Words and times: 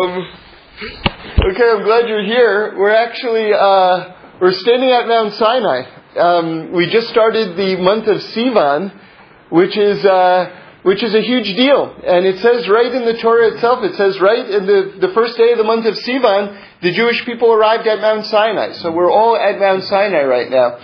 Um, 0.00 0.10
okay, 0.12 1.70
I'm 1.74 1.82
glad 1.82 2.08
you're 2.08 2.22
here. 2.22 2.78
We're 2.78 2.94
actually 2.94 3.52
uh, 3.52 4.14
we're 4.40 4.52
standing 4.52 4.90
at 4.90 5.08
Mount 5.08 5.34
Sinai. 5.34 5.82
Um, 6.16 6.72
we 6.72 6.88
just 6.88 7.08
started 7.08 7.56
the 7.56 7.82
month 7.82 8.06
of 8.06 8.18
Sivan, 8.18 8.96
which 9.50 9.76
is 9.76 10.04
uh, 10.04 10.54
which 10.84 11.02
is 11.02 11.16
a 11.16 11.20
huge 11.20 11.48
deal. 11.56 11.96
And 12.06 12.26
it 12.26 12.38
says 12.38 12.68
right 12.68 12.94
in 12.94 13.06
the 13.06 13.18
Torah 13.20 13.54
itself. 13.54 13.82
It 13.82 13.96
says 13.96 14.20
right 14.20 14.48
in 14.48 14.66
the 14.66 14.98
the 15.00 15.12
first 15.14 15.36
day 15.36 15.50
of 15.50 15.58
the 15.58 15.64
month 15.64 15.84
of 15.84 15.94
Sivan, 15.94 16.62
the 16.80 16.92
Jewish 16.92 17.24
people 17.24 17.52
arrived 17.52 17.88
at 17.88 18.00
Mount 18.00 18.24
Sinai. 18.26 18.74
So 18.74 18.92
we're 18.92 19.10
all 19.10 19.36
at 19.36 19.58
Mount 19.58 19.82
Sinai 19.82 20.22
right 20.22 20.48
now. 20.48 20.78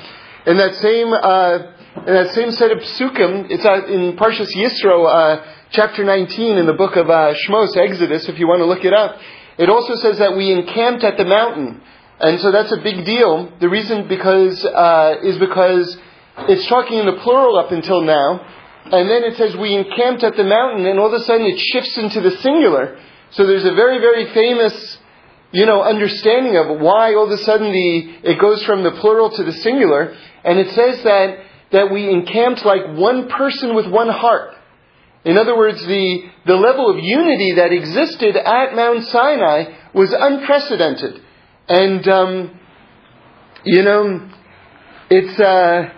In 0.45 0.57
that 0.57 0.75
same 0.75 1.12
uh, 1.12 1.59
in 2.05 2.15
that 2.15 2.35
same 2.35 2.51
set 2.51 2.73
of 2.73 2.79
psukim, 2.79 3.46
it's 3.49 3.65
in 3.65 4.17
Parshas 4.17 4.51
Yisro 4.57 5.07
uh, 5.07 5.55
chapter 5.75 6.04
19 6.04 6.56
in 6.56 6.66
the 6.66 6.72
book 6.72 6.95
of 6.95 7.11
uh, 7.11 7.34
Shmos, 7.34 7.77
Exodus, 7.77 8.29
if 8.29 8.38
you 8.38 8.46
want 8.46 8.61
to 8.61 8.64
look 8.64 8.84
it 8.84 8.95
up, 8.95 9.18
it 9.59 9.68
also 9.68 9.96
says 9.96 10.18
that 10.18 10.36
we 10.36 10.52
encamped 10.52 11.02
at 11.02 11.16
the 11.16 11.25
mountain. 11.25 11.82
And 12.21 12.39
so 12.39 12.53
that's 12.53 12.71
a 12.71 12.76
big 12.76 13.04
deal. 13.04 13.53
The 13.58 13.68
reason 13.68 14.07
because, 14.07 14.64
uh, 14.64 15.16
is 15.25 15.36
because 15.39 15.99
it's 16.46 16.68
talking 16.68 16.99
in 16.99 17.07
the 17.07 17.18
plural 17.25 17.58
up 17.58 17.72
until 17.72 18.02
now. 18.02 18.46
And 18.85 19.11
then 19.11 19.25
it 19.25 19.36
says 19.36 19.57
we 19.57 19.75
encamped 19.75 20.22
at 20.22 20.36
the 20.36 20.44
mountain 20.44 20.86
and 20.86 21.00
all 21.00 21.13
of 21.13 21.21
a 21.21 21.25
sudden 21.25 21.44
it 21.44 21.58
shifts 21.58 21.99
into 21.99 22.21
the 22.21 22.38
singular. 22.38 22.96
So 23.32 23.44
there's 23.44 23.64
a 23.64 23.75
very, 23.75 23.99
very 23.99 24.32
famous, 24.32 24.99
you 25.50 25.66
know, 25.66 25.82
understanding 25.82 26.57
of 26.57 26.79
why 26.79 27.14
all 27.14 27.27
of 27.27 27.32
a 27.32 27.43
sudden 27.43 27.72
the, 27.72 28.30
it 28.30 28.38
goes 28.38 28.63
from 28.63 28.85
the 28.85 28.93
plural 28.93 29.30
to 29.30 29.43
the 29.43 29.52
singular. 29.52 30.16
And 30.44 30.61
it 30.61 30.71
says 30.71 31.02
that, 31.02 31.38
that 31.72 31.91
we 31.91 32.08
encamped 32.08 32.64
like 32.64 32.94
one 32.94 33.28
person 33.28 33.75
with 33.75 33.91
one 33.91 34.08
heart. 34.08 34.53
In 35.25 35.39
other 35.39 35.56
words, 35.56 35.81
the, 35.87 36.31
the 36.47 36.56
level 36.56 36.91
of 36.91 37.03
unity 37.03 37.55
that 37.55 37.73
existed 37.73 38.37
at 38.37 38.75
Mount 38.75 39.05
Sinai 39.05 39.64
was 39.95 40.12
unprecedented. 40.12 41.23
And, 41.67 42.06
um, 42.06 42.61
you 43.64 43.83
know, 43.83 44.31
it's, 45.08 45.41
uh, 45.41 45.89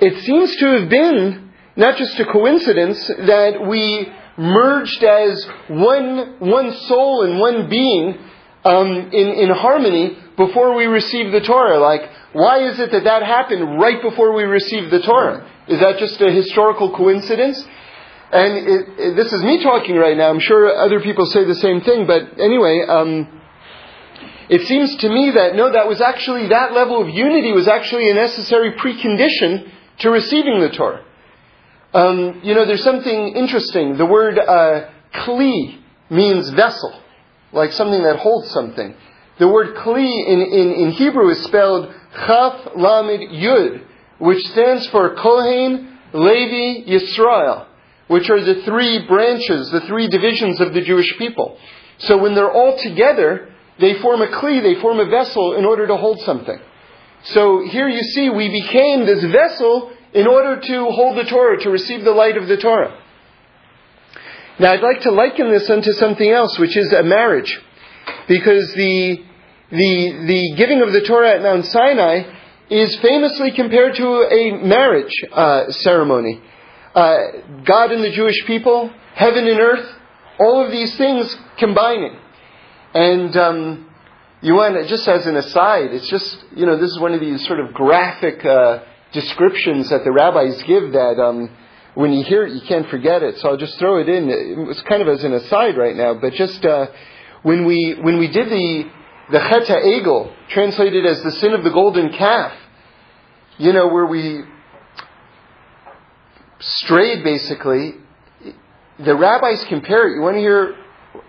it 0.00 0.22
seems 0.24 0.56
to 0.56 0.66
have 0.80 0.88
been 0.88 1.52
not 1.76 1.96
just 1.96 2.18
a 2.18 2.24
coincidence 2.24 3.06
that 3.06 3.64
we 3.68 4.12
merged 4.36 5.04
as 5.04 5.46
one, 5.68 6.36
one 6.40 6.72
soul 6.72 7.22
and 7.22 7.38
one 7.38 7.68
being 7.70 8.18
um, 8.64 9.10
in, 9.12 9.28
in 9.28 9.50
harmony 9.50 10.18
before 10.36 10.74
we 10.74 10.86
received 10.86 11.32
the 11.32 11.40
Torah. 11.40 11.78
Like, 11.78 12.02
why 12.32 12.68
is 12.68 12.78
it 12.80 12.90
that 12.90 13.04
that 13.04 13.22
happened 13.22 13.80
right 13.80 14.02
before 14.02 14.34
we 14.34 14.42
received 14.42 14.90
the 14.90 15.00
Torah? 15.00 15.48
Is 15.68 15.80
that 15.80 15.98
just 15.98 16.20
a 16.20 16.30
historical 16.30 16.94
coincidence? 16.96 17.64
And 18.30 18.68
it, 18.68 18.88
it, 18.98 19.16
this 19.16 19.32
is 19.32 19.42
me 19.42 19.62
talking 19.62 19.96
right 19.96 20.16
now. 20.16 20.28
I'm 20.28 20.40
sure 20.40 20.74
other 20.76 21.00
people 21.00 21.24
say 21.26 21.44
the 21.44 21.54
same 21.54 21.80
thing, 21.80 22.06
but 22.06 22.38
anyway, 22.38 22.84
um, 22.86 23.40
it 24.50 24.66
seems 24.66 24.96
to 24.96 25.08
me 25.08 25.30
that 25.30 25.54
no, 25.54 25.72
that 25.72 25.88
was 25.88 26.02
actually, 26.02 26.48
that 26.48 26.74
level 26.74 27.00
of 27.00 27.08
unity 27.08 27.52
was 27.52 27.66
actually 27.66 28.10
a 28.10 28.14
necessary 28.14 28.72
precondition 28.72 29.70
to 30.00 30.10
receiving 30.10 30.60
the 30.60 30.68
Torah. 30.68 31.04
Um, 31.94 32.40
you 32.44 32.54
know, 32.54 32.66
there's 32.66 32.84
something 32.84 33.28
interesting. 33.34 33.96
The 33.96 34.04
word 34.04 34.38
uh, 34.38 34.90
kli 35.14 35.80
means 36.10 36.50
vessel, 36.50 37.00
like 37.52 37.72
something 37.72 38.02
that 38.02 38.16
holds 38.16 38.50
something. 38.50 38.94
The 39.38 39.48
word 39.48 39.74
kli 39.76 40.28
in, 40.28 40.40
in, 40.40 40.70
in 40.72 40.90
Hebrew 40.90 41.30
is 41.30 41.42
spelled 41.44 41.94
chaf 42.26 42.76
lamed 42.76 43.30
yud, 43.30 43.86
which 44.18 44.44
stands 44.48 44.86
for 44.88 45.14
Kohen, 45.14 45.98
Levi, 46.12 46.90
Yisrael 46.90 47.68
which 48.08 48.28
are 48.30 48.42
the 48.42 48.62
three 48.62 49.06
branches, 49.06 49.70
the 49.70 49.82
three 49.82 50.08
divisions 50.08 50.60
of 50.60 50.74
the 50.74 50.80
Jewish 50.80 51.16
people. 51.18 51.56
So 51.98 52.18
when 52.18 52.34
they're 52.34 52.50
all 52.50 52.78
together, 52.78 53.54
they 53.78 54.00
form 54.00 54.22
a 54.22 54.26
kli, 54.26 54.62
they 54.62 54.80
form 54.80 54.98
a 54.98 55.06
vessel 55.06 55.54
in 55.54 55.64
order 55.64 55.86
to 55.86 55.96
hold 55.96 56.20
something. 56.20 56.58
So 57.24 57.66
here 57.66 57.88
you 57.88 58.02
see 58.02 58.30
we 58.30 58.48
became 58.48 59.04
this 59.04 59.24
vessel 59.24 59.92
in 60.12 60.26
order 60.26 60.60
to 60.60 60.84
hold 60.86 61.18
the 61.18 61.24
Torah, 61.24 61.60
to 61.60 61.70
receive 61.70 62.04
the 62.04 62.12
light 62.12 62.36
of 62.36 62.48
the 62.48 62.56
Torah. 62.56 62.98
Now 64.58 64.72
I'd 64.72 64.80
like 64.80 65.02
to 65.02 65.10
liken 65.10 65.50
this 65.50 65.68
unto 65.68 65.92
something 65.92 66.28
else, 66.28 66.58
which 66.58 66.76
is 66.76 66.92
a 66.92 67.02
marriage. 67.02 67.60
Because 68.26 68.72
the, 68.72 69.22
the, 69.70 70.24
the 70.26 70.54
giving 70.56 70.80
of 70.82 70.92
the 70.92 71.02
Torah 71.02 71.34
at 71.34 71.42
Mount 71.42 71.66
Sinai 71.66 72.22
is 72.70 72.96
famously 72.96 73.52
compared 73.52 73.94
to 73.96 74.06
a 74.30 74.62
marriage 74.62 75.12
uh, 75.32 75.70
ceremony 75.70 76.40
uh, 76.94 77.16
God 77.64 77.92
and 77.92 78.02
the 78.02 78.10
Jewish 78.10 78.44
people, 78.46 78.90
heaven 79.14 79.46
and 79.46 79.60
earth, 79.60 79.94
all 80.40 80.64
of 80.64 80.70
these 80.70 80.96
things 80.96 81.36
combining. 81.58 82.16
And 82.94 83.36
um, 83.36 83.90
you 84.40 84.54
want 84.54 84.74
to, 84.74 84.86
just 84.86 85.06
as 85.08 85.26
an 85.26 85.36
aside, 85.36 85.92
it's 85.92 86.08
just, 86.08 86.44
you 86.54 86.66
know, 86.66 86.76
this 86.76 86.90
is 86.90 86.98
one 86.98 87.12
of 87.12 87.20
these 87.20 87.44
sort 87.46 87.60
of 87.60 87.74
graphic 87.74 88.44
uh, 88.44 88.80
descriptions 89.12 89.90
that 89.90 90.04
the 90.04 90.12
rabbis 90.12 90.62
give 90.62 90.92
that 90.92 91.20
um, 91.20 91.50
when 91.94 92.12
you 92.12 92.24
hear 92.24 92.44
it, 92.46 92.52
you 92.52 92.60
can't 92.60 92.88
forget 92.88 93.22
it. 93.22 93.38
So 93.38 93.50
I'll 93.50 93.56
just 93.56 93.78
throw 93.78 94.00
it 94.00 94.08
in. 94.08 94.30
It's 94.70 94.82
kind 94.82 95.02
of 95.02 95.08
as 95.08 95.24
an 95.24 95.32
aside 95.32 95.76
right 95.76 95.96
now, 95.96 96.14
but 96.14 96.32
just 96.34 96.64
uh, 96.64 96.86
when 97.42 97.66
we 97.66 97.96
when 98.00 98.18
we 98.18 98.28
did 98.28 98.48
the 98.48 98.90
the 99.30 99.38
Chet 99.38 99.82
Egel, 99.82 100.32
translated 100.50 101.04
as 101.04 101.22
the 101.22 101.32
sin 101.32 101.52
of 101.52 101.64
the 101.64 101.70
golden 101.70 102.12
calf, 102.12 102.52
you 103.58 103.72
know, 103.72 103.88
where 103.88 104.06
we 104.06 104.42
strayed 106.60 107.24
basically, 107.24 107.94
the 108.98 109.14
rabbis 109.14 109.64
compare 109.68 110.08
it. 110.08 110.16
You 110.16 110.22
want 110.22 110.36
to 110.36 110.40
hear, 110.40 110.76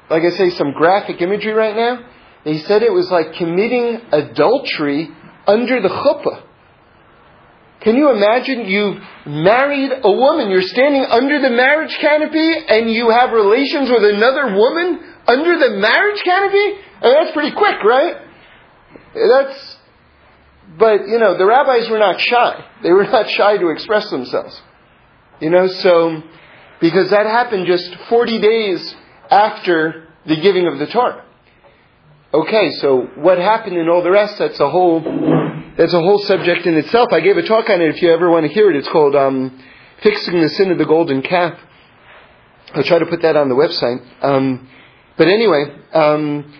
like 0.09 0.23
I 0.23 0.31
say, 0.31 0.49
some 0.51 0.73
graphic 0.73 1.21
imagery 1.21 1.53
right 1.53 1.75
now? 1.75 2.05
They 2.45 2.59
said 2.59 2.83
it 2.83 2.93
was 2.93 3.09
like 3.11 3.33
committing 3.33 4.01
adultery 4.11 5.09
under 5.45 5.81
the 5.81 5.89
chuppah. 5.89 6.43
Can 7.81 7.95
you 7.95 8.11
imagine 8.11 8.65
you've 8.65 9.01
married 9.25 9.91
a 10.03 10.11
woman, 10.11 10.49
you're 10.49 10.61
standing 10.61 11.05
under 11.05 11.39
the 11.39 11.49
marriage 11.49 11.95
canopy, 12.01 12.51
and 12.67 12.91
you 12.91 13.09
have 13.09 13.31
relations 13.31 13.89
with 13.89 14.03
another 14.03 14.53
woman 14.53 14.99
under 15.27 15.57
the 15.57 15.77
marriage 15.77 16.21
canopy? 16.23 16.81
That's 17.01 17.31
pretty 17.31 17.55
quick, 17.55 17.81
right? 17.83 18.17
That's, 19.13 19.77
but 20.77 21.07
you 21.07 21.19
know, 21.19 21.37
the 21.37 21.45
rabbis 21.45 21.89
were 21.89 21.99
not 21.99 22.19
shy. 22.19 22.65
They 22.83 22.91
were 22.91 23.05
not 23.05 23.29
shy 23.29 23.57
to 23.57 23.69
express 23.69 24.09
themselves. 24.09 24.61
You 25.39 25.49
know, 25.49 25.67
so, 25.67 26.21
because 26.81 27.11
that 27.11 27.25
happened 27.25 27.65
just 27.65 27.95
40 28.09 28.39
days 28.39 28.95
after 29.29 30.07
the 30.25 30.35
giving 30.35 30.67
of 30.67 30.79
the 30.79 30.87
Torah. 30.87 31.25
Okay, 32.33 32.71
so 32.73 33.07
what 33.15 33.37
happened 33.37 33.77
and 33.77 33.89
all 33.89 34.03
the 34.03 34.11
rest, 34.11 34.37
that's 34.37 34.59
a 34.59 34.69
whole, 34.69 35.01
that's 35.77 35.93
a 35.93 35.99
whole 35.99 36.19
subject 36.19 36.65
in 36.65 36.75
itself. 36.75 37.09
I 37.11 37.21
gave 37.21 37.37
a 37.37 37.47
talk 37.47 37.69
on 37.69 37.81
it 37.81 37.95
if 37.95 38.01
you 38.01 38.11
ever 38.11 38.29
want 38.29 38.45
to 38.45 38.53
hear 38.53 38.69
it. 38.69 38.75
It's 38.75 38.89
called, 38.89 39.15
um, 39.15 39.63
Fixing 40.03 40.39
the 40.39 40.49
Sin 40.49 40.71
of 40.71 40.77
the 40.77 40.85
Golden 40.85 41.21
Calf. 41.21 41.59
I'll 42.73 42.83
try 42.83 42.99
to 42.99 43.05
put 43.05 43.21
that 43.21 43.35
on 43.35 43.49
the 43.49 43.55
website. 43.55 44.05
Um, 44.23 44.69
but 45.17 45.27
anyway, 45.27 45.75
um, 45.93 46.53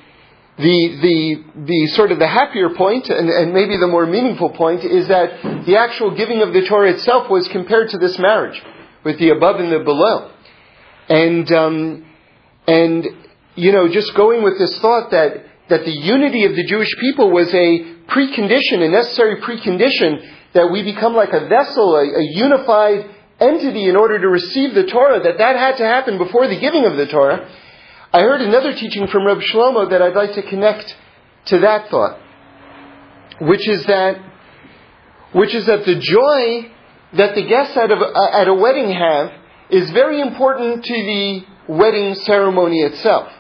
the, 0.60 1.00
the, 1.02 1.64
the 1.66 1.88
sort 1.88 2.12
of 2.12 2.20
the 2.20 2.28
happier 2.28 2.70
point, 2.76 3.08
and, 3.10 3.30
and 3.30 3.54
maybe 3.54 3.78
the 3.78 3.88
more 3.88 4.06
meaningful 4.06 4.50
point, 4.50 4.84
is 4.84 5.08
that 5.08 5.66
the 5.66 5.78
actual 5.78 6.16
giving 6.16 6.42
of 6.42 6.52
the 6.52 6.68
Torah 6.68 6.92
itself 6.92 7.30
was 7.30 7.48
compared 7.48 7.90
to 7.92 7.98
this 7.98 8.20
marriage, 8.20 8.62
with 9.06 9.18
the 9.20 9.30
above 9.30 9.62
and 9.62 9.72
the 9.72 9.80
below. 9.80 10.32
And, 11.08 11.50
um, 11.52 12.06
and, 12.68 13.08
you 13.56 13.72
know, 13.72 13.88
just 13.88 14.14
going 14.16 14.44
with 14.44 14.60
this 14.60 14.78
thought 14.80 15.12
that, 15.12 15.46
that 15.70 15.86
the 15.86 15.92
unity 15.92 16.44
of 16.44 16.56
the 16.56 16.66
Jewish 16.66 16.94
people 17.00 17.32
was 17.32 17.48
a 17.54 17.96
precondition, 18.12 18.84
a 18.84 18.90
necessary 18.90 19.42
precondition, 19.42 20.28
that 20.54 20.70
we 20.72 20.84
become 20.84 21.16
like 21.16 21.32
a 21.32 21.48
vessel, 21.48 21.96
a, 21.96 22.04
a 22.04 22.24
unified 22.34 23.10
entity 23.40 23.88
in 23.88 23.96
order 23.96 24.20
to 24.20 24.28
receive 24.28 24.74
the 24.74 24.88
Torah, 24.88 25.22
that 25.24 25.38
that 25.38 25.56
had 25.56 25.78
to 25.78 25.86
happen 25.86 26.18
before 26.18 26.50
the 26.50 26.60
giving 26.60 26.84
of 26.84 26.98
the 26.98 27.08
Torah. 27.08 27.50
I 28.12 28.22
heard 28.22 28.42
another 28.42 28.74
teaching 28.74 29.06
from 29.06 29.24
Reb 29.28 29.38
Shlomo 29.38 29.92
that 29.92 30.02
I'd 30.02 30.16
like 30.16 30.34
to 30.34 30.42
connect 30.42 30.96
to 31.46 31.60
that 31.60 31.90
thought, 31.92 32.20
which 33.40 33.70
is 33.70 33.86
that, 33.86 34.20
which 35.32 35.54
is 35.54 35.68
that 35.68 35.86
the 35.86 35.94
joy 35.94 36.72
that 37.14 37.36
the 37.36 37.46
guests 37.48 37.78
at 37.78 37.92
a, 37.92 38.30
at 38.34 38.48
a 38.48 38.54
wedding 38.56 38.92
have 38.92 39.32
is 39.70 39.92
very 39.92 40.22
important 40.22 40.84
to 40.86 40.94
the 40.94 41.46
wedding 41.68 42.16
ceremony 42.16 42.80
itself. 42.80 43.32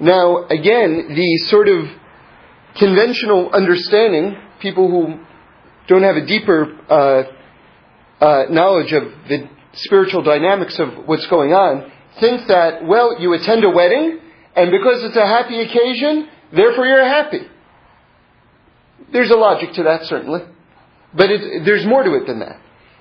Now, 0.00 0.46
again, 0.46 1.14
the 1.14 1.36
sort 1.48 1.68
of 1.68 1.84
conventional 2.76 3.50
understanding, 3.52 4.38
people 4.60 4.88
who 4.88 5.22
don't 5.86 6.02
have 6.02 6.16
a 6.16 6.24
deeper 6.24 6.78
uh, 6.88 8.24
uh, 8.24 8.44
knowledge 8.48 8.92
of 8.92 9.02
the 9.28 9.50
spiritual 9.74 10.22
dynamics 10.22 10.78
of 10.78 11.06
what's 11.06 11.26
going 11.26 11.52
on, 11.52 11.92
think 12.20 12.48
that, 12.48 12.84
well, 12.84 13.20
you 13.20 13.32
attend 13.32 13.64
a 13.64 13.70
wedding, 13.70 14.20
and 14.56 14.70
because 14.70 15.02
it's 15.04 15.16
a 15.16 15.26
happy 15.26 15.60
occasion, 15.60 16.28
therefore 16.52 16.86
you're 16.86 17.04
happy. 17.04 17.40
There's 19.12 19.30
a 19.30 19.36
logic 19.36 19.72
to 19.74 19.84
that, 19.84 20.04
certainly. 20.04 20.40
But 21.14 21.30
it, 21.30 21.64
there's 21.64 21.86
more 21.86 22.02
to 22.02 22.14
it 22.14 22.26
than 22.26 22.40
that. 22.40 22.60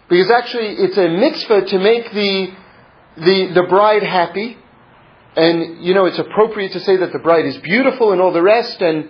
Because 0.10 0.30
actually, 0.30 0.76
it's 0.78 0.98
a 0.98 1.08
mitzvah 1.10 1.66
to 1.66 1.80
make 1.80 2.12
the, 2.12 2.54
the, 3.18 3.52
the 3.56 3.64
bride 3.70 4.04
happy, 4.04 4.58
and 5.36 5.84
you 5.84 5.94
know 5.94 6.06
it's 6.06 6.20
appropriate 6.20 6.74
to 6.74 6.80
say 6.82 6.98
that 6.98 7.12
the 7.12 7.20
bride 7.20 7.46
is 7.46 7.58
beautiful 7.58 8.12
and 8.12 8.22
all 8.22 8.34
the 8.34 8.42
rest, 8.42 8.82
and 8.82 9.10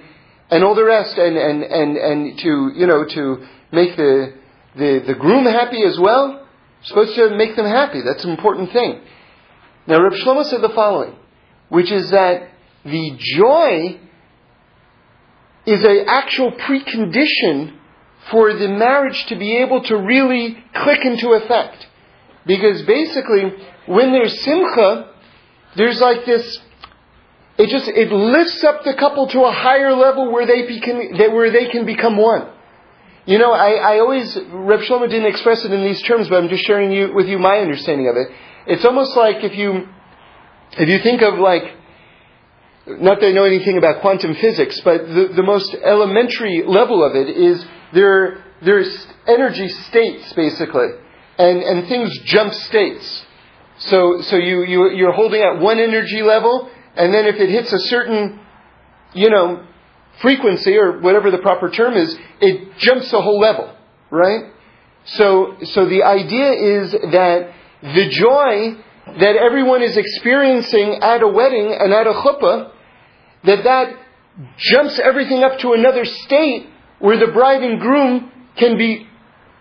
and 0.49 0.63
all 0.63 0.75
the 0.75 0.83
rest, 0.83 1.17
and 1.17 1.35
and 1.35 1.63
and 1.63 1.97
and 1.97 2.39
to 2.39 2.71
you 2.75 2.87
know 2.87 3.05
to 3.05 3.45
make 3.71 3.97
the 3.97 4.33
the 4.75 5.03
the 5.07 5.15
groom 5.15 5.45
happy 5.45 5.83
as 5.83 5.99
well. 5.99 6.47
supposed 6.83 7.15
to 7.15 7.35
make 7.35 7.55
them 7.55 7.65
happy. 7.65 8.01
That's 8.01 8.23
an 8.23 8.31
important 8.31 8.71
thing. 8.71 9.01
Now, 9.87 10.01
Reb 10.01 10.13
Shlomo 10.13 10.45
said 10.45 10.61
the 10.61 10.69
following, 10.69 11.15
which 11.69 11.91
is 11.91 12.09
that 12.11 12.49
the 12.85 13.17
joy 13.17 13.99
is 15.65 15.83
an 15.83 16.05
actual 16.07 16.51
precondition 16.51 17.77
for 18.31 18.53
the 18.53 18.67
marriage 18.67 19.25
to 19.27 19.35
be 19.35 19.57
able 19.57 19.83
to 19.83 19.97
really 19.97 20.63
click 20.75 21.03
into 21.03 21.31
effect. 21.31 21.87
Because 22.45 22.81
basically, 22.83 23.53
when 23.85 24.11
there's 24.11 24.41
simcha, 24.41 25.13
there's 25.75 25.99
like 25.99 26.25
this, 26.25 26.59
it 27.57 27.69
just, 27.69 27.87
it 27.87 28.11
lifts 28.11 28.63
up 28.63 28.83
the 28.83 28.93
couple 28.95 29.27
to 29.27 29.43
a 29.43 29.51
higher 29.51 29.93
level 29.93 30.31
where 30.31 30.45
they, 30.45 30.65
become, 30.67 30.97
where 31.33 31.51
they 31.51 31.69
can 31.69 31.85
become 31.85 32.17
one. 32.17 32.49
You 33.25 33.37
know, 33.37 33.53
I, 33.53 33.95
I 33.95 33.99
always, 33.99 34.35
Reb 34.35 34.81
Shlomo 34.81 35.09
didn't 35.09 35.27
express 35.27 35.63
it 35.63 35.71
in 35.71 35.81
these 35.81 36.01
terms, 36.03 36.27
but 36.27 36.43
I'm 36.43 36.49
just 36.49 36.65
sharing 36.65 36.91
you, 36.91 37.13
with 37.13 37.27
you 37.27 37.39
my 37.39 37.59
understanding 37.59 38.09
of 38.09 38.15
it. 38.17 38.27
It's 38.65 38.85
almost 38.85 39.15
like 39.17 39.43
if 39.43 39.55
you, 39.55 39.87
if 40.73 40.87
you 40.87 40.99
think 40.99 41.21
of 41.21 41.39
like, 41.39 41.63
not 42.87 43.19
that 43.19 43.27
I 43.27 43.31
know 43.31 43.45
anything 43.45 43.77
about 43.77 44.01
quantum 44.01 44.35
physics, 44.35 44.79
but 44.83 45.07
the, 45.07 45.29
the 45.35 45.43
most 45.43 45.73
elementary 45.73 46.63
level 46.65 47.03
of 47.03 47.15
it 47.15 47.29
is 47.29 47.65
there, 47.93 48.43
there's 48.63 49.07
energy 49.27 49.69
states 49.69 50.33
basically, 50.33 50.87
and, 51.37 51.61
and 51.61 51.87
things 51.87 52.17
jump 52.25 52.53
states. 52.53 53.25
So, 53.79 54.21
so 54.21 54.37
you, 54.37 54.63
you, 54.63 54.91
you're 54.91 55.13
holding 55.13 55.41
at 55.41 55.59
one 55.59 55.79
energy 55.79 56.21
level, 56.21 56.69
and 56.95 57.13
then 57.13 57.25
if 57.25 57.35
it 57.35 57.49
hits 57.49 57.73
a 57.73 57.79
certain, 57.79 58.39
you 59.13 59.29
know, 59.29 59.65
frequency 60.21 60.77
or 60.77 60.99
whatever 60.99 61.31
the 61.31 61.39
proper 61.39 61.69
term 61.69 61.95
is, 61.95 62.15
it 62.39 62.77
jumps 62.77 63.11
a 63.11 63.21
whole 63.21 63.39
level, 63.39 63.75
right? 64.11 64.51
So, 65.05 65.57
so 65.63 65.85
the 65.89 66.03
idea 66.03 66.51
is 66.51 66.91
that 66.91 67.53
the 67.83 68.09
joy 68.09 68.81
that 69.19 69.35
everyone 69.35 69.83
is 69.83 69.97
experiencing 69.97 70.99
at 71.01 71.21
a 71.21 71.27
wedding 71.27 71.75
and 71.77 71.93
at 71.93 72.07
a 72.07 72.13
chuppah, 72.13 72.71
that 73.43 73.63
that 73.65 73.99
jumps 74.57 74.99
everything 75.03 75.43
up 75.43 75.59
to 75.59 75.73
another 75.73 76.05
state 76.05 76.67
where 76.99 77.17
the 77.17 77.31
bride 77.31 77.61
and 77.61 77.81
groom 77.81 78.31
can 78.55 78.77
be, 78.77 79.05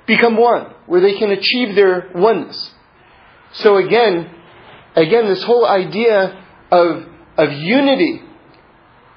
become 0.07 0.37
one, 0.37 0.73
where 0.87 1.01
they 1.01 1.19
can 1.19 1.31
achieve 1.33 1.75
their 1.75 2.11
oneness. 2.15 2.73
So 3.55 3.77
again, 3.77 4.31
again, 4.95 5.27
this 5.27 5.43
whole 5.43 5.67
idea 5.67 6.45
of, 6.71 7.03
of 7.37 7.53
unity 7.53 8.23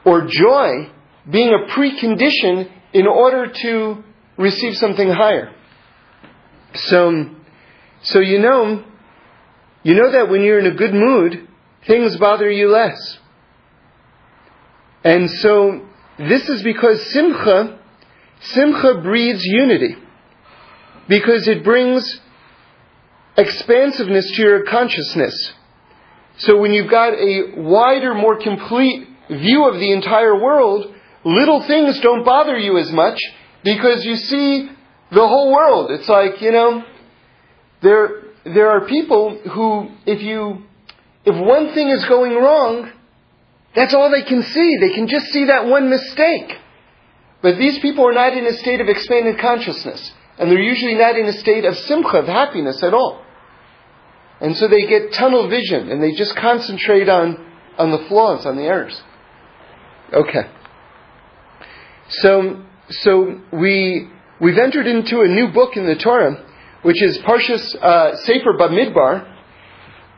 or 0.03 0.27
joy 0.27 0.91
being 1.29 1.49
a 1.49 1.71
precondition 1.71 2.71
in 2.93 3.05
order 3.05 3.51
to 3.51 4.03
receive 4.37 4.75
something 4.75 5.09
higher. 5.09 5.53
So, 6.73 7.29
so 8.01 8.19
you 8.19 8.39
know, 8.39 8.83
you 9.85 9.93
know 9.93 10.11
that 10.13 10.29
when 10.29 10.41
you're 10.41 10.57
in 10.57 10.65
a 10.65 10.73
good 10.73 10.95
mood, 10.95 11.47
things 11.85 12.17
bother 12.17 12.49
you 12.49 12.69
less. 12.69 13.19
And 15.03 15.29
so, 15.29 15.87
this 16.17 16.49
is 16.49 16.63
because 16.63 17.05
simcha, 17.11 17.79
simcha 18.41 18.99
breeds 19.03 19.43
unity. 19.43 19.95
Because 21.07 21.47
it 21.47 21.63
brings 21.63 22.19
expansiveness 23.37 24.31
to 24.31 24.41
your 24.41 24.63
consciousness. 24.63 25.53
So 26.37 26.57
when 26.57 26.71
you've 26.71 26.89
got 26.89 27.13
a 27.13 27.51
wider, 27.55 28.15
more 28.15 28.39
complete 28.39 29.07
view 29.29 29.69
of 29.69 29.79
the 29.79 29.91
entire 29.91 30.35
world, 30.41 30.95
little 31.23 31.61
things 31.61 31.99
don't 31.99 32.25
bother 32.25 32.57
you 32.57 32.79
as 32.79 32.91
much 32.91 33.21
because 33.63 34.03
you 34.03 34.15
see 34.15 34.67
the 35.11 35.27
whole 35.27 35.53
world. 35.53 35.91
It's 35.91 36.09
like, 36.09 36.41
you 36.41 36.51
know, 36.51 36.83
there, 37.83 38.24
there 38.45 38.69
are 38.69 38.85
people 38.85 39.37
who, 39.53 39.89
if 40.05 40.21
you, 40.21 40.63
if 41.25 41.35
one 41.35 41.73
thing 41.73 41.89
is 41.89 42.05
going 42.05 42.35
wrong, 42.35 42.91
that's 43.75 43.93
all 43.93 44.11
they 44.11 44.23
can 44.23 44.43
see. 44.43 44.77
They 44.79 44.93
can 44.93 45.07
just 45.07 45.27
see 45.27 45.45
that 45.45 45.65
one 45.65 45.89
mistake. 45.89 46.55
But 47.41 47.57
these 47.57 47.79
people 47.79 48.07
are 48.07 48.13
not 48.13 48.33
in 48.33 48.45
a 48.45 48.53
state 48.53 48.81
of 48.81 48.87
expanded 48.87 49.39
consciousness. 49.39 50.11
And 50.37 50.51
they're 50.51 50.59
usually 50.59 50.95
not 50.95 51.17
in 51.17 51.25
a 51.25 51.33
state 51.33 51.65
of 51.65 51.75
simcha, 51.77 52.17
of 52.17 52.27
happiness 52.27 52.81
at 52.83 52.93
all. 52.93 53.23
And 54.41 54.55
so 54.57 54.67
they 54.67 54.85
get 54.85 55.13
tunnel 55.13 55.49
vision 55.49 55.89
and 55.89 56.03
they 56.03 56.11
just 56.11 56.35
concentrate 56.35 57.09
on, 57.09 57.37
on 57.77 57.91
the 57.91 58.05
flaws, 58.07 58.45
on 58.45 58.57
the 58.57 58.63
errors. 58.63 59.01
Okay. 60.13 60.49
So, 62.09 62.63
so 62.89 63.41
we, 63.51 64.09
we've 64.39 64.57
entered 64.57 64.87
into 64.87 65.21
a 65.21 65.27
new 65.27 65.51
book 65.51 65.77
in 65.77 65.85
the 65.85 65.95
Torah, 65.95 66.44
which 66.85 67.01
is 67.01 67.17
Parshas 67.17 67.75
uh, 67.81 68.15
Sefer 68.17 68.53
Bamidbar, 68.59 69.27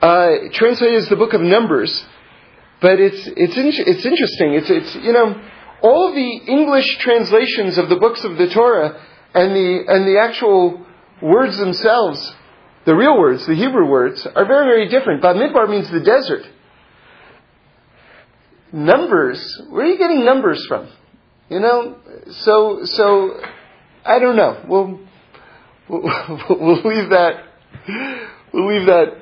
uh, 0.02 0.30
translated 0.52 1.02
as 1.02 1.08
the 1.08 1.16
book 1.16 1.32
of 1.32 1.40
Numbers. 1.40 2.06
But 2.82 3.00
it's, 3.00 3.26
it's, 3.26 3.56
in, 3.56 3.68
it's 3.68 4.06
interesting. 4.06 4.54
It's, 4.54 4.70
it's, 4.70 4.96
you 4.96 5.14
know, 5.14 5.42
all 5.82 6.14
the 6.14 6.52
English 6.52 6.98
translations 6.98 7.78
of 7.78 7.88
the 7.88 7.96
books 7.96 8.22
of 8.26 8.38
the 8.38 8.50
Torah 8.50 9.02
and 9.34 9.56
the, 9.56 9.84
and 9.88 10.06
the 10.06 10.20
actual 10.20 10.86
words 11.22 11.58
themselves, 11.58 12.36
the 12.86 12.94
real 12.94 13.18
words, 13.18 13.48
the 13.48 13.56
Hebrew 13.56 13.90
words, 13.90 14.28
are 14.36 14.46
very, 14.46 14.66
very 14.66 14.90
different. 14.90 15.24
Bamidbar 15.24 15.70
means 15.70 15.90
the 15.90 16.02
desert. 16.02 16.50
Numbers, 18.74 19.62
where 19.70 19.86
are 19.86 19.90
you 19.90 19.98
getting 19.98 20.26
numbers 20.26 20.66
from? 20.68 20.90
You 21.50 21.62
know, 21.62 21.96
so 22.30 22.84
so 22.84 23.40
I 24.04 24.20
don't 24.20 24.36
know. 24.36 24.66
We'll 24.68 25.07
we'll, 25.90 26.82
leave 26.84 27.10
that 27.12 27.44
we'll 28.54 28.68
leave 28.68 28.88
that 28.88 29.22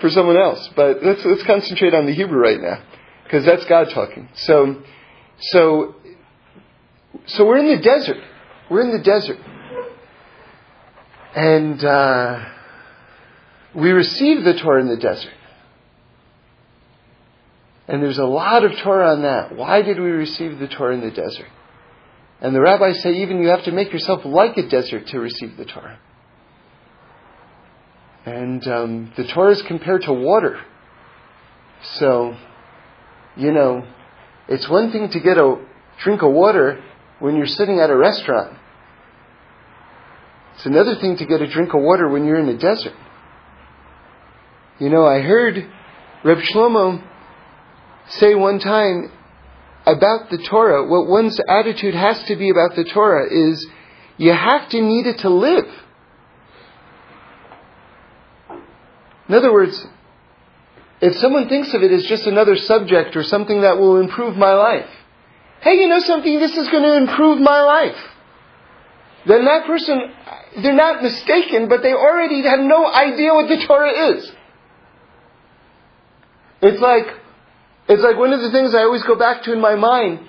for 0.00 0.10
someone 0.10 0.36
else. 0.36 0.68
But 0.76 1.02
let's 1.02 1.24
let's 1.24 1.42
concentrate 1.42 1.94
on 1.94 2.06
the 2.06 2.14
Hebrew 2.14 2.38
right 2.38 2.60
now 2.60 2.82
because 3.24 3.44
that's 3.44 3.64
God 3.64 3.90
talking. 3.90 4.28
So 4.34 4.82
so 5.40 5.96
so 7.26 7.44
we're 7.44 7.58
in 7.58 7.68
the 7.76 7.82
desert. 7.82 8.18
We're 8.70 8.82
in 8.82 8.92
the 8.92 9.02
desert, 9.02 9.38
and 11.34 11.84
uh, 11.84 12.48
we 13.74 13.90
receive 13.90 14.44
the 14.44 14.54
Torah 14.54 14.80
in 14.80 14.88
the 14.88 14.96
desert. 14.96 15.32
And 17.88 18.02
there's 18.02 18.18
a 18.18 18.24
lot 18.24 18.64
of 18.64 18.72
Torah 18.78 19.12
on 19.12 19.22
that. 19.22 19.56
Why 19.56 19.82
did 19.82 19.98
we 19.98 20.10
receive 20.10 20.58
the 20.58 20.68
Torah 20.68 20.94
in 20.94 21.00
the 21.00 21.10
desert? 21.10 21.48
And 22.42 22.52
the 22.52 22.60
rabbis 22.60 23.00
say 23.02 23.12
even 23.22 23.40
you 23.40 23.48
have 23.48 23.64
to 23.64 23.72
make 23.72 23.92
yourself 23.92 24.24
like 24.24 24.56
a 24.56 24.68
desert 24.68 25.06
to 25.06 25.20
receive 25.20 25.56
the 25.56 25.64
Torah. 25.64 26.00
And 28.26 28.66
um, 28.66 29.12
the 29.16 29.28
Torah 29.28 29.52
is 29.52 29.62
compared 29.62 30.02
to 30.02 30.12
water. 30.12 30.60
So, 31.98 32.36
you 33.36 33.52
know, 33.52 33.86
it's 34.48 34.68
one 34.68 34.90
thing 34.90 35.08
to 35.10 35.20
get 35.20 35.38
a 35.38 35.64
drink 36.02 36.22
of 36.22 36.32
water 36.32 36.82
when 37.20 37.36
you're 37.36 37.46
sitting 37.46 37.78
at 37.78 37.90
a 37.90 37.96
restaurant. 37.96 38.58
It's 40.56 40.66
another 40.66 40.96
thing 41.00 41.16
to 41.18 41.26
get 41.26 41.40
a 41.40 41.46
drink 41.46 41.72
of 41.74 41.80
water 41.80 42.08
when 42.08 42.24
you're 42.24 42.40
in 42.40 42.46
the 42.46 42.58
desert. 42.58 42.94
You 44.80 44.90
know, 44.90 45.06
I 45.06 45.20
heard 45.20 45.64
Reb 46.24 46.38
Shlomo 46.38 47.04
say 48.08 48.34
one 48.34 48.58
time 48.58 49.12
about 49.86 50.30
the 50.30 50.38
Torah, 50.38 50.86
what 50.86 51.08
one's 51.08 51.40
attitude 51.48 51.94
has 51.94 52.22
to 52.24 52.36
be 52.36 52.50
about 52.50 52.76
the 52.76 52.84
Torah 52.84 53.26
is 53.30 53.66
you 54.16 54.32
have 54.32 54.68
to 54.70 54.80
need 54.80 55.06
it 55.06 55.18
to 55.18 55.28
live. 55.28 55.66
In 59.28 59.34
other 59.34 59.52
words, 59.52 59.86
if 61.00 61.16
someone 61.16 61.48
thinks 61.48 61.74
of 61.74 61.82
it 61.82 61.90
as 61.90 62.04
just 62.04 62.26
another 62.26 62.56
subject 62.56 63.16
or 63.16 63.24
something 63.24 63.62
that 63.62 63.78
will 63.78 63.98
improve 63.98 64.36
my 64.36 64.52
life, 64.52 64.88
hey, 65.62 65.74
you 65.74 65.88
know 65.88 66.00
something, 66.00 66.38
this 66.38 66.56
is 66.56 66.68
going 66.68 66.82
to 66.84 66.96
improve 66.96 67.40
my 67.40 67.62
life, 67.62 67.96
then 69.26 69.44
that 69.44 69.66
person, 69.66 70.12
they're 70.62 70.74
not 70.74 71.02
mistaken, 71.02 71.68
but 71.68 71.82
they 71.82 71.92
already 71.92 72.42
have 72.42 72.60
no 72.60 72.86
idea 72.86 73.32
what 73.34 73.48
the 73.48 73.64
Torah 73.66 74.14
is. 74.16 74.32
It's 76.60 76.80
like, 76.80 77.06
it's 77.92 78.02
like 78.02 78.16
one 78.16 78.32
of 78.32 78.40
the 78.40 78.50
things 78.50 78.74
I 78.74 78.82
always 78.82 79.02
go 79.02 79.16
back 79.16 79.42
to 79.44 79.52
in 79.52 79.60
my 79.60 79.74
mind, 79.74 80.20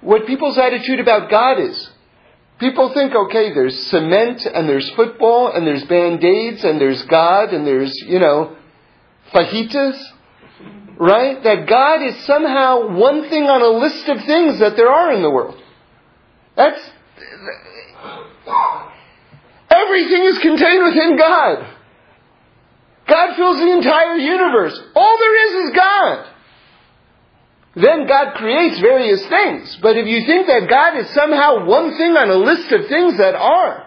what 0.00 0.26
people's 0.26 0.58
attitude 0.58 1.00
about 1.00 1.30
God 1.30 1.58
is. 1.60 1.90
People 2.58 2.92
think, 2.92 3.14
okay, 3.14 3.54
there's 3.54 3.86
cement 3.86 4.44
and 4.44 4.68
there's 4.68 4.90
football 4.90 5.52
and 5.52 5.66
there's 5.66 5.84
band-aids 5.84 6.64
and 6.64 6.80
there's 6.80 7.02
God 7.04 7.54
and 7.54 7.66
there's, 7.66 7.94
you 8.06 8.18
know, 8.18 8.56
fajitas, 9.32 9.96
right? 10.98 11.42
That 11.42 11.68
God 11.68 12.02
is 12.02 12.24
somehow 12.24 12.96
one 12.96 13.28
thing 13.28 13.44
on 13.44 13.62
a 13.62 13.78
list 13.78 14.08
of 14.08 14.24
things 14.24 14.58
that 14.58 14.76
there 14.76 14.90
are 14.90 15.12
in 15.12 15.22
the 15.22 15.30
world. 15.30 15.56
That's, 16.56 16.80
everything 19.70 20.24
is 20.24 20.38
contained 20.38 20.84
within 20.84 21.16
God. 21.16 21.74
God 23.06 23.36
fills 23.36 23.58
the 23.58 23.72
entire 23.72 24.16
universe. 24.16 24.78
All 24.96 25.18
there 25.18 25.46
is 25.46 25.68
is 25.68 25.76
God. 25.76 26.26
Then 27.74 28.06
God 28.06 28.34
creates 28.34 28.80
various 28.80 29.24
things. 29.26 29.78
But 29.82 29.96
if 29.96 30.06
you 30.06 30.26
think 30.26 30.46
that 30.46 30.68
God 30.68 30.98
is 30.98 31.08
somehow 31.10 31.64
one 31.66 31.96
thing 31.96 32.16
on 32.16 32.30
a 32.30 32.34
list 32.34 32.72
of 32.72 32.88
things 32.88 33.18
that 33.18 33.34
are, 33.34 33.86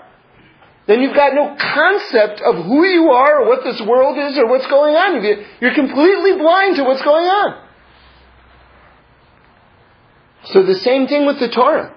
then 0.87 1.01
you've 1.01 1.15
got 1.15 1.33
no 1.33 1.55
concept 1.57 2.41
of 2.41 2.65
who 2.65 2.85
you 2.85 3.09
are 3.11 3.41
or 3.41 3.47
what 3.47 3.63
this 3.63 3.81
world 3.81 4.17
is 4.17 4.37
or 4.37 4.47
what's 4.47 4.67
going 4.67 4.95
on. 4.95 5.23
You're 5.59 5.73
completely 5.73 6.37
blind 6.37 6.75
to 6.77 6.83
what's 6.83 7.01
going 7.01 7.25
on. 7.25 7.67
So 10.45 10.63
the 10.63 10.75
same 10.75 11.07
thing 11.07 11.25
with 11.25 11.39
the 11.39 11.49
Torah. 11.49 11.95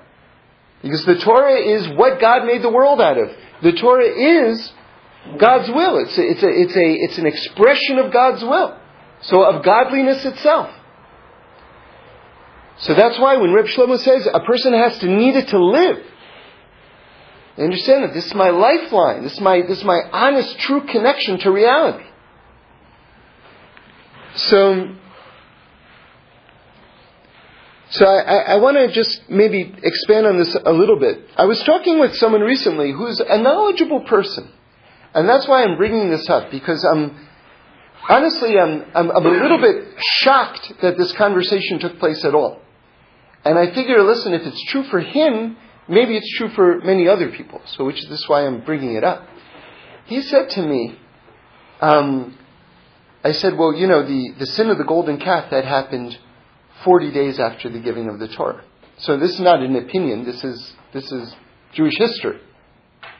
Because 0.83 1.05
the 1.07 1.19
Torah 1.19 1.59
is 1.59 1.89
what 1.97 2.21
God 2.21 2.45
made 2.45 2.63
the 2.63 2.71
world 2.71 3.01
out 3.01 3.17
of. 3.17 3.31
The 3.63 3.73
Torah 3.73 4.05
is 4.05 4.73
God's 5.39 5.69
will. 5.71 5.99
It's 5.99 6.19
a, 6.19 6.23
it's 6.23 6.43
a, 6.43 6.49
it's 6.49 6.77
a, 6.77 6.93
it's 6.93 7.19
an 7.19 7.27
expression 7.27 7.99
of 7.99 8.13
God's 8.13 8.43
will. 8.43 8.79
So 9.23 9.43
of 9.43 9.65
godliness 9.65 10.25
itself. 10.27 10.71
So 12.85 12.93
that's 12.93 13.19
why 13.19 13.39
when 13.39 13.53
Reb 13.55 13.65
Shlomo 13.65 13.99
says 13.99 14.29
a 14.33 14.41
person 14.41 14.75
has 14.75 14.99
to 14.99 15.07
need 15.07 15.37
it 15.37 15.49
to 15.49 15.59
live, 15.59 16.05
they 17.57 17.65
understand 17.65 18.05
that 18.05 18.13
this 18.13 18.27
is 18.27 18.35
my 18.35 18.51
lifeline. 18.51 19.23
This 19.23 19.33
is 19.33 19.41
my, 19.41 19.63
this 19.63 19.79
is 19.79 19.85
my 19.85 20.01
honest, 20.13 20.59
true 20.59 20.83
connection 20.87 21.39
to 21.39 21.51
reality. 21.51 22.05
So, 24.35 24.97
so 27.89 28.05
I, 28.05 28.53
I 28.53 28.57
want 28.57 28.77
to 28.77 28.93
just 28.93 29.31
maybe 29.31 29.75
expand 29.83 30.27
on 30.27 30.37
this 30.37 30.55
a 30.55 30.73
little 30.73 30.99
bit. 30.99 31.27
I 31.37 31.47
was 31.47 31.63
talking 31.63 31.99
with 31.99 32.15
someone 32.17 32.43
recently 32.43 32.93
who's 32.93 33.19
a 33.19 33.39
knowledgeable 33.39 34.01
person. 34.01 34.51
And 35.15 35.27
that's 35.27 35.49
why 35.49 35.63
I'm 35.63 35.79
bringing 35.79 36.11
this 36.11 36.29
up, 36.29 36.51
because 36.51 36.85
I'm, 36.85 37.29
honestly, 38.11 38.59
I'm, 38.59 38.85
I'm, 38.95 39.11
I'm 39.11 39.25
a 39.25 39.31
little 39.43 39.59
bit 39.59 39.87
shocked 40.19 40.71
that 40.83 40.99
this 40.99 41.13
conversation 41.13 41.79
took 41.79 41.99
place 41.99 42.23
at 42.27 42.35
all. 42.35 42.61
And 43.45 43.59
I 43.59 43.75
figure, 43.75 44.03
listen, 44.03 44.33
if 44.33 44.43
it's 44.43 44.65
true 44.71 44.85
for 44.85 45.01
him, 45.01 45.57
maybe 45.89 46.17
it's 46.17 46.39
true 46.39 46.49
for 46.51 46.81
many 46.81 47.09
other 47.09 47.31
people. 47.31 47.61
So, 47.67 47.85
which 47.85 48.03
is 48.03 48.25
why 48.29 48.47
I'm 48.47 48.65
bringing 48.65 48.95
it 48.95 49.05
up. 49.05 49.29
He 50.07 50.23
said 50.23 50.51
to 50.51 50.63
me, 50.63 50.99
um, 51.81 52.39
I 53.23 53.33
said, 53.33 53.57
well, 53.57 53.75
you 53.75 53.87
know, 53.87 54.07
the, 54.07 54.35
the 54.39 54.47
sin 54.47 54.71
of 54.71 54.79
the 54.79 54.85
golden 54.85 55.19
calf 55.19 55.51
that 55.51 55.65
happened 55.65 56.19
40 56.85 57.13
days 57.13 57.39
after 57.39 57.71
the 57.71 57.81
giving 57.81 58.09
of 58.09 58.19
the 58.19 58.29
Torah. 58.29 58.65
So 58.99 59.19
this 59.19 59.33
is 59.33 59.41
not 59.41 59.61
an 59.61 59.77
opinion. 59.77 60.25
This 60.25 60.43
is 60.45 60.75
this 60.93 61.11
is 61.11 61.35
Jewish 61.73 61.97
history. 61.99 62.39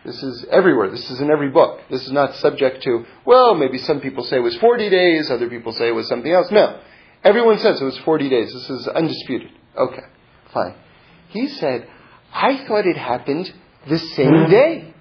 This 0.05 0.23
is 0.23 0.47
everywhere. 0.51 0.91
This 0.91 1.11
is 1.11 1.21
in 1.21 1.31
every 1.31 1.51
book. 1.51 1.81
This 1.91 2.05
is 2.05 2.13
not 2.13 2.35
subject 2.37 2.83
to, 2.85 3.05
well, 3.25 3.55
maybe 3.55 3.79
some 3.79 4.01
people 4.01 4.23
say 4.25 4.37
it 4.37 4.41
was 4.41 4.57
40 4.57 4.91
days, 4.91 5.31
other 5.31 5.49
people 5.49 5.73
say 5.73 5.89
it 5.89 5.95
was 5.95 6.09
something 6.09 6.31
else. 6.31 6.51
No. 6.51 6.79
Everyone 7.25 7.59
says 7.59 7.81
it 7.81 7.85
was 7.85 7.99
40 7.99 8.29
days. 8.29 8.53
This 8.53 8.69
is 8.69 8.87
undisputed. 8.89 9.51
Okay, 9.77 10.03
He 11.29 11.49
said, 11.49 11.89
I 12.33 12.65
thought 12.67 12.87
it 12.87 12.97
happened 12.97 13.53
the 13.89 13.99
same 13.99 14.45
hmm. 14.45 14.51
day. 14.51 14.95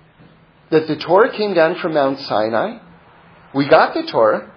That 0.71 0.87
the 0.87 0.95
Torah 0.95 1.31
came 1.31 1.53
down 1.53 1.75
from 1.79 1.93
Mount 1.93 2.19
Sinai. 2.19 2.79
We 3.53 3.69
got 3.69 3.93
the 3.93 4.03
Torah. 4.03 4.51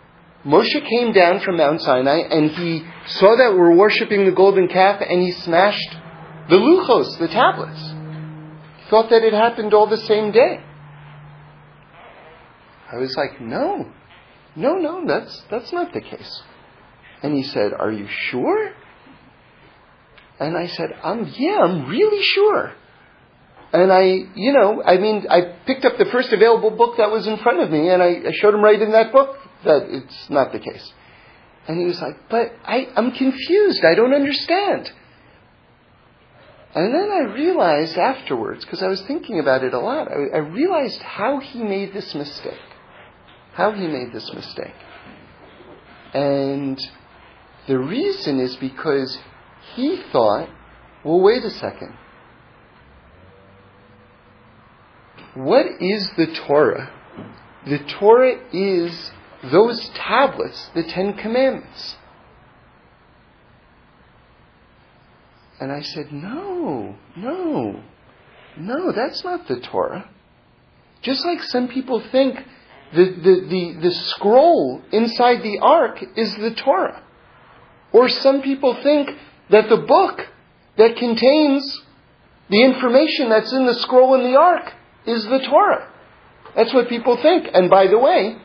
Moshe 0.46 0.88
came 0.88 1.12
down 1.12 1.40
from 1.40 1.56
Mount 1.56 1.82
Sinai 1.82 2.20
and 2.30 2.50
he 2.50 2.86
saw 3.06 3.36
that 3.36 3.54
we're 3.54 3.76
worshiping 3.76 4.24
the 4.24 4.32
golden 4.32 4.68
calf 4.68 5.02
and 5.06 5.20
he 5.20 5.32
smashed 5.32 5.96
the 6.48 6.56
luchos, 6.56 7.18
the 7.18 7.28
tablets. 7.28 7.80
He 8.78 8.90
thought 8.90 9.10
that 9.10 9.24
it 9.24 9.32
happened 9.32 9.74
all 9.74 9.88
the 9.88 9.96
same 9.96 10.30
day. 10.30 10.60
I 12.92 12.96
was 12.96 13.14
like, 13.16 13.40
no, 13.40 13.90
no, 14.54 14.74
no, 14.74 15.04
that's, 15.06 15.44
that's 15.50 15.72
not 15.72 15.92
the 15.92 16.00
case. 16.00 16.42
And 17.22 17.34
he 17.34 17.42
said, 17.42 17.72
are 17.76 17.90
you 17.90 18.06
sure? 18.08 18.72
And 20.38 20.56
I 20.56 20.66
said, 20.66 20.90
um, 21.02 21.32
yeah, 21.36 21.58
I'm 21.60 21.88
really 21.88 22.22
sure. 22.22 22.72
And 23.72 23.92
I, 23.92 24.02
you 24.34 24.52
know, 24.52 24.82
I 24.82 24.98
mean, 24.98 25.26
I 25.28 25.56
picked 25.66 25.84
up 25.84 25.98
the 25.98 26.06
first 26.06 26.32
available 26.32 26.70
book 26.70 26.98
that 26.98 27.10
was 27.10 27.26
in 27.26 27.38
front 27.38 27.60
of 27.60 27.70
me 27.70 27.88
and 27.88 28.02
I, 28.02 28.28
I 28.28 28.32
showed 28.32 28.54
him 28.54 28.62
right 28.62 28.80
in 28.80 28.92
that 28.92 29.12
book 29.12 29.36
that 29.64 29.86
it's 29.88 30.30
not 30.30 30.52
the 30.52 30.58
case. 30.58 30.92
And 31.66 31.78
he 31.80 31.86
was 31.86 32.00
like, 32.00 32.28
but 32.30 32.52
I, 32.64 32.88
I'm 32.94 33.12
confused. 33.12 33.84
I 33.84 33.94
don't 33.94 34.14
understand. 34.14 34.90
And 36.74 36.94
then 36.94 37.10
I 37.10 37.32
realized 37.32 37.96
afterwards, 37.96 38.64
because 38.64 38.82
I 38.82 38.88
was 38.88 39.00
thinking 39.02 39.40
about 39.40 39.64
it 39.64 39.72
a 39.72 39.78
lot, 39.78 40.08
I, 40.08 40.36
I 40.36 40.38
realized 40.38 41.00
how 41.00 41.40
he 41.40 41.62
made 41.62 41.92
this 41.92 42.14
mistake. 42.14 42.60
How 43.54 43.72
he 43.72 43.86
made 43.86 44.12
this 44.12 44.30
mistake. 44.32 44.74
And 46.12 46.78
the 47.66 47.78
reason 47.78 48.38
is 48.40 48.54
because 48.56 49.18
he 49.74 50.02
thought, 50.12 50.48
well, 51.04 51.20
wait 51.20 51.44
a 51.44 51.50
second. 51.50 51.96
What 55.34 55.66
is 55.80 56.10
the 56.16 56.26
Torah? 56.46 56.90
The 57.66 57.78
Torah 57.98 58.40
is 58.52 59.10
those 59.42 59.90
tablets, 59.94 60.70
the 60.74 60.82
Ten 60.82 61.14
Commandments. 61.14 61.96
And 65.60 65.72
I 65.72 65.82
said, 65.82 66.12
No, 66.12 66.96
no, 67.16 67.82
no, 68.58 68.92
that's 68.92 69.24
not 69.24 69.46
the 69.48 69.60
Torah. 69.60 70.08
Just 71.02 71.24
like 71.24 71.42
some 71.42 71.68
people 71.68 72.02
think 72.10 72.36
the, 72.94 73.04
the, 73.04 73.46
the, 73.48 73.80
the 73.82 73.90
scroll 73.90 74.82
inside 74.92 75.42
the 75.42 75.58
ark 75.60 76.02
is 76.16 76.34
the 76.36 76.54
Torah. 76.54 77.02
Or 77.92 78.08
some 78.08 78.42
people 78.42 78.76
think 78.82 79.10
that 79.50 79.68
the 79.68 79.76
book 79.76 80.20
that 80.76 80.96
contains 80.96 81.82
the 82.50 82.62
information 82.62 83.28
that's 83.28 83.52
in 83.52 83.66
the 83.66 83.74
scroll 83.74 84.14
in 84.14 84.30
the 84.30 84.38
ark 84.38 84.72
is 85.06 85.24
the 85.24 85.38
Torah. 85.40 85.88
That's 86.54 86.72
what 86.72 86.88
people 86.88 87.16
think. 87.16 87.48
And 87.52 87.68
by 87.68 87.86
the 87.86 87.98
way, 87.98 88.36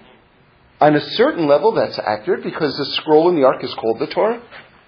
on 0.80 0.96
a 0.96 1.02
certain 1.02 1.48
level, 1.48 1.74
that's 1.74 2.00
accurate 2.00 2.44
because 2.44 2.76
the 2.78 2.86
scroll 2.86 3.30
in 3.30 3.36
the 3.36 3.46
ark 3.46 3.64
is 3.64 3.74
called 3.76 4.00
the 4.00 4.08
Torah. 4.08 4.42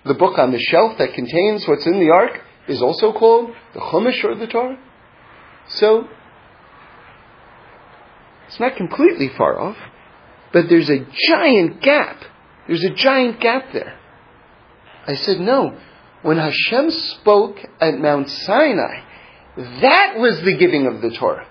The 0.06 0.16
book 0.16 0.38
on 0.38 0.52
the 0.52 0.60
shelf 0.60 0.98
that 0.98 1.14
contains 1.14 1.68
what's 1.68 1.86
in 1.86 2.00
the 2.00 2.10
ark 2.10 2.42
is 2.68 2.82
also 2.82 3.14
called 3.14 3.52
the 3.74 3.80
Chumash 3.80 4.24
or 4.24 4.36
the 4.36 4.48
Torah. 4.48 4.78
So, 5.68 6.08
it's 8.48 8.60
not 8.60 8.76
completely 8.76 9.30
far 9.38 9.60
off, 9.60 9.78
but 10.52 10.68
there's 10.68 10.90
a 10.90 11.06
giant 11.30 11.82
gap. 11.82 12.24
There's 12.68 12.84
a 12.84 12.94
giant 12.94 13.40
gap 13.40 13.72
there. 13.72 13.98
I 15.08 15.16
said, 15.16 15.40
no. 15.40 15.78
When 16.24 16.38
Hashem 16.38 16.90
spoke 16.90 17.58
at 17.80 18.00
Mount 18.00 18.30
Sinai, 18.30 19.02
that 19.82 20.16
was 20.18 20.42
the 20.44 20.58
giving 20.58 20.88
of 20.88 21.02
the 21.02 21.16
Torah. 21.18 21.48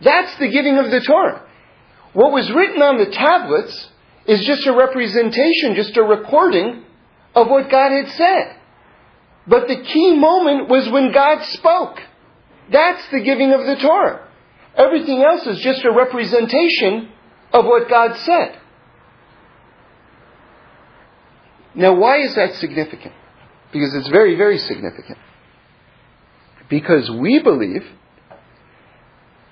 That's 0.00 0.36
the 0.38 0.48
giving 0.48 0.78
of 0.78 0.90
the 0.90 1.00
Torah. 1.00 1.46
What 2.12 2.32
was 2.32 2.50
written 2.52 2.80
on 2.80 2.98
the 2.98 3.10
tablets 3.10 3.88
is 4.26 4.46
just 4.46 4.66
a 4.66 4.72
representation, 4.72 5.74
just 5.74 5.96
a 5.96 6.02
recording 6.02 6.84
of 7.34 7.48
what 7.48 7.70
God 7.70 7.90
had 7.90 8.08
said. 8.10 8.56
But 9.48 9.66
the 9.66 9.82
key 9.82 10.16
moment 10.16 10.68
was 10.68 10.88
when 10.90 11.12
God 11.12 11.44
spoke. 11.46 11.98
That's 12.70 13.02
the 13.10 13.20
giving 13.20 13.52
of 13.52 13.66
the 13.66 13.76
Torah. 13.82 14.28
Everything 14.76 15.22
else 15.22 15.46
is 15.46 15.60
just 15.60 15.84
a 15.84 15.92
representation 15.92 17.10
of 17.52 17.64
what 17.64 17.88
God 17.88 18.16
said. 18.18 18.60
Now, 21.74 21.94
why 21.94 22.20
is 22.20 22.34
that 22.36 22.54
significant? 22.54 23.12
Because 23.74 23.94
it's 23.94 24.08
very, 24.08 24.36
very 24.36 24.56
significant. 24.58 25.18
Because 26.70 27.10
we 27.10 27.42
believe 27.42 27.82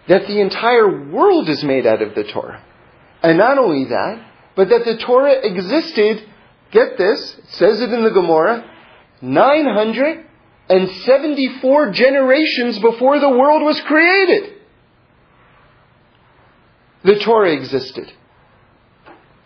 that 0.08 0.26
the 0.28 0.40
entire 0.40 1.10
world 1.10 1.48
is 1.48 1.64
made 1.64 1.86
out 1.86 2.02
of 2.02 2.14
the 2.14 2.22
Torah. 2.32 2.62
And 3.20 3.36
not 3.36 3.58
only 3.58 3.86
that, 3.86 4.24
but 4.54 4.68
that 4.68 4.84
the 4.84 4.98
Torah 5.04 5.34
existed, 5.42 6.24
get 6.70 6.96
this, 6.96 7.34
it 7.36 7.48
says 7.50 7.80
it 7.80 7.92
in 7.92 8.04
the 8.04 8.10
Gemara, 8.10 8.64
974 9.20 11.90
generations 11.90 12.78
before 12.78 13.18
the 13.18 13.28
world 13.28 13.62
was 13.62 13.80
created. 13.80 14.52
The 17.02 17.18
Torah 17.24 17.50
existed. 17.52 18.12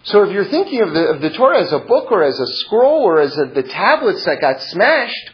So 0.06 0.22
if 0.22 0.32
you're 0.32 0.48
thinking 0.48 0.82
of 0.82 0.94
the, 0.94 1.08
of 1.08 1.20
the 1.20 1.30
Torah 1.30 1.60
as 1.60 1.72
a 1.72 1.80
book 1.80 2.12
or 2.12 2.22
as 2.22 2.38
a 2.38 2.46
scroll 2.46 3.02
or 3.02 3.20
as 3.20 3.36
a, 3.36 3.46
the 3.46 3.64
tablets 3.64 4.24
that 4.24 4.40
got 4.40 4.62
smashed, 4.62 5.30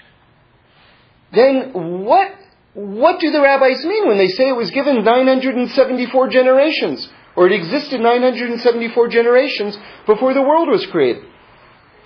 then 1.32 2.04
what 2.04 2.34
what 2.74 3.20
do 3.20 3.30
the 3.30 3.42
rabbis 3.42 3.84
mean 3.84 4.08
when 4.08 4.16
they 4.16 4.28
say 4.28 4.48
it 4.48 4.56
was 4.56 4.70
given 4.70 5.04
974 5.04 6.28
generations, 6.28 7.06
or 7.36 7.46
it 7.46 7.52
existed 7.52 8.00
974 8.00 9.08
generations 9.08 9.78
before 10.06 10.32
the 10.32 10.40
world 10.40 10.68
was 10.70 10.86
created? 10.86 11.22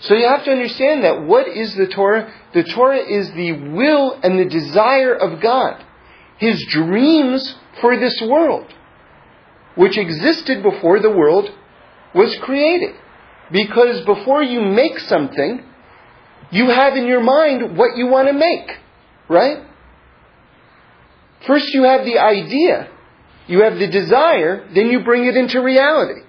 So 0.01 0.15
you 0.15 0.27
have 0.27 0.45
to 0.45 0.51
understand 0.51 1.05
that 1.05 1.23
what 1.23 1.47
is 1.47 1.73
the 1.77 1.87
Torah? 1.87 2.33
The 2.53 2.65
Torah 2.65 2.99
is 2.99 3.31
the 3.31 3.53
will 3.53 4.19
and 4.25 4.41
the 4.41 4.45
desire 4.45 5.15
of 5.15 5.41
God, 5.41 5.85
His 6.39 6.67
dreams 6.67 7.55
for 7.81 7.97
this 7.97 8.21
world, 8.23 8.67
which 9.77 9.97
existed 9.97 10.65
before 10.65 10.99
the 10.99 11.11
world 11.11 11.49
was 12.17 12.35
created. 12.43 12.95
Because 13.53 14.05
before 14.05 14.43
you 14.43 14.61
make 14.61 14.99
something, 14.99 15.63
you 16.51 16.69
have 16.71 16.97
in 16.97 17.07
your 17.07 17.21
mind 17.21 17.77
what 17.77 17.97
you 17.97 18.07
want 18.09 18.29
to 18.29 18.35
make, 18.35 18.71
right? 19.29 19.59
First 21.47 21.73
you 21.73 21.85
have 21.85 22.05
the 22.05 22.19
idea, 22.19 22.89
you 23.47 23.63
have 23.63 23.79
the 23.79 23.87
desire, 23.87 24.69
then 24.75 24.87
you 24.89 25.05
bring 25.05 25.27
it 25.27 25.37
into 25.37 25.61
reality. 25.61 26.23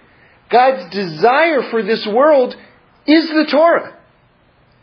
God's 0.49 0.93
desire 0.93 1.63
for 1.71 1.81
this 1.81 2.05
world 2.05 2.55
is 3.05 3.27
the 3.29 3.47
Torah. 3.49 3.97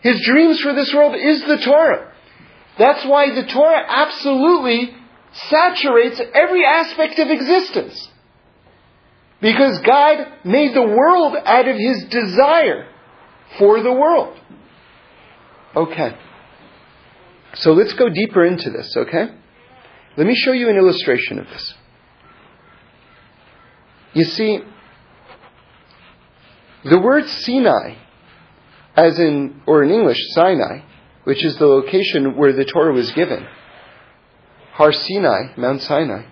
His 0.00 0.20
dreams 0.24 0.60
for 0.60 0.74
this 0.74 0.92
world 0.92 1.14
is 1.14 1.40
the 1.44 1.58
Torah. 1.58 2.12
That's 2.78 3.04
why 3.06 3.34
the 3.34 3.46
Torah 3.46 3.84
absolutely 3.86 4.94
saturates 5.32 6.20
every 6.34 6.64
aspect 6.64 7.18
of 7.18 7.30
existence. 7.30 8.08
Because 9.44 9.78
God 9.80 10.26
made 10.42 10.74
the 10.74 10.80
world 10.80 11.36
out 11.44 11.68
of 11.68 11.76
His 11.76 12.04
desire 12.04 12.86
for 13.58 13.82
the 13.82 13.92
world. 13.92 14.38
Okay. 15.76 16.16
So 17.56 17.74
let's 17.74 17.92
go 17.92 18.08
deeper 18.08 18.42
into 18.42 18.70
this, 18.70 18.96
okay? 18.96 19.26
Let 20.16 20.26
me 20.26 20.34
show 20.34 20.52
you 20.52 20.70
an 20.70 20.76
illustration 20.76 21.38
of 21.38 21.46
this. 21.48 21.74
You 24.14 24.24
see, 24.24 24.60
the 26.84 27.00
word 27.00 27.28
Sinai, 27.28 27.96
as 28.96 29.18
in, 29.18 29.60
or 29.66 29.84
in 29.84 29.90
English, 29.90 30.20
Sinai, 30.30 30.86
which 31.24 31.44
is 31.44 31.58
the 31.58 31.66
location 31.66 32.38
where 32.38 32.54
the 32.54 32.64
Torah 32.64 32.94
was 32.94 33.12
given, 33.12 33.46
Har 34.72 34.92
Sinai, 34.92 35.54
Mount 35.58 35.82
Sinai, 35.82 36.28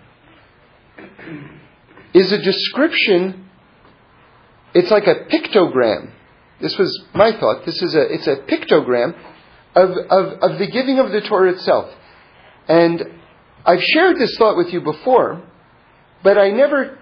is 2.15 2.33
a 2.33 2.39
description, 2.39 3.49
it's 4.75 4.91
like 4.91 5.07
a 5.07 5.27
pictogram. 5.27 6.13
This 6.61 6.77
was 6.79 7.05
my 7.15 7.33
thought. 7.33 7.65
This 7.65 7.81
is 7.83 7.95
a, 7.95 8.13
it's 8.13 8.27
a 8.27 8.37
pictogram 8.37 9.17
of, 9.75 9.91
of, 9.91 10.33
of 10.43 10.59
the 10.59 10.69
giving 10.71 10.99
of 10.99 11.11
the 11.11 11.21
Torah 11.23 11.53
itself. 11.53 11.93
And 12.69 13.03
I've 13.65 13.83
shared 13.83 14.17
this 14.19 14.37
thought 14.39 14.57
with 14.57 14.73
you 14.73 14.81
before, 14.81 15.43
but 16.23 16.39
I 16.39 16.51
never 16.51 16.99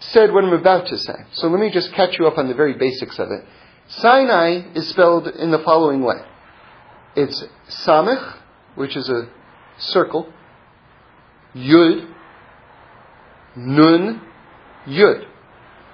said 0.00 0.32
what 0.32 0.44
I'm 0.44 0.52
about 0.52 0.88
to 0.88 0.98
say. 0.98 1.14
So 1.32 1.48
let 1.48 1.60
me 1.60 1.70
just 1.70 1.92
catch 1.92 2.18
you 2.18 2.26
up 2.26 2.38
on 2.38 2.48
the 2.48 2.54
very 2.54 2.74
basics 2.74 3.18
of 3.18 3.30
it. 3.30 3.44
Sinai 3.88 4.72
is 4.74 4.88
spelled 4.88 5.28
in 5.28 5.50
the 5.50 5.58
following 5.60 6.02
way. 6.02 6.20
It's 7.16 7.44
Samech, 7.86 8.38
which 8.74 8.96
is 8.96 9.08
a 9.08 9.28
circle, 9.78 10.32
Yud, 11.54 12.14
Nun, 13.56 14.27
Yud. 14.88 15.26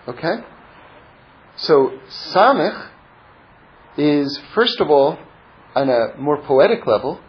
Okay? 0.08 0.36
So 1.56 1.98
Samech 2.08 2.90
is, 3.96 4.40
first 4.54 4.80
of 4.80 4.90
all, 4.90 5.18
on 5.74 5.88
a 5.88 6.16
more 6.18 6.40
poetic 6.42 6.86
level, 6.86 7.20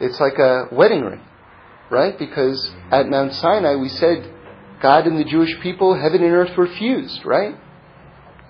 it's 0.00 0.20
like 0.20 0.38
a 0.38 0.68
wedding 0.72 1.02
ring, 1.02 1.20
right? 1.90 2.18
Because 2.18 2.70
at 2.90 3.08
Mount 3.08 3.34
Sinai 3.34 3.76
we 3.76 3.88
said 3.88 4.32
God 4.80 5.06
and 5.06 5.18
the 5.18 5.24
Jewish 5.24 5.58
people, 5.60 5.94
heaven 6.00 6.22
and 6.22 6.32
earth 6.32 6.56
were 6.56 6.68
fused, 6.68 7.24
right? 7.24 7.56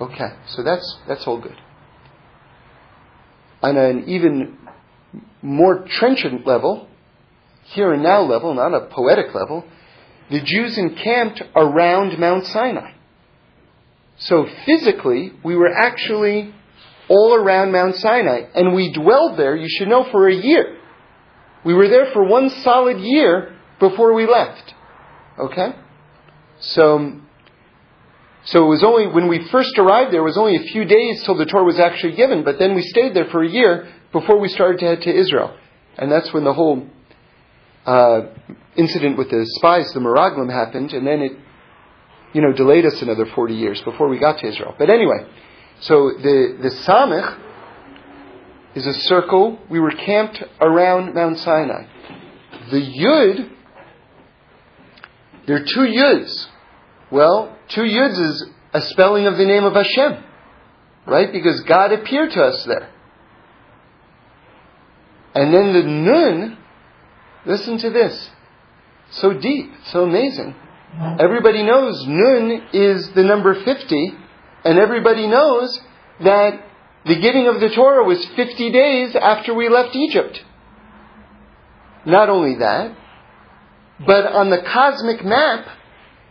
Okay, 0.01 0.31
so 0.47 0.63
that's 0.63 0.99
that's 1.09 1.27
all 1.27 1.41
good. 1.41 1.57
On 3.63 3.77
an 3.77 4.09
even 4.09 4.57
more 5.43 5.85
trenchant 5.87 6.47
level, 6.47 6.89
here 7.65 7.93
and 7.93 8.03
now 8.03 8.23
level, 8.23 8.55
not 8.55 8.73
a 8.75 8.87
poetic 8.87 9.35
level, 9.35 9.65
the 10.31 10.41
Jews 10.41 10.77
encamped 10.77 11.43
around 11.57 12.19
Mount 12.19 12.47
Sinai. 12.47 12.93
So 14.19 14.47
physically, 14.67 15.33
we 15.45 15.57
were 15.57 15.73
actually 15.73 16.53
all 17.09 17.35
around 17.35 17.73
Mount 17.73 17.97
Sinai, 17.97 18.43
and 18.55 18.75
we 18.75 18.93
dwelled 18.93 19.39
there, 19.39 19.57
you 19.57 19.69
should 19.69 19.89
know, 19.89 20.11
for 20.11 20.29
a 20.29 20.35
year. 20.35 20.77
We 21.65 21.75
were 21.75 21.89
there 21.89 22.13
for 22.13 22.25
one 22.25 22.51
solid 22.51 22.99
year 22.99 23.57
before 23.81 24.13
we 24.13 24.27
left. 24.27 24.75
Okay? 25.39 25.75
So, 26.61 27.21
so 28.45 28.65
it 28.65 28.69
was 28.69 28.83
only, 28.83 29.07
when 29.07 29.29
we 29.29 29.49
first 29.49 29.79
arrived 29.79 30.13
there, 30.13 30.21
it 30.21 30.25
was 30.25 30.37
only 30.37 30.57
a 30.57 30.71
few 30.73 30.85
days 30.85 31.23
till 31.25 31.37
the 31.37 31.47
Torah 31.47 31.65
was 31.65 31.79
actually 31.79 32.17
given, 32.17 32.45
but 32.45 32.59
then 32.59 32.75
we 32.75 32.83
stayed 32.83 33.15
there 33.15 33.27
for 33.31 33.43
a 33.43 33.49
year 33.49 33.89
before 34.13 34.39
we 34.39 34.49
started 34.49 34.81
to 34.81 34.87
head 34.87 35.03
to 35.03 35.15
Israel. 35.15 35.57
And 35.97 36.11
that's 36.11 36.33
when 36.33 36.45
the 36.45 36.53
whole 36.53 36.87
uh, 37.89 38.21
incident 38.77 39.17
with 39.17 39.31
the 39.31 39.47
spies, 39.57 39.91
the 39.95 40.01
Meraglim, 40.01 40.53
happened, 40.53 40.93
and 40.93 41.07
then 41.07 41.23
it, 41.23 41.33
you 42.35 42.43
know, 42.43 42.53
delayed 42.53 42.85
us 42.85 43.01
another 43.01 43.25
40 43.35 43.55
years 43.55 43.81
before 43.81 44.09
we 44.09 44.19
got 44.19 44.39
to 44.41 44.47
Israel. 44.47 44.75
But 44.79 44.91
anyway, 44.91 45.27
so 45.81 46.11
the, 46.11 46.59
the 46.61 46.69
Samech 46.69 47.41
is 48.75 48.87
a 48.87 48.93
circle. 48.93 49.59
We 49.71 49.81
were 49.81 49.93
camped 49.93 50.43
around 50.61 51.15
Mount 51.15 51.39
Sinai. 51.39 51.85
The 52.71 52.77
Yud, 52.77 53.51
there 55.47 55.57
are 55.57 55.65
two 55.65 55.87
Yuds. 55.89 56.47
Well, 57.11 57.57
two 57.71 57.85
Yuds 57.85 58.19
is 58.19 58.51
a 58.75 58.83
spelling 58.83 59.27
of 59.27 59.39
the 59.39 59.47
name 59.47 59.65
of 59.65 59.73
Hashem, 59.73 60.23
right? 61.07 61.33
Because 61.33 61.63
God 61.63 61.93
appeared 61.93 62.33
to 62.33 62.43
us 62.43 62.65
there. 62.67 62.91
And 65.35 65.55
then 65.55 65.73
the 65.73 65.83
Nun, 65.85 66.59
listen 67.49 67.79
to 67.79 67.91
this. 67.91 68.31
So 69.11 69.33
deep, 69.33 69.73
so 69.87 70.05
amazing. 70.05 70.55
Everybody 71.19 71.63
knows 71.63 72.07
Nun 72.07 72.69
is 72.73 73.11
the 73.15 73.23
number 73.23 73.55
50, 73.65 74.13
and 74.65 74.79
everybody 74.79 75.27
knows 75.27 75.81
that 76.21 76.61
the 77.07 77.17
giving 77.21 77.47
of 77.47 77.61
the 77.61 77.71
Torah 77.71 78.05
was 78.05 78.25
50 78.37 78.71
days 78.71 79.17
after 79.17 79.55
we 79.55 79.69
left 79.69 79.97
Egypt. 79.97 80.45
Not 82.05 82.29
only 82.29 82.57
that, 82.57 82.97
but 84.07 84.27
on 84.27 84.51
the 84.51 84.63
cosmic 84.63 85.25
map, 85.25 85.67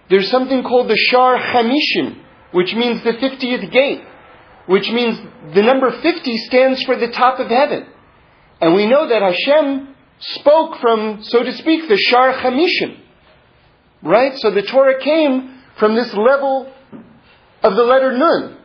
there's 0.10 0.30
something 0.30 0.64
called 0.64 0.90
the 0.90 0.98
Shar 0.98 1.38
Hamishim, 1.38 2.24
which 2.52 2.74
means 2.74 3.04
the 3.04 3.14
50th 3.14 3.72
gate, 3.72 4.04
which 4.68 4.90
means 4.90 5.20
the 5.54 5.62
number 5.64 5.92
50 6.02 6.38
stands 6.38 6.84
for 6.84 6.96
the 6.96 7.10
top 7.10 7.40
of 7.40 7.48
heaven. 7.48 7.88
And 8.62 8.74
we 8.74 8.86
know 8.88 9.08
that 9.08 9.22
Hashem 9.22 9.96
spoke 10.20 10.80
from, 10.80 11.24
so 11.24 11.44
to 11.44 11.54
speak, 11.54 11.88
the 11.88 11.98
Shar 11.98 12.34
Hamishim. 12.34 13.00
Right? 14.02 14.38
So 14.38 14.52
the 14.52 14.62
Torah 14.62 15.02
came 15.02 15.62
from 15.80 15.96
this 15.96 16.14
level 16.14 16.72
of 17.64 17.76
the 17.76 17.84
letter 17.84 18.18
Nun. 18.18 18.58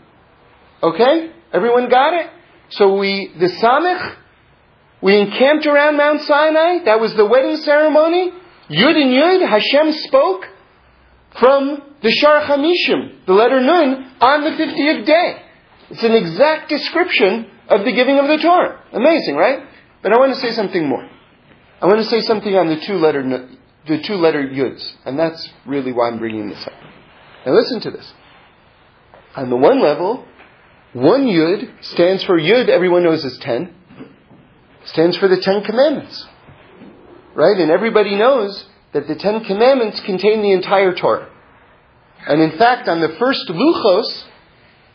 Okay? 0.83 1.33
Everyone 1.53 1.89
got 1.89 2.15
it? 2.15 2.31
So 2.71 2.97
we, 2.97 3.33
the 3.39 3.47
Samech, 3.47 4.17
we 5.03 5.19
encamped 5.19 5.67
around 5.67 5.97
Mount 5.97 6.23
Sinai. 6.23 6.85
That 6.85 7.01
was 7.01 7.15
the 7.15 7.27
wedding 7.27 7.57
ceremony. 7.57 8.31
Yud 8.71 8.97
and 8.97 9.11
Yud, 9.11 9.49
Hashem 9.49 9.93
spoke 10.05 10.47
from 11.39 11.83
the 12.03 12.11
Shar 12.11 12.43
Hamishim, 12.43 13.27
the 13.27 13.33
letter 13.33 13.61
Nun, 13.61 14.13
on 14.21 14.45
the 14.45 14.51
50th 14.51 15.07
day. 15.07 15.43
It's 15.91 16.03
an 16.03 16.15
exact 16.15 16.69
description 16.69 17.51
of 17.69 17.85
the 17.85 17.93
giving 17.93 18.19
of 18.19 18.27
the 18.27 18.39
Torah. 18.39 18.83
Amazing, 18.93 19.37
right? 19.37 19.67
But 20.03 20.13
I 20.13 20.19
want 20.19 20.35
to 20.35 20.41
say 20.41 20.53
something 20.53 20.89
more. 20.89 21.09
I 21.83 21.87
want 21.87 21.99
to 21.99 22.05
say 22.05 22.21
something 22.21 22.55
on 22.55 22.69
the 22.69 22.79
two 22.87 22.95
letter, 22.95 23.25
the 23.89 24.01
two 24.03 24.15
letter 24.15 24.41
Yuds, 24.47 24.89
and 25.05 25.19
that's 25.19 25.51
really 25.67 25.91
why 25.91 26.09
I'm 26.09 26.21
bringing 26.21 26.49
this 26.49 26.65
up. 26.65 26.73
Now 27.45 27.55
listen 27.55 27.81
to 27.81 27.91
this. 27.91 28.13
On 29.35 29.51
the 29.51 29.57
one 29.57 29.83
level, 29.83 30.25
one 30.93 31.27
Yud 31.27 31.83
stands 31.83 32.23
for 32.23 32.39
Yud, 32.39 32.69
everyone 32.69 33.03
knows 33.03 33.25
is 33.25 33.37
ten, 33.39 33.75
stands 34.85 35.17
for 35.17 35.27
the 35.27 35.41
Ten 35.41 35.65
Commandments. 35.65 36.25
Right? 37.35 37.57
And 37.59 37.73
everybody 37.73 38.15
knows 38.15 38.65
that 38.93 39.09
the 39.09 39.17
Ten 39.17 39.43
Commandments 39.43 40.01
contain 40.03 40.41
the 40.41 40.53
entire 40.53 40.95
Torah. 40.95 41.31
And 42.29 42.41
in 42.41 42.57
fact, 42.59 42.87
on 42.89 43.01
the 43.01 43.17
first 43.19 43.49
Luchos, 43.49 44.25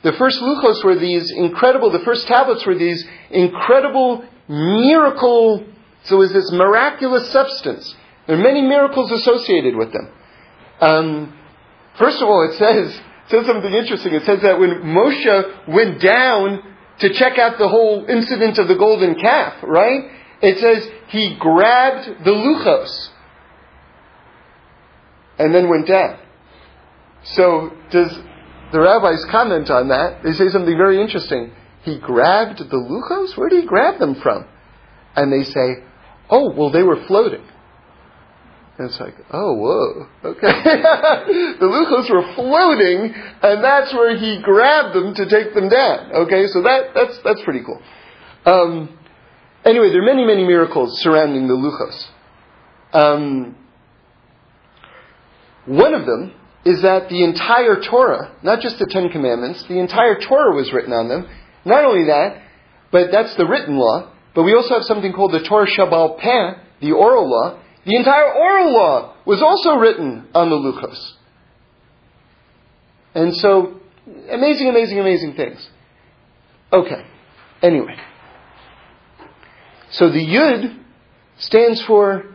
the 0.04 0.13
first 0.13 0.39
Luchos 0.39 0.86
were 0.86 0.97
these 0.97 1.32
incredible, 1.32 1.91
the 1.91 2.06
first 2.06 2.28
tablets 2.28 2.65
were 2.65 2.76
these 2.76 3.06
incredible 3.30 4.23
miracle, 4.47 5.65
so 6.08 6.17
was 6.17 6.32
this 6.32 6.52
miraculous 6.52 7.30
substance. 7.32 7.96
There 8.28 8.38
are 8.38 8.41
many 8.41 8.62
miracles 8.62 9.12
associated 9.12 9.76
with 9.76 9.91
them. 9.91 10.10
Um, 10.80 11.38
first 11.98 12.22
of 12.22 12.28
all, 12.28 12.50
it 12.50 12.58
says, 12.58 12.96
it 12.96 13.30
says 13.30 13.46
something 13.46 13.74
interesting. 13.74 14.13
It 14.13 14.24
says 14.26 14.41
that 14.41 14.60
when 14.60 14.70
Moshe 14.84 15.67
went 15.67 16.02
down 16.02 16.63
to 17.00 17.13
check 17.13 17.38
out 17.38 17.58
the 17.58 17.67
whole 17.67 18.06
incident 18.08 18.58
of 18.58 18.67
the 18.67 18.76
golden 18.76 19.15
calf, 19.15 19.63
right? 19.63 20.12
It 20.41 20.60
says 20.60 20.89
he 21.10 21.36
grabbed 21.38 22.24
the 22.24 22.32
luchos 22.32 23.10
and 25.39 25.54
then 25.54 25.70
went 25.70 25.88
down. 25.88 26.20
So 27.24 27.74
does 27.91 28.17
the 28.72 28.80
rabbis 28.80 29.26
comment 29.26 29.70
on 29.70 29.89
that? 29.89 30.24
They 30.24 30.32
say 30.32 30.50
something 30.50 30.78
very 30.78 31.02
interesting. 31.02 31.52
He 31.84 32.00
grabbed 32.00 32.60
the 32.60 32.65
luchos? 32.65 33.38
Where 33.38 33.50
did 33.50 33.62
he 33.62 33.67
grab 33.67 34.00
them 34.00 34.15
from? 34.15 34.46
And 35.15 35.32
they 35.32 35.43
say, 35.43 35.84
oh, 36.29 36.51
well, 36.51 36.71
they 36.71 36.83
were 36.83 37.05
floating. 37.07 37.43
And 38.77 38.89
it's 38.89 38.99
like, 38.99 39.15
oh, 39.31 39.53
whoa, 39.53 40.07
okay. 40.23 40.47
the 41.59 41.65
luchos 41.65 42.09
were 42.11 42.33
floating, 42.35 43.11
and 43.41 43.63
that's 43.63 43.91
where 43.93 44.15
he 44.15 44.39
grabbed 44.41 44.95
them 44.95 45.15
to 45.15 45.27
take 45.27 45.55
them 45.55 45.67
down. 45.67 46.11
Okay, 46.11 46.45
so 46.47 46.61
that, 46.61 46.91
that's, 46.93 47.17
that's 47.23 47.41
pretty 47.41 47.61
cool. 47.65 47.81
Um, 48.45 48.97
anyway, 49.65 49.89
there 49.89 50.03
are 50.03 50.05
many, 50.05 50.25
many 50.25 50.45
miracles 50.45 51.01
surrounding 51.01 51.47
the 51.47 51.55
luchos. 51.55 52.05
Um, 52.93 53.55
one 55.65 55.95
of 55.95 56.05
them 56.05 56.33
is 56.63 56.81
that 56.83 57.09
the 57.09 57.23
entire 57.23 57.81
Torah, 57.81 58.35
not 58.43 58.61
just 58.61 58.77
the 58.77 58.85
Ten 58.85 59.09
Commandments, 59.09 59.63
the 59.67 59.79
entire 59.79 60.19
Torah 60.19 60.55
was 60.55 60.71
written 60.71 60.93
on 60.93 61.07
them. 61.07 61.27
Not 61.65 61.83
only 61.83 62.05
that, 62.05 62.43
but 62.91 63.11
that's 63.11 63.35
the 63.35 63.45
written 63.45 63.77
law, 63.77 64.11
but 64.38 64.43
we 64.43 64.54
also 64.54 64.76
have 64.76 64.84
something 64.84 65.13
called 65.13 65.32
the 65.32 65.39
Torah 65.39 65.65
Shebaal 65.65 66.19
Peh, 66.19 66.62
the 66.80 66.91
oral 66.91 67.28
law, 67.28 67.60
the 67.86 67.95
entire 67.95 68.32
oral 68.32 68.71
law 68.71 69.15
was 69.26 69.41
also 69.41 69.78
written 69.78 70.28
on 70.36 70.52
the 70.52 70.56
Luchos. 70.56 71.13
And 73.15 73.36
so, 73.36 73.82
amazing, 74.30 74.69
amazing, 74.69 75.00
amazing 75.00 75.34
things. 75.34 75.67
Okay. 76.71 77.04
Anyway. 77.63 77.95
So 79.89 80.12
the 80.12 80.23
Yud 80.23 80.84
stands 81.39 81.82
for 81.82 82.26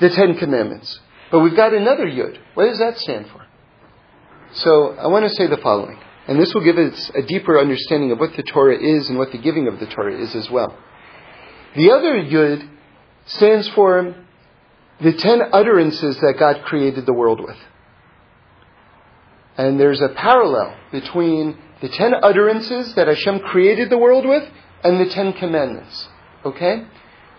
the 0.00 0.10
Ten 0.10 0.36
Commandments. 0.36 1.00
But 1.30 1.40
we've 1.40 1.56
got 1.56 1.72
another 1.72 2.04
Yud. 2.04 2.36
What 2.52 2.66
does 2.66 2.78
that 2.78 2.98
stand 2.98 3.26
for? 3.28 3.46
So 4.52 4.96
I 4.96 5.06
want 5.06 5.24
to 5.24 5.30
say 5.34 5.46
the 5.46 5.56
following. 5.56 5.98
And 6.30 6.40
this 6.40 6.54
will 6.54 6.62
give 6.62 6.78
us 6.78 7.10
a 7.16 7.22
deeper 7.22 7.58
understanding 7.58 8.12
of 8.12 8.20
what 8.20 8.36
the 8.36 8.44
Torah 8.44 8.78
is 8.78 9.08
and 9.08 9.18
what 9.18 9.32
the 9.32 9.38
giving 9.38 9.66
of 9.66 9.80
the 9.80 9.86
Torah 9.86 10.16
is 10.16 10.36
as 10.36 10.48
well. 10.48 10.78
The 11.74 11.90
other 11.90 12.22
Yud 12.22 12.70
stands 13.26 13.68
for 13.70 14.14
the 15.00 15.12
ten 15.12 15.40
utterances 15.52 16.16
that 16.18 16.36
God 16.38 16.62
created 16.62 17.04
the 17.04 17.12
world 17.12 17.40
with. 17.40 17.56
And 19.56 19.80
there's 19.80 20.00
a 20.00 20.10
parallel 20.10 20.78
between 20.92 21.58
the 21.80 21.88
ten 21.88 22.14
utterances 22.22 22.94
that 22.94 23.08
Hashem 23.08 23.40
created 23.40 23.90
the 23.90 23.98
world 23.98 24.24
with 24.24 24.48
and 24.84 25.00
the 25.00 25.12
ten 25.12 25.32
commandments. 25.32 26.08
Okay? 26.44 26.84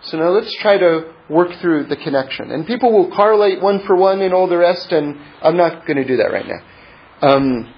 So 0.01 0.17
now 0.17 0.31
let's 0.31 0.53
try 0.57 0.77
to 0.77 1.13
work 1.29 1.53
through 1.61 1.85
the 1.85 1.95
connection. 1.95 2.51
And 2.51 2.67
people 2.67 2.91
will 2.91 3.09
correlate 3.15 3.61
one 3.61 3.85
for 3.85 3.95
one 3.95 4.19
and 4.21 4.33
all 4.33 4.49
the 4.49 4.57
rest, 4.57 4.91
and 4.91 5.17
I'm 5.41 5.55
not 5.55 5.85
going 5.87 5.95
to 5.95 6.05
do 6.05 6.17
that 6.17 6.33
right 6.33 6.45
now. 6.45 7.29
Um, 7.29 7.73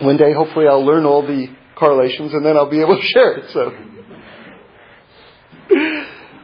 one 0.00 0.16
day, 0.16 0.32
hopefully, 0.32 0.66
I'll 0.68 0.84
learn 0.84 1.04
all 1.04 1.22
the 1.22 1.48
correlations, 1.76 2.32
and 2.34 2.44
then 2.44 2.56
I'll 2.56 2.70
be 2.70 2.80
able 2.80 2.96
to 2.96 3.02
share 3.14 3.32
it. 3.34 3.50
So. 3.50 3.72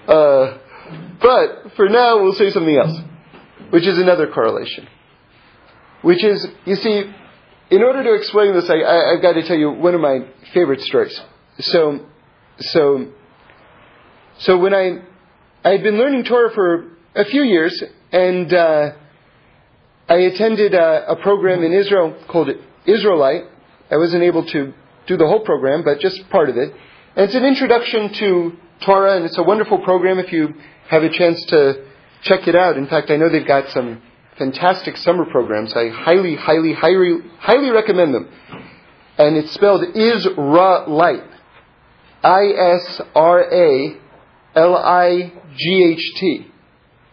Uh, 0.07 0.59
but 1.21 1.75
for 1.77 1.89
now, 1.89 2.23
we'll 2.23 2.35
say 2.35 2.51
something 2.51 2.77
else, 2.77 2.99
which 3.71 3.87
is 3.87 3.99
another 3.99 4.27
correlation. 4.27 4.89
Which 6.03 6.25
is, 6.25 6.45
you 6.65 6.75
see, 6.75 7.05
in 7.71 7.83
order 7.83 8.03
to 8.03 8.15
explain 8.15 8.55
this, 8.55 8.69
I, 8.69 8.83
I, 8.83 9.13
have 9.15 9.23
got 9.23 9.35
to 9.35 9.47
tell 9.47 9.57
you 9.57 9.71
one 9.71 9.95
of 9.95 10.01
my 10.01 10.29
favorite 10.53 10.81
stories. 10.81 11.19
So, 11.61 12.07
so, 12.59 13.13
so 14.41 14.59
when 14.59 14.75
I, 14.75 15.03
I 15.65 15.71
had 15.71 15.83
been 15.83 15.97
learning 15.97 16.25
Torah 16.25 16.53
for 16.53 16.91
a 17.15 17.25
few 17.25 17.43
years, 17.45 17.83
and 18.11 18.53
uh, 18.53 18.91
I 20.09 20.15
attended 20.17 20.75
a, 20.75 21.13
a 21.13 21.17
program 21.23 21.63
in 21.63 21.73
Israel 21.73 22.21
called 22.29 22.51
Isra-Light. 22.87 23.45
I 23.91 23.97
wasn't 23.97 24.23
able 24.23 24.45
to 24.47 24.73
do 25.07 25.17
the 25.17 25.27
whole 25.27 25.41
program, 25.41 25.83
but 25.85 26.01
just 26.01 26.29
part 26.31 26.49
of 26.49 26.57
it. 26.57 26.73
And 27.15 27.25
it's 27.27 27.35
an 27.35 27.45
introduction 27.45 28.13
to 28.15 28.57
Torah, 28.85 29.17
and 29.17 29.25
it's 29.25 29.39
a 29.39 29.43
wonderful 29.43 29.79
program 29.79 30.19
if 30.19 30.33
you 30.33 30.55
have 30.89 31.03
a 31.03 31.11
chance 31.11 31.45
to 31.47 31.85
check 32.23 32.49
it 32.49 32.55
out. 32.55 32.77
In 32.77 32.87
fact, 32.87 33.11
I 33.11 33.17
know 33.17 33.29
they've 33.29 33.47
got 33.47 33.69
some 33.71 34.01
fantastic 34.39 34.97
summer 34.97 35.25
programs. 35.27 35.75
I 35.75 35.89
highly, 35.89 36.37
highly, 36.37 36.73
highly, 36.73 37.19
highly 37.39 37.71
recommend 37.71 38.15
them. 38.15 38.29
And 39.19 39.37
it's 39.37 39.53
spelled 39.53 39.83
Isra-Light. 39.83 41.29
I-S-R-A-L-I-G-H-T 42.25 43.27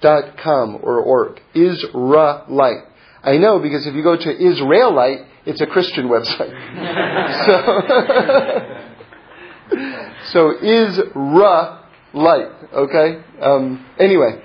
dot 0.02 0.38
com 0.38 0.80
or 0.82 1.02
org. 1.02 1.42
Isra-Light. 1.54 2.86
I 3.24 3.38
know 3.38 3.60
because 3.60 3.86
if 3.86 3.96
you 3.96 4.04
go 4.04 4.16
to 4.16 4.32
Israelite, 4.32 5.26
it's 5.50 5.62
a 5.62 5.66
Christian 5.66 6.08
website. 6.08 6.54
so, 7.46 7.54
so 10.32 10.54
Isra 10.64 11.84
light. 12.14 12.48
Okay. 12.74 13.24
Um, 13.42 13.86
anyway, 14.00 14.42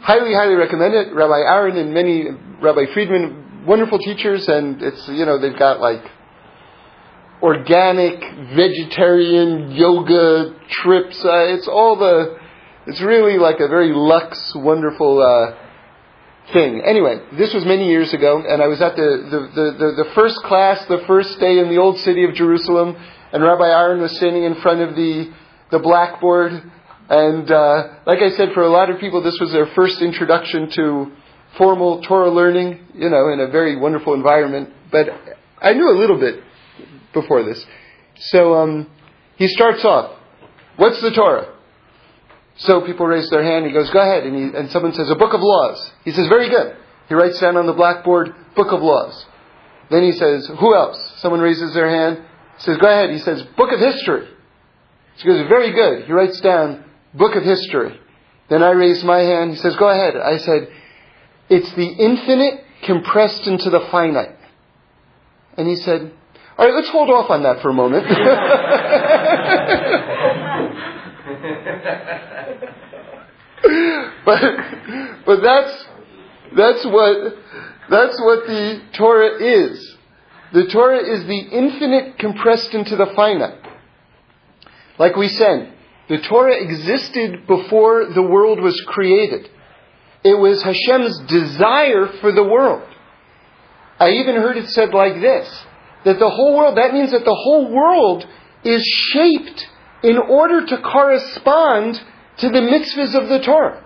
highly, 0.00 0.34
highly 0.34 0.54
recommend 0.54 0.94
it. 0.94 1.14
Rabbi 1.14 1.38
Aaron 1.38 1.76
and 1.76 1.94
many 1.94 2.26
Rabbi 2.60 2.92
Friedman, 2.92 3.64
wonderful 3.64 3.98
teachers, 3.98 4.48
and 4.48 4.82
it's 4.82 5.08
you 5.08 5.24
know 5.24 5.38
they've 5.38 5.58
got 5.58 5.80
like 5.80 6.04
organic 7.42 8.20
vegetarian 8.54 9.70
yoga 9.70 10.56
trips. 10.68 11.24
Uh, 11.24 11.54
it's 11.54 11.68
all 11.68 11.96
the. 11.96 12.38
It's 12.86 13.00
really 13.00 13.38
like 13.38 13.60
a 13.60 13.68
very 13.68 13.92
luxe, 13.94 14.52
wonderful. 14.56 15.20
Uh, 15.22 15.59
thing. 16.52 16.82
Anyway, 16.84 17.20
this 17.38 17.54
was 17.54 17.64
many 17.64 17.88
years 17.88 18.12
ago, 18.12 18.42
and 18.46 18.62
I 18.62 18.66
was 18.66 18.80
at 18.80 18.96
the, 18.96 19.02
the, 19.02 19.40
the, 19.54 19.66
the, 19.78 20.04
the 20.04 20.10
first 20.14 20.36
class, 20.44 20.84
the 20.88 21.02
first 21.06 21.38
day 21.40 21.58
in 21.58 21.68
the 21.68 21.78
old 21.78 21.98
city 21.98 22.24
of 22.24 22.34
Jerusalem, 22.34 22.96
and 23.32 23.42
Rabbi 23.42 23.68
Aaron 23.68 24.00
was 24.00 24.16
standing 24.16 24.44
in 24.44 24.60
front 24.60 24.80
of 24.80 24.94
the, 24.96 25.32
the 25.70 25.78
blackboard, 25.78 26.52
and 27.08 27.50
uh, 27.50 27.88
like 28.06 28.20
I 28.20 28.30
said, 28.36 28.50
for 28.54 28.62
a 28.62 28.68
lot 28.68 28.90
of 28.90 29.00
people, 29.00 29.22
this 29.22 29.38
was 29.40 29.52
their 29.52 29.66
first 29.74 30.00
introduction 30.00 30.70
to 30.76 31.12
formal 31.58 32.02
Torah 32.02 32.30
learning, 32.30 32.86
you 32.94 33.10
know, 33.10 33.32
in 33.32 33.40
a 33.40 33.48
very 33.48 33.76
wonderful 33.76 34.14
environment. 34.14 34.70
But 34.92 35.08
I 35.60 35.72
knew 35.72 35.90
a 35.90 35.98
little 35.98 36.18
bit 36.18 36.42
before 37.12 37.42
this. 37.42 37.64
So 38.18 38.54
um, 38.54 38.90
he 39.36 39.48
starts 39.48 39.84
off, 39.84 40.18
What's 40.76 41.02
the 41.02 41.10
Torah? 41.10 41.52
So 42.60 42.82
people 42.82 43.06
raise 43.06 43.28
their 43.30 43.42
hand. 43.42 43.66
He 43.66 43.72
goes, 43.72 43.90
Go 43.90 44.00
ahead. 44.00 44.24
And, 44.24 44.36
he, 44.36 44.58
and 44.58 44.70
someone 44.70 44.92
says, 44.92 45.10
A 45.10 45.14
book 45.14 45.32
of 45.32 45.40
laws. 45.40 45.90
He 46.04 46.12
says, 46.12 46.28
Very 46.28 46.48
good. 46.48 46.76
He 47.08 47.14
writes 47.14 47.40
down 47.40 47.56
on 47.56 47.66
the 47.66 47.72
blackboard, 47.72 48.34
Book 48.54 48.72
of 48.72 48.82
laws. 48.82 49.24
Then 49.90 50.02
he 50.02 50.12
says, 50.12 50.48
Who 50.58 50.74
else? 50.74 51.14
Someone 51.18 51.40
raises 51.40 51.74
their 51.74 51.88
hand. 51.88 52.24
Says, 52.58 52.76
Go 52.76 52.86
ahead. 52.86 53.10
He 53.10 53.18
says, 53.18 53.42
Book 53.56 53.72
of 53.72 53.80
history. 53.80 54.28
He 55.16 55.28
goes, 55.28 55.48
Very 55.48 55.72
good. 55.72 56.06
He 56.06 56.12
writes 56.12 56.40
down, 56.40 56.84
book 57.14 57.34
of 57.34 57.42
history. 57.42 57.98
Then 58.48 58.62
I 58.62 58.70
raise 58.70 59.02
my 59.04 59.20
hand. 59.20 59.52
He 59.52 59.56
says, 59.56 59.76
Go 59.76 59.88
ahead. 59.88 60.16
I 60.16 60.38
said, 60.38 60.68
It's 61.48 61.72
the 61.74 61.86
infinite 61.86 62.64
compressed 62.84 63.46
into 63.46 63.70
the 63.70 63.86
finite. 63.90 64.36
And 65.56 65.66
he 65.66 65.76
said, 65.76 66.12
All 66.58 66.66
right, 66.66 66.74
let's 66.74 66.90
hold 66.90 67.10
off 67.10 67.30
on 67.30 67.42
that 67.44 67.62
for 67.62 67.70
a 67.70 67.74
moment. 67.74 68.04
but, 74.24 74.42
but 75.26 75.40
that's, 75.42 75.86
that's 76.56 76.84
what, 76.86 77.34
that's 77.90 78.20
what 78.20 78.46
the 78.46 78.82
Torah 78.96 79.42
is. 79.42 79.96
The 80.52 80.66
Torah 80.66 80.98
is 80.98 81.24
the 81.26 81.38
infinite 81.38 82.18
compressed 82.18 82.74
into 82.74 82.96
the 82.96 83.12
finite. 83.14 83.64
Like 84.98 85.16
we 85.16 85.28
said, 85.28 85.72
the 86.08 86.18
Torah 86.28 86.60
existed 86.60 87.46
before 87.46 88.06
the 88.12 88.22
world 88.22 88.60
was 88.60 88.80
created. 88.86 89.48
It 90.24 90.34
was 90.34 90.62
Hashem's 90.62 91.20
desire 91.28 92.08
for 92.20 92.32
the 92.32 92.42
world. 92.44 92.82
I 93.98 94.10
even 94.10 94.34
heard 94.34 94.56
it 94.56 94.68
said 94.70 94.92
like 94.92 95.20
this 95.20 95.64
that 96.04 96.18
the 96.18 96.30
whole 96.30 96.56
world, 96.56 96.78
that 96.78 96.94
means 96.94 97.10
that 97.10 97.24
the 97.24 97.34
whole 97.34 97.70
world 97.70 98.26
is 98.64 98.82
shaped 99.12 99.66
in 100.02 100.18
order 100.18 100.66
to 100.66 100.78
correspond 100.78 102.00
to 102.38 102.48
the 102.48 102.60
mitzvahs 102.60 103.14
of 103.14 103.28
the 103.28 103.40
Torah. 103.44 103.84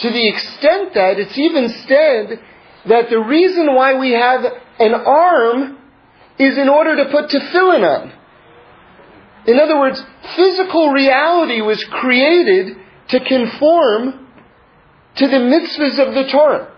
To 0.00 0.10
the 0.10 0.28
extent 0.28 0.94
that 0.94 1.18
it's 1.18 1.38
even 1.38 1.68
said 1.68 2.40
that 2.86 3.10
the 3.10 3.20
reason 3.20 3.74
why 3.74 3.98
we 3.98 4.12
have 4.12 4.44
an 4.78 4.94
arm 4.94 5.78
is 6.38 6.56
in 6.56 6.68
order 6.68 6.96
to 6.96 7.10
put 7.10 7.30
tefillin 7.30 7.84
on. 7.84 8.12
In 9.46 9.58
other 9.58 9.78
words, 9.78 10.02
physical 10.36 10.90
reality 10.90 11.60
was 11.60 11.82
created 11.84 12.76
to 13.08 13.20
conform 13.20 14.26
to 15.16 15.26
the 15.26 15.36
mitzvahs 15.36 15.98
of 15.98 16.14
the 16.14 16.28
Torah. 16.30 16.72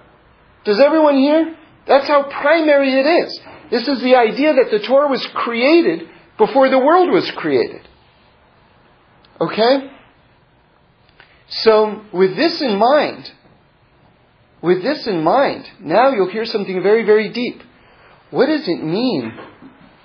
Does 0.65 0.81
everyone 0.81 1.17
hear? 1.17 1.57
That's 1.87 2.09
how 2.09 2.25
primary 2.25 2.93
it 2.93 3.07
is. 3.07 3.41
This 3.71 3.89
is 3.89 4.01
the 4.01 4.17
idea 4.17 4.55
that 4.55 4.71
the 4.71 4.87
Torah 4.87 5.09
was 5.09 5.27
created 5.35 6.09
before 6.39 6.69
the 6.69 6.79
world 6.79 7.11
was 7.11 7.31
created. 7.33 7.89
Okay? 9.43 9.91
So, 11.49 12.03
with 12.13 12.37
this 12.37 12.63
in 12.63 12.79
mind, 12.79 13.31
with 14.63 14.83
this 14.83 15.07
in 15.07 15.23
mind, 15.23 15.65
now 15.81 16.11
you'll 16.13 16.31
hear 16.31 16.45
something 16.45 16.83
very, 16.83 17.05
very 17.05 17.31
deep. 17.31 17.63
What 18.31 18.47
does 18.47 18.67
it 18.67 18.83
mean 18.83 19.33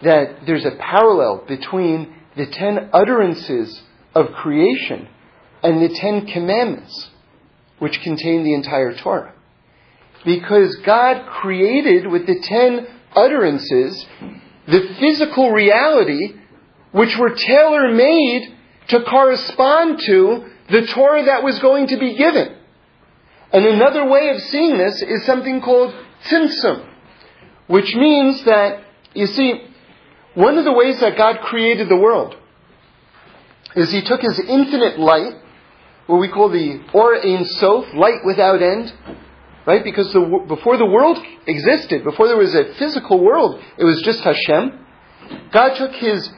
that 0.03 0.45
there's 0.45 0.65
a 0.65 0.75
parallel 0.79 1.45
between 1.47 2.13
the 2.35 2.47
ten 2.47 2.89
utterances 2.93 3.81
of 4.13 4.31
creation 4.33 5.07
and 5.63 5.81
the 5.81 5.95
Ten 5.95 6.25
Commandments. 6.27 7.09
which 7.79 7.99
contain 8.01 8.43
the 8.43 8.55
entire 8.55 8.95
Torah. 8.95 9.33
Because 10.25 10.75
God 10.83 11.27
created 11.27 12.07
with 12.07 12.25
the 12.25 12.39
ten 12.41 12.87
utterances 13.15 14.03
the 14.67 14.95
physical 14.99 15.51
reality 15.51 16.33
which 16.91 17.15
were 17.19 17.35
tailor 17.35 17.93
made 17.93 18.56
to 18.89 19.03
correspond 19.03 19.99
to 20.05 20.45
the 20.69 20.87
Torah 20.87 21.25
that 21.25 21.43
was 21.43 21.59
going 21.59 21.87
to 21.87 21.97
be 21.97 22.15
given. 22.15 22.55
And 23.51 23.65
another 23.65 24.05
way 24.05 24.29
of 24.29 24.41
seeing 24.41 24.77
this 24.77 25.01
is 25.01 25.25
something 25.25 25.61
called 25.61 25.95
tzimtzum, 26.25 26.89
which 27.67 27.95
means 27.95 28.43
that, 28.43 28.83
you 29.13 29.27
see, 29.27 29.61
one 30.33 30.57
of 30.57 30.65
the 30.65 30.73
ways 30.73 30.99
that 30.99 31.17
God 31.17 31.39
created 31.41 31.89
the 31.89 31.95
world 31.95 32.35
is 33.75 33.91
He 33.91 34.01
took 34.01 34.21
His 34.21 34.39
infinite 34.39 34.99
light, 34.99 35.33
what 36.07 36.17
we 36.17 36.29
call 36.29 36.49
the 36.49 36.81
Or 36.93 37.15
Ein 37.15 37.45
Sof, 37.45 37.93
light 37.93 38.25
without 38.25 38.61
end, 38.61 38.93
right? 39.65 39.83
Because 39.83 40.11
the, 40.13 40.45
before 40.47 40.77
the 40.77 40.85
world 40.85 41.17
existed, 41.45 42.03
before 42.03 42.27
there 42.27 42.37
was 42.37 42.55
a 42.55 42.73
physical 42.75 43.23
world, 43.23 43.61
it 43.77 43.83
was 43.83 44.01
just 44.03 44.21
Hashem. 44.21 44.85
God 45.51 45.75
took 45.75 45.93
His 45.93 46.29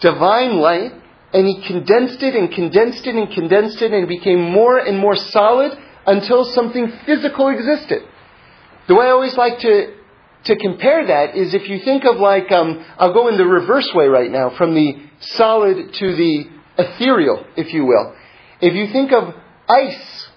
divine 0.00 0.56
light 0.56 0.92
and 1.32 1.46
He 1.46 1.62
condensed 1.66 2.22
it 2.22 2.34
and 2.34 2.52
condensed 2.52 3.06
it 3.06 3.14
and 3.14 3.32
condensed 3.32 3.80
it 3.80 3.92
and 3.92 4.04
it 4.04 4.08
became 4.08 4.40
more 4.40 4.78
and 4.78 4.98
more 4.98 5.16
solid 5.16 5.72
until 6.06 6.44
something 6.44 6.92
physical 7.06 7.48
existed. 7.48 8.02
The 8.88 8.94
way 8.94 9.06
I 9.06 9.10
always 9.10 9.36
like 9.36 9.60
to, 9.60 9.94
to 10.44 10.56
compare 10.56 11.06
that 11.06 11.36
is 11.36 11.54
if 11.54 11.68
you 11.68 11.78
think 11.80 12.04
of 12.04 12.16
like, 12.16 12.50
um, 12.50 12.84
I'll 12.98 13.12
go 13.12 13.28
in 13.28 13.36
the 13.36 13.46
reverse 13.46 13.88
way 13.94 14.06
right 14.06 14.30
now, 14.30 14.50
from 14.56 14.74
the 14.74 14.94
solid 15.20 15.94
to 15.94 16.16
the 16.16 16.44
ethereal, 16.78 17.46
if 17.56 17.72
you 17.72 17.86
will. 17.86 18.14
If 18.60 18.74
you 18.74 18.92
think 18.92 19.12
of 19.12 19.34
ice, 19.68 20.28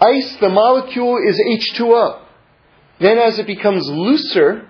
ice, 0.00 0.36
the 0.40 0.48
molecule 0.48 1.18
is 1.26 1.38
H2O. 1.38 2.22
Then 3.00 3.18
as 3.18 3.38
it 3.38 3.46
becomes 3.46 3.88
looser, 3.88 4.66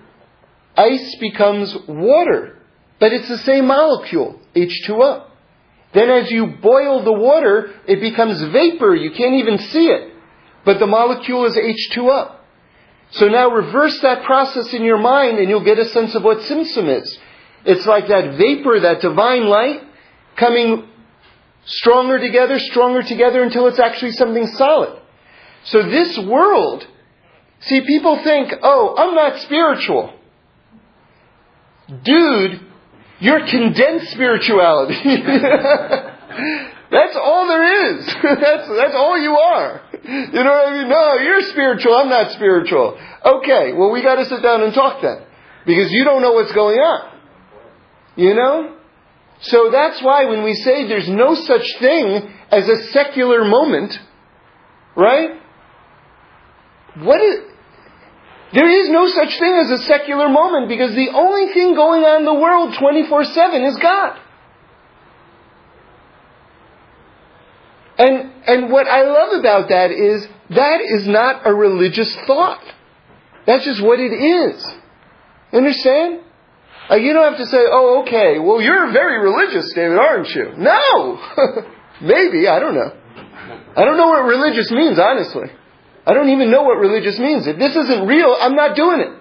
ice 0.77 1.15
becomes 1.19 1.75
water. 1.87 2.57
But 2.99 3.13
it's 3.13 3.29
the 3.29 3.37
same 3.39 3.67
molecule, 3.67 4.39
H2O. 4.55 5.25
Then 5.95 6.09
as 6.09 6.29
you 6.29 6.47
boil 6.47 7.03
the 7.03 7.13
water, 7.13 7.71
it 7.87 8.01
becomes 8.01 8.41
vapor. 8.41 8.93
You 8.93 9.11
can't 9.11 9.35
even 9.35 9.57
see 9.57 9.87
it. 9.87 10.13
But 10.65 10.79
the 10.79 10.87
molecule 10.87 11.45
is 11.45 11.55
H2O. 11.55 12.35
So 13.11 13.29
now 13.29 13.49
reverse 13.49 13.97
that 14.01 14.23
process 14.25 14.73
in 14.73 14.83
your 14.83 14.97
mind 14.97 15.39
and 15.39 15.49
you'll 15.49 15.63
get 15.63 15.79
a 15.79 15.85
sense 15.85 16.13
of 16.13 16.23
what 16.23 16.39
tzimtzum 16.39 17.01
is. 17.01 17.17
It's 17.63 17.85
like 17.85 18.09
that 18.09 18.37
vapor, 18.37 18.81
that 18.81 18.99
divine 18.99 19.45
light, 19.45 19.83
coming 20.35 20.89
stronger 21.65 22.19
together, 22.19 22.59
stronger 22.59 23.01
together 23.01 23.41
until 23.41 23.67
it's 23.67 23.79
actually 23.79 24.11
something 24.11 24.47
solid. 24.47 24.99
So 25.63 25.81
this 25.83 26.17
world, 26.17 26.85
see, 27.61 27.81
people 27.81 28.21
think, 28.21 28.53
oh, 28.61 28.95
I'm 28.97 29.15
not 29.15 29.39
spiritual. 29.43 30.13
Dude, 32.03 32.64
you're 33.19 33.45
condensed 33.47 34.11
spirituality. 34.11 34.95
that's 36.91 37.15
all 37.15 37.47
there 37.47 37.95
is. 37.95 38.05
that's, 38.23 38.67
that's 38.67 38.95
all 38.95 39.17
you 39.17 39.35
are. 39.37 39.81
You 40.03 40.43
know 40.43 40.51
what 40.51 40.67
I 40.67 40.77
mean? 40.77 40.89
No, 40.89 41.15
you're 41.15 41.41
spiritual, 41.41 41.95
I'm 41.95 42.09
not 42.09 42.31
spiritual. 42.31 42.99
Okay, 43.23 43.73
well 43.73 43.91
we 43.91 44.01
gotta 44.01 44.25
sit 44.25 44.41
down 44.41 44.63
and 44.63 44.73
talk 44.73 45.01
then. 45.01 45.25
Because 45.65 45.91
you 45.91 46.03
don't 46.03 46.21
know 46.21 46.33
what's 46.33 46.53
going 46.53 46.77
on. 46.77 47.11
You 48.15 48.33
know? 48.35 48.75
So 49.41 49.69
that's 49.71 50.01
why 50.01 50.25
when 50.25 50.43
we 50.43 50.53
say 50.53 50.87
there's 50.87 51.09
no 51.09 51.35
such 51.35 51.65
thing 51.79 52.33
as 52.51 52.67
a 52.67 52.91
secular 52.91 53.43
moment, 53.45 53.97
right? 54.95 55.41
What 56.97 57.21
is, 57.21 57.39
there 58.55 58.69
is 58.69 58.89
no 58.89 59.05
such 59.07 59.37
thing 59.37 59.53
as 59.53 59.69
a 59.69 59.83
secular 59.83 60.29
moment 60.29 60.69
because 60.69 60.95
the 60.95 61.09
only 61.09 61.53
thing 61.53 61.75
going 61.75 62.03
on 62.03 62.21
in 62.21 62.25
the 62.25 62.33
world 62.33 62.73
24-7 62.73 63.67
is 63.67 63.75
God. 63.75 64.17
And, 67.97 68.31
and 68.47 68.71
what 68.71 68.87
I 68.87 69.03
love 69.03 69.39
about 69.39 69.69
that 69.69 69.91
is 69.91 70.27
that 70.51 70.79
is 70.81 71.05
not 71.05 71.45
a 71.45 71.53
religious 71.53 72.15
thought. 72.25 72.63
That's 73.45 73.65
just 73.65 73.81
what 73.81 73.99
it 73.99 74.13
is. 74.13 74.65
Understand? 75.51 76.21
Like 76.89 77.01
you 77.01 77.11
don't 77.11 77.31
have 77.31 77.39
to 77.39 77.47
say, 77.47 77.59
oh, 77.59 78.03
okay, 78.03 78.39
well, 78.39 78.61
you're 78.61 78.91
very 78.93 79.19
religious, 79.19 79.71
David, 79.73 79.97
aren't 79.97 80.29
you? 80.29 80.53
No! 80.57 81.19
Maybe, 82.01 82.47
I 82.47 82.59
don't 82.59 82.75
know. 82.75 82.93
I 83.75 83.83
don't 83.83 83.97
know 83.97 84.07
what 84.07 84.23
religious 84.23 84.71
means, 84.71 84.97
honestly. 84.97 85.51
I 86.05 86.13
don't 86.13 86.29
even 86.29 86.51
know 86.51 86.63
what 86.63 86.77
religious 86.77 87.17
means. 87.17 87.47
If 87.47 87.57
this 87.57 87.75
isn't 87.75 88.07
real, 88.07 88.35
I'm 88.39 88.55
not 88.55 88.75
doing 88.75 88.99
it. 89.01 89.11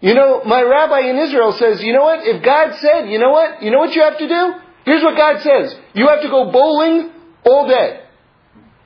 You 0.00 0.14
know, 0.14 0.42
my 0.44 0.62
rabbi 0.62 1.10
in 1.10 1.18
Israel 1.18 1.52
says, 1.52 1.82
you 1.82 1.92
know 1.92 2.02
what? 2.02 2.20
If 2.22 2.42
God 2.42 2.74
said, 2.76 3.08
you 3.08 3.18
know 3.18 3.30
what? 3.30 3.62
You 3.62 3.70
know 3.70 3.78
what 3.78 3.94
you 3.94 4.02
have 4.02 4.18
to 4.18 4.28
do? 4.28 4.54
Here's 4.84 5.02
what 5.02 5.16
God 5.16 5.42
says. 5.42 5.76
You 5.94 6.08
have 6.08 6.22
to 6.22 6.28
go 6.28 6.50
bowling 6.50 7.10
all 7.44 7.68
day. 7.68 8.04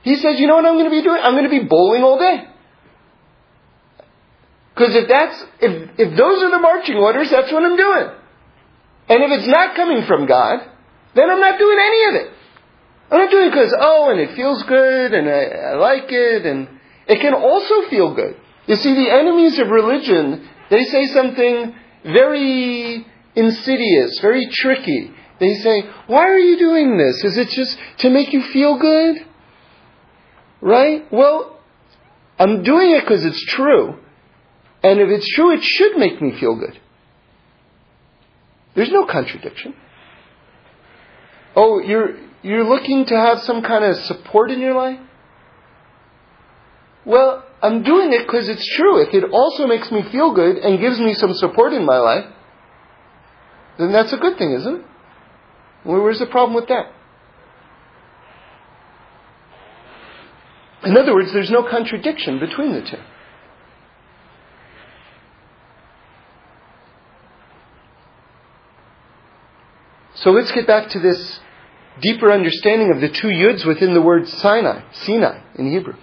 He 0.03 0.15
says, 0.15 0.39
you 0.39 0.47
know 0.47 0.55
what 0.55 0.65
I'm 0.65 0.75
going 0.75 0.89
to 0.89 0.91
be 0.91 1.01
doing? 1.01 1.21
I'm 1.23 1.33
going 1.33 1.49
to 1.49 1.49
be 1.49 1.65
bowling 1.65 2.03
all 2.03 2.19
day. 2.19 2.45
Because 4.73 4.95
if 4.95 5.07
that's, 5.07 5.45
if, 5.61 5.91
if 5.97 6.17
those 6.17 6.43
are 6.43 6.49
the 6.49 6.59
marching 6.59 6.97
orders, 6.97 7.29
that's 7.29 7.51
what 7.51 7.63
I'm 7.63 7.77
doing. 7.77 8.09
And 9.07 9.23
if 9.23 9.39
it's 9.39 9.47
not 9.47 9.75
coming 9.75 10.05
from 10.07 10.25
God, 10.25 10.67
then 11.15 11.29
I'm 11.29 11.39
not 11.39 11.59
doing 11.59 11.77
any 11.79 12.03
of 12.09 12.25
it. 12.25 12.32
I'm 13.13 13.19
not 13.19 13.29
doing 13.29 13.47
it 13.49 13.51
because, 13.51 13.75
oh, 13.79 14.09
and 14.09 14.19
it 14.19 14.35
feels 14.35 14.63
good, 14.63 15.13
and 15.13 15.29
I, 15.29 15.73
I 15.73 15.75
like 15.75 16.11
it, 16.11 16.47
and 16.47 16.67
it 17.07 17.21
can 17.21 17.35
also 17.35 17.87
feel 17.87 18.15
good. 18.15 18.35
You 18.65 18.75
see, 18.75 18.95
the 18.95 19.13
enemies 19.13 19.59
of 19.59 19.67
religion, 19.67 20.49
they 20.71 20.83
say 20.85 21.05
something 21.13 21.75
very 22.03 23.05
insidious, 23.35 24.19
very 24.19 24.49
tricky. 24.51 25.11
They 25.39 25.53
say, 25.55 25.83
why 26.07 26.27
are 26.27 26.39
you 26.39 26.57
doing 26.57 26.97
this? 26.97 27.23
Is 27.23 27.37
it 27.37 27.49
just 27.49 27.77
to 27.99 28.09
make 28.09 28.33
you 28.33 28.41
feel 28.51 28.79
good? 28.79 29.17
Right? 30.59 31.05
Well, 31.11 31.59
I'm 32.39 32.63
doing 32.63 32.91
it 32.91 33.01
because 33.01 33.23
it's 33.23 33.45
true. 33.45 33.99
And 34.81 34.99
if 34.99 35.09
it's 35.09 35.35
true, 35.35 35.51
it 35.51 35.63
should 35.63 35.97
make 35.97 36.19
me 36.19 36.35
feel 36.39 36.55
good. 36.55 36.79
There's 38.75 38.91
no 38.91 39.05
contradiction. 39.05 39.75
Oh, 41.55 41.79
you're, 41.79 42.15
you're 42.43 42.63
looking 42.63 43.05
to 43.05 43.15
have 43.15 43.39
some 43.39 43.63
kind 43.63 43.83
of 43.83 43.95
support 43.97 44.51
in 44.51 44.59
your 44.59 44.75
life? 44.75 44.99
Well, 47.05 47.43
I'm 47.61 47.83
doing 47.83 48.13
it 48.13 48.25
because 48.25 48.49
it's 48.49 48.67
true. 48.75 49.01
If 49.01 49.13
it 49.13 49.23
also 49.31 49.67
makes 49.67 49.91
me 49.91 50.03
feel 50.11 50.33
good 50.33 50.57
and 50.57 50.79
gives 50.79 50.99
me 50.99 51.13
some 51.13 51.33
support 51.33 51.73
in 51.73 51.85
my 51.85 51.97
life, 51.97 52.25
then 53.77 53.91
that's 53.91 54.13
a 54.13 54.17
good 54.17 54.37
thing, 54.37 54.51
isn't 54.53 54.81
it? 54.81 54.85
where's 55.83 56.19
the 56.19 56.25
problem 56.25 56.53
with 56.55 56.67
that? 56.69 56.91
In 60.85 60.97
other 60.97 61.13
words, 61.13 61.33
there's 61.33 61.49
no 61.49 61.63
contradiction 61.63 62.39
between 62.39 62.73
the 62.73 62.81
two. 62.81 62.97
So 70.15 70.31
let's 70.31 70.51
get 70.51 70.67
back 70.67 70.89
to 70.89 70.99
this 70.99 71.39
deeper 72.01 72.31
understanding 72.31 72.91
of 72.91 73.01
the 73.01 73.09
two 73.09 73.27
yuds 73.27 73.65
within 73.65 73.93
the 73.93 74.01
word 74.01 74.27
Sinai, 74.27 74.81
Sinai 74.93 75.41
in 75.55 75.71
Hebrew. 75.71 75.95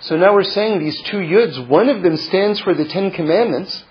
So 0.00 0.16
now 0.16 0.34
we're 0.34 0.44
saying 0.44 0.78
these 0.80 1.00
two 1.02 1.18
yuds, 1.18 1.66
one 1.66 1.88
of 1.88 2.02
them 2.02 2.16
stands 2.16 2.60
for 2.60 2.74
the 2.74 2.84
Ten 2.84 3.10
Commandments, 3.10 3.84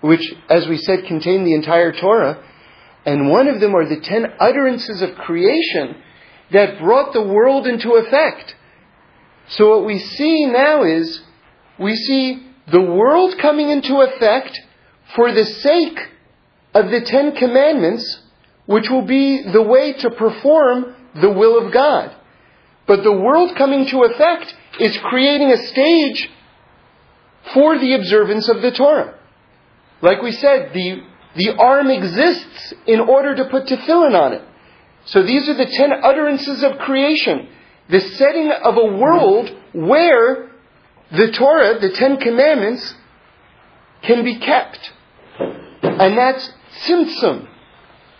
which, 0.00 0.34
as 0.48 0.66
we 0.66 0.76
said, 0.76 1.04
contain 1.06 1.44
the 1.44 1.54
entire 1.54 1.92
Torah, 1.92 2.42
and 3.06 3.30
one 3.30 3.48
of 3.48 3.60
them 3.60 3.74
are 3.74 3.88
the 3.88 4.00
ten 4.00 4.26
utterances 4.40 5.02
of 5.02 5.14
creation 5.14 5.96
that 6.52 6.80
brought 6.80 7.12
the 7.12 7.22
world 7.22 7.66
into 7.66 7.92
effect. 7.92 8.54
So 9.48 9.70
what 9.70 9.86
we 9.86 9.98
see 9.98 10.46
now 10.46 10.84
is, 10.84 11.20
we 11.78 11.94
see 11.94 12.46
the 12.70 12.80
world 12.80 13.34
coming 13.40 13.70
into 13.70 14.00
effect 14.00 14.58
for 15.14 15.32
the 15.32 15.44
sake 15.44 15.98
of 16.74 16.90
the 16.90 17.00
Ten 17.02 17.36
Commandments, 17.36 18.20
which 18.72 18.88
will 18.88 19.06
be 19.06 19.42
the 19.52 19.62
way 19.62 19.92
to 19.92 20.10
perform 20.10 20.94
the 21.20 21.30
will 21.30 21.64
of 21.64 21.72
God. 21.72 22.16
But 22.86 23.02
the 23.02 23.12
world 23.12 23.54
coming 23.56 23.86
to 23.86 24.04
effect 24.04 24.54
is 24.80 24.96
creating 25.04 25.52
a 25.52 25.58
stage 25.68 26.30
for 27.52 27.78
the 27.78 27.94
observance 27.94 28.48
of 28.48 28.62
the 28.62 28.72
Torah. 28.72 29.18
Like 30.00 30.22
we 30.22 30.32
said, 30.32 30.72
the, 30.72 31.02
the 31.36 31.54
arm 31.56 31.90
exists 31.90 32.74
in 32.86 33.00
order 33.00 33.34
to 33.36 33.44
put 33.50 33.66
tefillin 33.66 34.18
on 34.18 34.32
it. 34.32 34.42
So 35.04 35.22
these 35.22 35.48
are 35.48 35.54
the 35.54 35.66
ten 35.66 35.92
utterances 35.92 36.62
of 36.62 36.78
creation. 36.78 37.48
The 37.90 38.00
setting 38.00 38.50
of 38.50 38.76
a 38.76 38.96
world 38.96 39.54
where 39.74 40.50
the 41.10 41.30
Torah, 41.30 41.78
the 41.78 41.90
Ten 41.90 42.16
Commandments, 42.16 42.94
can 44.02 44.24
be 44.24 44.38
kept. 44.38 44.92
And 45.38 46.16
that's 46.16 46.50
tzimtzum. 46.84 47.51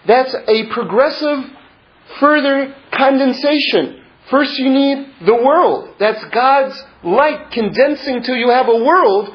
That's 0.06 0.34
a 0.34 0.66
progressive 0.66 1.50
further 2.18 2.74
condensation 2.92 4.02
First, 4.30 4.58
you 4.58 4.70
need 4.70 5.06
the 5.26 5.34
world. 5.34 5.94
That's 5.98 6.24
God's 6.26 6.82
light 7.02 7.50
condensing 7.50 8.22
till 8.22 8.36
you 8.36 8.50
have 8.50 8.68
a 8.68 8.84
world, 8.84 9.34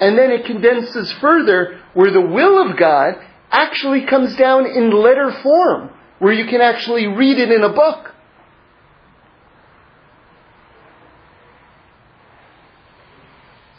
and 0.00 0.16
then 0.16 0.30
it 0.30 0.46
condenses 0.46 1.12
further 1.20 1.80
where 1.94 2.10
the 2.10 2.20
will 2.20 2.70
of 2.70 2.78
God 2.78 3.14
actually 3.50 4.06
comes 4.06 4.36
down 4.36 4.66
in 4.66 4.90
letter 4.90 5.32
form, 5.42 5.90
where 6.18 6.32
you 6.32 6.46
can 6.46 6.60
actually 6.60 7.06
read 7.06 7.38
it 7.38 7.50
in 7.50 7.62
a 7.62 7.72
book. 7.72 8.14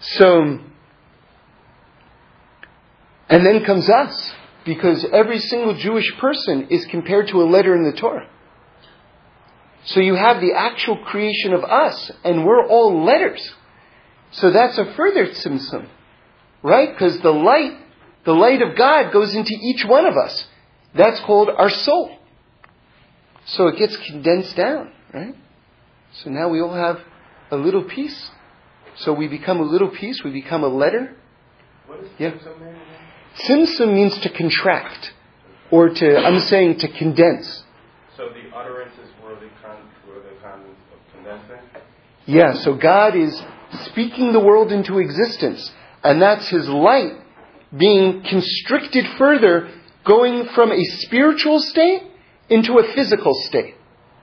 So, 0.01 0.59
and 3.29 3.45
then 3.45 3.63
comes 3.63 3.89
us, 3.89 4.33
because 4.65 5.05
every 5.11 5.39
single 5.39 5.75
Jewish 5.75 6.11
person 6.19 6.67
is 6.69 6.85
compared 6.85 7.27
to 7.29 7.41
a 7.41 7.45
letter 7.45 7.75
in 7.75 7.83
the 7.83 7.97
Torah. 7.97 8.27
So 9.85 9.99
you 9.99 10.15
have 10.15 10.41
the 10.41 10.53
actual 10.53 10.97
creation 10.97 11.53
of 11.53 11.63
us, 11.63 12.11
and 12.23 12.45
we're 12.45 12.65
all 12.67 13.05
letters. 13.05 13.41
So 14.31 14.51
that's 14.51 14.77
a 14.77 14.93
further 14.93 15.27
tzimtzum, 15.27 15.87
right? 16.61 16.91
Because 16.91 17.19
the 17.21 17.31
light, 17.31 17.77
the 18.25 18.33
light 18.33 18.61
of 18.61 18.75
God 18.75 19.11
goes 19.11 19.33
into 19.33 19.53
each 19.53 19.85
one 19.85 20.05
of 20.05 20.15
us. 20.17 20.45
That's 20.93 21.19
called 21.21 21.49
our 21.49 21.69
soul. 21.69 22.17
So 23.45 23.67
it 23.67 23.77
gets 23.77 23.95
condensed 23.97 24.55
down, 24.55 24.91
right? 25.13 25.35
So 26.11 26.29
now 26.29 26.49
we 26.49 26.61
all 26.61 26.73
have 26.73 26.99
a 27.51 27.55
little 27.55 27.83
piece. 27.83 28.29
So 28.97 29.13
we 29.13 29.27
become 29.27 29.59
a 29.59 29.63
little 29.63 29.89
piece, 29.89 30.23
we 30.23 30.31
become 30.31 30.63
a 30.63 30.67
letter. 30.67 31.15
Yeah. 32.19 32.31
Tzimtzum 33.43 33.47
mean 33.47 33.57
again? 33.57 33.65
Tzimtzum 33.67 33.93
means 33.93 34.19
to 34.19 34.29
contract, 34.29 35.13
or 35.71 35.89
to, 35.89 36.17
I'm 36.17 36.39
saying 36.41 36.79
to 36.79 36.87
condense. 36.87 37.63
So 38.17 38.29
the 38.29 38.55
utterances 38.55 39.09
were 39.23 39.35
the 39.35 39.49
con, 39.61 39.77
were 40.07 40.21
the 40.21 40.35
con 40.41 40.61
of 40.61 41.13
condensing? 41.13 41.81
Yeah, 42.25 42.53
so 42.53 42.75
God 42.75 43.15
is 43.15 43.41
speaking 43.85 44.33
the 44.33 44.39
world 44.39 44.71
into 44.71 44.99
existence, 44.99 45.71
and 46.03 46.21
that's 46.21 46.47
His 46.49 46.67
light 46.67 47.13
being 47.75 48.23
constricted 48.23 49.05
further, 49.17 49.69
going 50.05 50.47
from 50.55 50.71
a 50.71 50.83
spiritual 50.83 51.59
state 51.59 52.03
into 52.49 52.79
a 52.79 52.93
physical 52.93 53.33
state. 53.45 53.75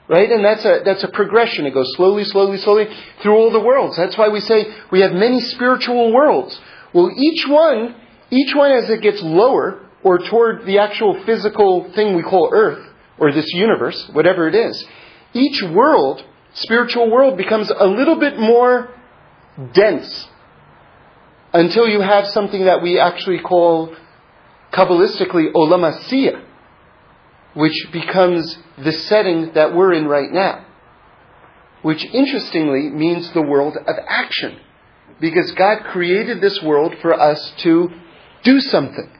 Right? 0.09 0.31
And 0.31 0.45
that's 0.45 0.65
a, 0.65 0.83
that's 0.85 1.03
a 1.03 1.09
progression. 1.09 1.67
It 1.67 1.75
goes 1.75 1.93
slowly, 1.97 2.25
slowly, 2.25 2.59
slowly 2.59 2.87
through 3.23 3.35
all 3.35 3.51
the 3.51 3.61
worlds. 3.61 3.97
That's 3.97 4.17
why 4.17 4.29
we 4.29 4.41
say 4.41 4.73
we 4.93 5.01
have 5.01 5.13
many 5.13 5.41
spiritual 5.41 6.13
worlds. 6.13 6.61
Well, 6.93 7.11
each 7.17 7.47
one, 7.49 7.97
each 8.31 8.55
one 8.55 8.73
as 8.73 8.91
it 8.91 9.03
gets 9.03 9.23
lower, 9.23 9.83
or 10.03 10.19
toward 10.19 10.67
the 10.67 10.79
actual 10.79 11.23
physical 11.25 11.91
thing 11.95 12.15
we 12.15 12.23
call 12.23 12.51
Earth, 12.53 12.87
or 13.19 13.33
this 13.33 13.53
universe, 13.53 14.09
whatever 14.13 14.49
it 14.49 14.55
is, 14.55 14.87
each 15.33 15.63
world, 15.63 16.25
spiritual 16.55 17.11
world, 17.11 17.37
becomes 17.37 17.71
a 17.71 17.87
little 17.87 18.17
bit 18.17 18.39
more 18.39 18.91
dense 19.73 20.29
until 21.53 21.89
you 21.89 22.01
have 22.01 22.27
something 22.29 22.67
that 22.67 22.83
we 22.83 22.99
actually 22.99 23.41
call 23.41 23.95
Kabbalistically 24.73 25.53
Olam 25.53 25.91
Asiyah, 25.91 26.45
which 27.55 27.89
becomes 27.93 28.59
the 28.77 28.93
setting 28.93 29.53
that 29.55 29.75
we're 29.75 29.93
in 29.95 30.07
right 30.07 30.31
now. 30.31 30.67
Which 31.83 32.05
interestingly 32.05 32.91
means 32.91 33.33
the 33.33 33.43
world 33.43 33.77
of 33.77 33.97
action. 34.07 34.59
Because 35.21 35.53
God 35.53 35.85
created 35.85 36.41
this 36.41 36.61
world 36.63 36.95
for 37.01 37.19
us 37.19 37.53
to 37.59 37.91
do 38.43 38.61
something. 38.61 39.11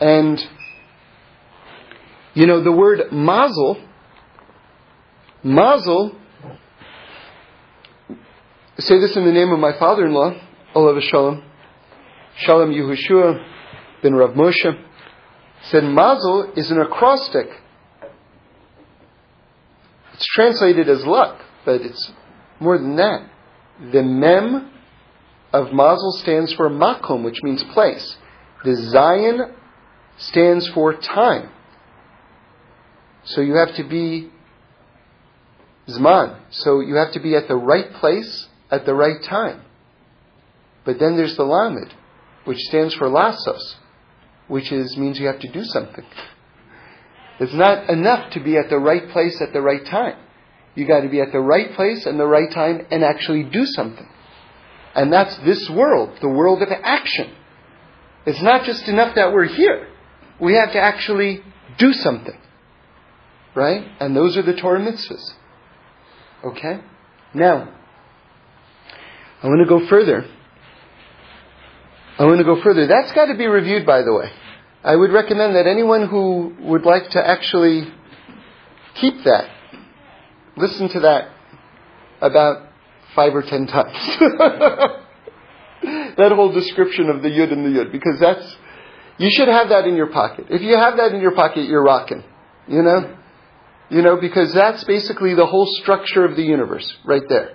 And, 0.00 0.42
you 2.34 2.46
know, 2.46 2.62
the 2.62 2.72
word 2.72 3.12
mazel, 3.12 3.82
mazel, 5.42 6.16
say 8.78 8.98
this 8.98 9.16
in 9.16 9.24
the 9.24 9.32
name 9.32 9.50
of 9.50 9.58
my 9.58 9.78
father-in-law, 9.78 10.32
Olav 10.74 11.02
Shalom, 11.02 11.42
Shalom 12.36 12.70
Yehoshua 12.70 13.46
ben 14.02 14.14
Rav 14.14 14.30
Moshe, 14.30 14.84
said 15.62 15.84
mazel 15.84 16.52
is 16.56 16.70
an 16.70 16.80
acrostic. 16.80 17.46
It's 20.14 20.26
translated 20.34 20.88
as 20.88 21.04
luck, 21.06 21.40
but 21.64 21.80
it's 21.80 22.12
more 22.60 22.78
than 22.78 22.96
that. 22.96 23.30
The 23.92 24.02
mem 24.02 24.70
of 25.54 25.72
mazel 25.72 26.10
stands 26.10 26.52
for 26.52 26.68
makom, 26.68 27.24
which 27.24 27.40
means 27.44 27.62
place. 27.62 28.16
The 28.64 28.70
zayin 28.70 29.54
stands 30.18 30.66
for 30.68 30.94
time. 30.94 31.48
So 33.22 33.40
you 33.40 33.54
have 33.54 33.76
to 33.76 33.84
be 33.84 34.30
zman. 35.88 36.40
So 36.50 36.80
you 36.80 36.96
have 36.96 37.12
to 37.12 37.20
be 37.20 37.36
at 37.36 37.46
the 37.46 37.54
right 37.54 37.92
place 37.94 38.48
at 38.68 38.84
the 38.84 38.94
right 38.94 39.22
time. 39.22 39.62
But 40.84 40.98
then 40.98 41.16
there's 41.16 41.36
the 41.36 41.44
lamed, 41.44 41.94
which 42.46 42.58
stands 42.58 42.92
for 42.94 43.08
lasos, 43.08 43.76
which 44.48 44.72
is 44.72 44.96
means 44.96 45.20
you 45.20 45.28
have 45.28 45.40
to 45.40 45.52
do 45.52 45.62
something. 45.62 46.04
It's 47.38 47.54
not 47.54 47.88
enough 47.88 48.32
to 48.32 48.40
be 48.40 48.56
at 48.56 48.70
the 48.70 48.78
right 48.78 49.08
place 49.10 49.40
at 49.40 49.52
the 49.52 49.60
right 49.60 49.86
time. 49.86 50.18
You 50.74 50.84
got 50.84 51.02
to 51.02 51.08
be 51.08 51.20
at 51.20 51.30
the 51.30 51.38
right 51.38 51.72
place 51.74 52.06
and 52.06 52.18
the 52.18 52.26
right 52.26 52.50
time 52.52 52.86
and 52.90 53.04
actually 53.04 53.44
do 53.44 53.64
something. 53.64 54.08
And 54.94 55.12
that's 55.12 55.36
this 55.38 55.68
world, 55.70 56.18
the 56.20 56.28
world 56.28 56.62
of 56.62 56.68
action. 56.70 57.32
It's 58.26 58.40
not 58.40 58.64
just 58.64 58.88
enough 58.88 59.14
that 59.16 59.32
we're 59.32 59.46
here. 59.46 59.88
We 60.40 60.54
have 60.54 60.72
to 60.72 60.80
actually 60.80 61.42
do 61.78 61.92
something. 61.92 62.38
Right? 63.54 63.86
And 64.00 64.16
those 64.16 64.36
are 64.36 64.42
the 64.42 64.54
Torah 64.54 64.80
mitzvahs. 64.80 65.32
Okay? 66.44 66.80
Now, 67.34 67.74
I 69.42 69.48
want 69.48 69.60
to 69.60 69.68
go 69.68 69.86
further. 69.88 70.26
I 72.18 72.24
want 72.24 72.38
to 72.38 72.44
go 72.44 72.62
further. 72.62 72.86
That's 72.86 73.12
got 73.12 73.26
to 73.26 73.36
be 73.36 73.46
reviewed, 73.46 73.84
by 73.84 74.02
the 74.02 74.12
way. 74.12 74.30
I 74.84 74.94
would 74.94 75.12
recommend 75.12 75.56
that 75.56 75.66
anyone 75.66 76.08
who 76.08 76.54
would 76.60 76.84
like 76.84 77.10
to 77.10 77.26
actually 77.26 77.92
keep 78.94 79.24
that, 79.24 79.50
listen 80.56 80.88
to 80.90 81.00
that 81.00 81.30
about 82.20 82.68
five 83.14 83.34
or 83.34 83.42
ten 83.42 83.66
times. 83.66 83.92
that 86.16 86.32
whole 86.34 86.52
description 86.52 87.10
of 87.10 87.22
the 87.22 87.28
yud 87.28 87.52
and 87.52 87.64
the 87.64 87.70
yud, 87.78 87.92
because 87.92 88.18
that's, 88.20 88.56
you 89.18 89.30
should 89.30 89.48
have 89.48 89.68
that 89.68 89.86
in 89.86 89.96
your 89.96 90.08
pocket. 90.08 90.46
If 90.50 90.62
you 90.62 90.76
have 90.76 90.96
that 90.96 91.12
in 91.12 91.20
your 91.20 91.34
pocket, 91.34 91.68
you're 91.68 91.84
rocking. 91.84 92.24
You 92.68 92.82
know? 92.82 93.16
You 93.90 94.02
know, 94.02 94.16
because 94.16 94.52
that's 94.54 94.82
basically 94.84 95.34
the 95.34 95.46
whole 95.46 95.66
structure 95.82 96.24
of 96.24 96.36
the 96.36 96.42
universe, 96.42 96.90
right 97.04 97.22
there. 97.28 97.54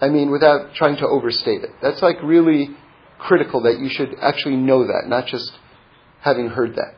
I 0.00 0.08
mean, 0.08 0.30
without 0.30 0.74
trying 0.74 0.96
to 0.96 1.06
overstate 1.06 1.62
it. 1.62 1.70
That's 1.82 2.00
like 2.02 2.16
really 2.22 2.70
critical 3.18 3.62
that 3.62 3.78
you 3.78 3.88
should 3.88 4.14
actually 4.20 4.56
know 4.56 4.86
that, 4.86 5.04
not 5.06 5.26
just 5.26 5.52
having 6.20 6.48
heard 6.48 6.76
that. 6.76 6.94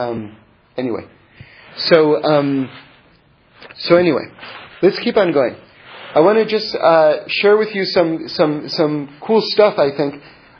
Um, 0.00 0.36
anyway, 0.76 1.06
so 1.76 2.22
um, 2.22 2.68
so 3.76 3.96
anyway, 3.96 4.24
let's 4.82 4.98
keep 4.98 5.16
on 5.16 5.32
going. 5.32 5.56
I 6.16 6.20
want 6.20 6.38
to 6.38 6.46
just 6.46 6.74
uh, 6.74 7.28
share 7.28 7.58
with 7.58 7.74
you 7.74 7.84
some 7.84 8.26
some 8.28 8.70
some 8.70 9.18
cool 9.20 9.42
stuff. 9.42 9.78
I 9.78 9.94
think 9.94 10.14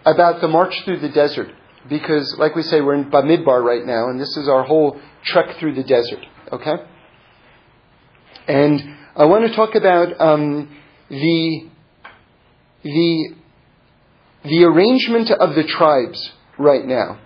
about 0.04 0.42
the 0.42 0.48
march 0.48 0.74
through 0.84 1.00
the 1.00 1.08
desert, 1.08 1.48
because 1.88 2.36
like 2.38 2.54
we 2.54 2.60
say, 2.60 2.82
we're 2.82 2.96
in 2.96 3.10
Bamidbar 3.10 3.64
right 3.64 3.86
now, 3.86 4.10
and 4.10 4.20
this 4.20 4.36
is 4.36 4.50
our 4.50 4.64
whole 4.64 5.00
trek 5.24 5.56
through 5.58 5.74
the 5.74 5.82
desert. 5.82 6.18
Okay, 6.52 6.74
and 8.46 8.82
I 9.16 9.24
want 9.24 9.48
to 9.48 9.56
talk 9.56 9.74
about 9.74 10.20
um, 10.20 10.76
the 11.08 11.70
the 12.82 13.34
the 14.44 14.64
arrangement 14.64 15.30
of 15.30 15.54
the 15.54 15.64
tribes 15.64 16.32
right 16.58 16.84
now 16.84 17.18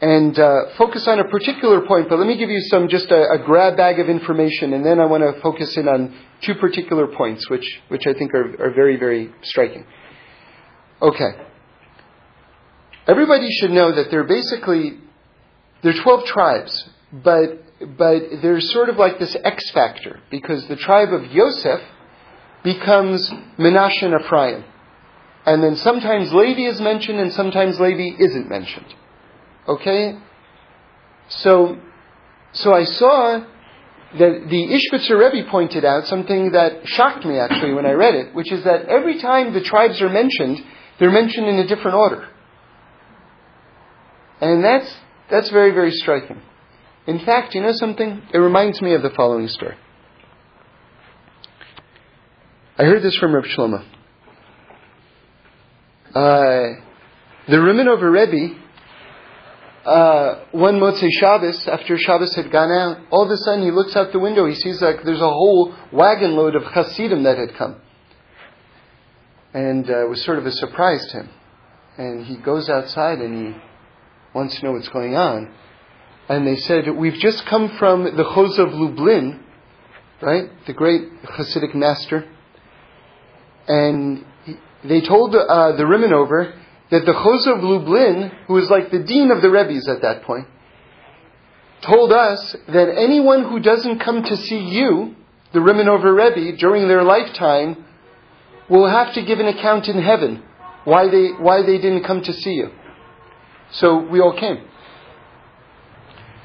and 0.00 0.38
uh, 0.38 0.76
focus 0.76 1.08
on 1.08 1.20
a 1.20 1.24
particular 1.24 1.86
point, 1.86 2.08
but 2.08 2.18
let 2.18 2.28
me 2.28 2.36
give 2.36 2.50
you 2.50 2.60
some 2.60 2.88
just 2.88 3.10
a, 3.10 3.30
a, 3.30 3.38
grab 3.38 3.78
bag 3.78 3.98
of 3.98 4.10
information, 4.10 4.74
and 4.74 4.84
then 4.84 5.00
I 5.00 5.06
want 5.06 5.22
to 5.22 5.40
focus 5.40 5.74
in 5.76 5.88
on 5.88 6.14
two 6.42 6.54
particular 6.56 7.06
points, 7.06 7.48
which, 7.48 7.80
which 7.88 8.06
I 8.06 8.12
think 8.12 8.34
are, 8.34 8.66
are 8.66 8.74
very, 8.74 8.96
very 8.98 9.32
striking. 9.42 9.86
Okay. 11.00 11.30
Everybody 13.08 13.50
should 13.50 13.70
know 13.70 13.94
that 13.94 14.10
there 14.10 14.20
are 14.20 14.24
basically 14.24 14.98
there 15.82 15.92
are 15.92 16.02
12 16.02 16.24
tribes, 16.26 16.88
but, 17.12 17.62
but 17.96 18.42
there's 18.42 18.70
sort 18.72 18.88
of 18.88 18.96
like 18.96 19.18
this 19.18 19.36
X 19.44 19.70
factor, 19.70 20.20
because 20.30 20.66
the 20.68 20.76
tribe 20.76 21.12
of 21.12 21.24
Yosef 21.32 21.80
becomes 22.64 23.30
Menashe 23.58 24.02
and 24.02 24.20
Ephraim. 24.20 24.64
And 25.46 25.62
then 25.62 25.76
sometimes 25.76 26.32
Levi 26.32 26.62
is 26.62 26.80
mentioned 26.80 27.20
and 27.20 27.32
sometimes 27.32 27.78
Levi 27.78 28.16
isn't 28.18 28.48
mentioned. 28.48 28.92
Okay? 29.68 30.18
So, 31.28 31.78
so 32.52 32.72
I 32.72 32.84
saw 32.84 33.44
that 34.18 34.46
the 34.48 34.80
Ishbitzer 34.96 35.18
Rebbe 35.18 35.50
pointed 35.50 35.84
out 35.84 36.06
something 36.06 36.52
that 36.52 36.86
shocked 36.88 37.24
me 37.24 37.38
actually 37.38 37.74
when 37.74 37.86
I 37.86 37.92
read 37.92 38.14
it, 38.14 38.34
which 38.34 38.52
is 38.52 38.64
that 38.64 38.86
every 38.86 39.20
time 39.20 39.52
the 39.52 39.60
tribes 39.60 40.00
are 40.00 40.08
mentioned, 40.08 40.64
they're 40.98 41.10
mentioned 41.10 41.46
in 41.48 41.56
a 41.56 41.66
different 41.66 41.96
order. 41.96 42.28
And 44.40 44.62
that's, 44.62 44.94
that's 45.30 45.50
very, 45.50 45.72
very 45.72 45.90
striking. 45.90 46.40
In 47.06 47.24
fact, 47.24 47.54
you 47.54 47.62
know 47.62 47.72
something? 47.72 48.22
It 48.32 48.38
reminds 48.38 48.80
me 48.80 48.94
of 48.94 49.02
the 49.02 49.10
following 49.10 49.48
story. 49.48 49.76
I 52.78 52.84
heard 52.84 53.02
this 53.02 53.16
from 53.16 53.34
Reb 53.34 53.44
Shlomo. 53.44 53.84
Uh, 56.14 56.80
the 57.48 57.56
Rimanover 57.56 58.10
Rebbe, 58.10 58.54
uh, 59.86 60.44
one 60.50 60.80
Motzei 60.80 61.08
Shabbos, 61.10 61.68
after 61.68 61.96
Shabbos 61.96 62.34
had 62.34 62.50
gone 62.50 62.72
out, 62.72 62.98
all 63.10 63.24
of 63.24 63.30
a 63.30 63.36
sudden 63.36 63.62
he 63.62 63.70
looks 63.70 63.94
out 63.94 64.12
the 64.12 64.18
window. 64.18 64.46
He 64.46 64.54
sees 64.56 64.82
like 64.82 65.04
there's 65.04 65.20
a 65.20 65.30
whole 65.30 65.74
wagon 65.92 66.34
load 66.34 66.56
of 66.56 66.64
Hasidim 66.64 67.22
that 67.22 67.38
had 67.38 67.54
come. 67.54 67.80
And 69.54 69.88
uh, 69.88 70.04
it 70.04 70.08
was 70.08 70.24
sort 70.24 70.38
of 70.38 70.46
a 70.46 70.50
surprise 70.50 71.06
to 71.12 71.18
him. 71.18 71.30
And 71.98 72.26
he 72.26 72.36
goes 72.36 72.68
outside 72.68 73.20
and 73.20 73.54
he 73.54 73.60
wants 74.34 74.58
to 74.58 74.66
know 74.66 74.72
what's 74.72 74.88
going 74.88 75.14
on. 75.14 75.54
And 76.28 76.46
they 76.46 76.56
said, 76.56 76.90
We've 76.90 77.14
just 77.14 77.46
come 77.46 77.76
from 77.78 78.04
the 78.04 78.24
Chozeh 78.24 78.66
of 78.66 78.74
Lublin, 78.74 79.40
right? 80.20 80.50
The 80.66 80.72
great 80.72 81.22
Hasidic 81.22 81.74
master. 81.74 82.28
And 83.68 84.26
he, 84.44 84.54
they 84.84 85.00
told 85.00 85.34
uh, 85.34 85.76
the 85.76 85.84
Rimanover 85.84 86.54
that 86.90 87.04
the 87.04 87.12
Chozeh 87.12 87.56
of 87.56 87.64
Lublin, 87.64 88.30
who 88.46 88.54
was 88.54 88.70
like 88.70 88.90
the 88.90 89.02
dean 89.02 89.30
of 89.30 89.42
the 89.42 89.50
Rebbe's 89.50 89.88
at 89.88 90.02
that 90.02 90.22
point, 90.22 90.46
told 91.82 92.12
us 92.12 92.56
that 92.68 92.88
anyone 92.96 93.44
who 93.44 93.60
doesn't 93.60 93.98
come 93.98 94.22
to 94.22 94.36
see 94.36 94.58
you, 94.58 95.14
the 95.52 95.58
Rimanover 95.58 96.14
Rebbe, 96.14 96.56
during 96.56 96.88
their 96.88 97.02
lifetime, 97.02 97.84
will 98.68 98.88
have 98.88 99.14
to 99.14 99.24
give 99.24 99.38
an 99.40 99.46
account 99.46 99.88
in 99.88 100.00
heaven 100.00 100.42
why 100.84 101.08
they, 101.08 101.28
why 101.30 101.62
they 101.62 101.78
didn't 101.78 102.04
come 102.04 102.22
to 102.22 102.32
see 102.32 102.52
you. 102.52 102.70
So 103.72 103.98
we 103.98 104.20
all 104.20 104.38
came. 104.38 104.64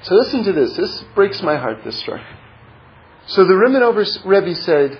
So 0.03 0.15
listen 0.15 0.43
to 0.43 0.53
this. 0.53 0.75
This 0.75 1.03
breaks 1.13 1.41
my 1.43 1.57
heart, 1.57 1.83
this 1.83 1.99
story. 1.99 2.21
So 3.27 3.45
the 3.45 3.53
Rimanover 3.53 4.03
Rebbe 4.25 4.55
said, 4.55 4.99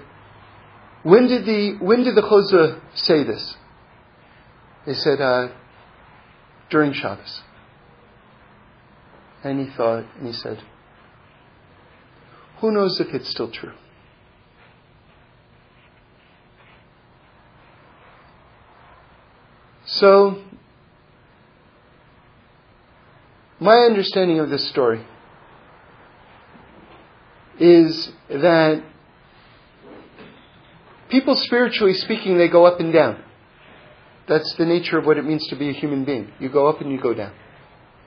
when 1.04 1.28
did 1.28 1.46
the, 1.46 1.78
when 1.80 2.04
did 2.04 2.16
the 2.16 2.22
Chozeh 2.22 2.80
say 2.94 3.24
this? 3.24 3.56
They 4.86 4.94
said, 4.94 5.22
uh, 5.22 5.50
during 6.70 6.94
Shabbos. 6.94 7.42
And 9.44 9.60
he 9.60 9.76
thought, 9.76 10.06
and 10.18 10.28
he 10.28 10.34
said, 10.34 10.64
who 12.60 12.72
knows 12.72 13.00
if 13.00 13.08
it's 13.14 13.30
still 13.30 13.50
true? 13.50 13.74
So, 19.86 20.42
my 23.60 23.78
understanding 23.78 24.40
of 24.40 24.50
this 24.50 24.70
story 24.70 25.06
is 27.60 28.12
that 28.30 28.84
people, 31.10 31.36
spiritually 31.36 31.94
speaking, 31.94 32.38
they 32.38 32.48
go 32.48 32.66
up 32.66 32.80
and 32.80 32.94
down. 32.94 33.24
That's 34.28 34.54
the 34.56 34.66
nature 34.66 34.98
of 34.98 35.06
what 35.06 35.18
it 35.18 35.26
means 35.26 35.48
to 35.48 35.56
be 35.56 35.70
a 35.70 35.74
human 35.74 36.06
being. 36.06 36.32
You 36.40 36.50
go 36.50 36.68
up 36.68 36.82
and 36.82 36.92
you 36.92 37.02
go 37.02 37.14
down. 37.14 37.34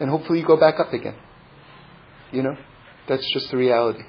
And 0.00 0.10
hopefully 0.10 0.40
you 0.40 0.46
go 0.46 0.58
back 0.58 0.80
up 0.80 0.92
again. 0.92 1.16
You 2.32 2.42
know? 2.42 2.56
That's 3.08 3.30
just 3.32 3.50
the 3.50 3.56
reality. 3.56 4.02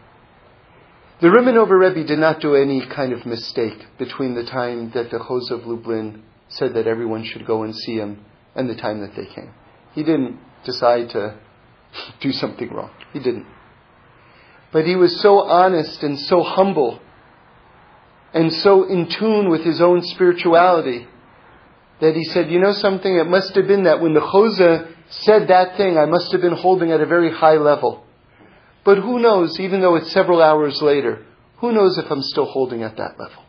The 1.21 1.27
Rimanover 1.27 1.79
Rebbe 1.79 2.07
did 2.07 2.19
not 2.19 2.41
do 2.41 2.55
any 2.55 2.85
kind 2.87 3.13
of 3.13 3.25
mistake 3.25 3.85
between 3.97 4.35
the 4.35 4.43
time 4.43 4.91
that 4.93 5.11
the 5.11 5.17
Chozeh 5.17 5.51
of 5.51 5.65
Lublin 5.65 6.23
said 6.49 6.73
that 6.73 6.87
everyone 6.87 7.23
should 7.23 7.45
go 7.45 7.63
and 7.63 7.75
see 7.75 7.95
him 7.95 8.25
and 8.53 8.69
the 8.69 8.75
time 8.75 9.01
that 9.01 9.15
they 9.15 9.25
came. 9.25 9.53
He 9.93 10.03
didn't 10.03 10.39
decide 10.65 11.09
to 11.11 11.39
do 12.21 12.31
something 12.31 12.69
wrong. 12.69 12.91
He 13.13 13.19
didn't. 13.19 13.45
But 14.71 14.85
he 14.85 14.95
was 14.95 15.21
so 15.21 15.39
honest 15.39 16.03
and 16.03 16.19
so 16.19 16.43
humble 16.43 16.99
and 18.33 18.51
so 18.51 18.83
in 18.83 19.07
tune 19.09 19.49
with 19.49 19.63
his 19.63 19.79
own 19.81 20.01
spirituality 20.01 21.07
that 22.01 22.15
he 22.15 22.23
said, 22.25 22.51
You 22.51 22.59
know 22.59 22.73
something? 22.73 23.15
It 23.15 23.27
must 23.27 23.55
have 23.55 23.67
been 23.67 23.83
that 23.83 24.01
when 24.01 24.13
the 24.13 24.21
Chozeh 24.21 24.93
said 25.09 25.47
that 25.47 25.77
thing, 25.77 25.97
I 25.97 26.05
must 26.05 26.31
have 26.31 26.41
been 26.41 26.53
holding 26.53 26.91
at 26.91 27.01
a 27.01 27.05
very 27.05 27.31
high 27.31 27.57
level. 27.57 28.05
But 28.83 28.99
who 28.99 29.19
knows, 29.19 29.59
even 29.59 29.81
though 29.81 29.95
it's 29.95 30.11
several 30.11 30.41
hours 30.41 30.81
later, 30.81 31.25
who 31.57 31.71
knows 31.71 31.97
if 31.97 32.11
I'm 32.11 32.21
still 32.21 32.45
holding 32.45 32.83
at 32.83 32.97
that 32.97 33.19
level? 33.19 33.43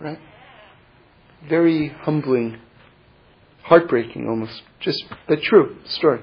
Right? 0.00 0.18
Very 1.48 1.88
humbling, 1.88 2.58
heartbreaking 3.62 4.28
almost. 4.28 4.62
Just, 4.80 5.04
but 5.28 5.42
true 5.42 5.76
story. 5.84 6.20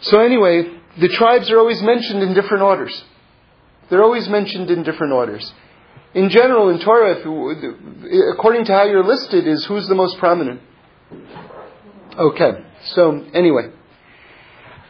So, 0.00 0.20
anyway, 0.20 0.70
the 0.98 1.08
tribes 1.08 1.50
are 1.50 1.58
always 1.58 1.82
mentioned 1.82 2.22
in 2.22 2.34
different 2.34 2.62
orders. 2.62 3.04
They're 3.88 4.02
always 4.02 4.28
mentioned 4.28 4.70
in 4.70 4.82
different 4.82 5.12
orders. 5.12 5.52
In 6.14 6.30
general, 6.30 6.70
in 6.70 6.80
Torah, 6.80 7.16
according 8.32 8.64
to 8.66 8.72
how 8.72 8.84
you're 8.84 9.04
listed, 9.04 9.46
is 9.46 9.64
who's 9.66 9.86
the 9.88 9.94
most 9.94 10.18
prominent. 10.18 10.60
Okay, 12.16 12.64
so 12.86 13.26
anyway. 13.34 13.70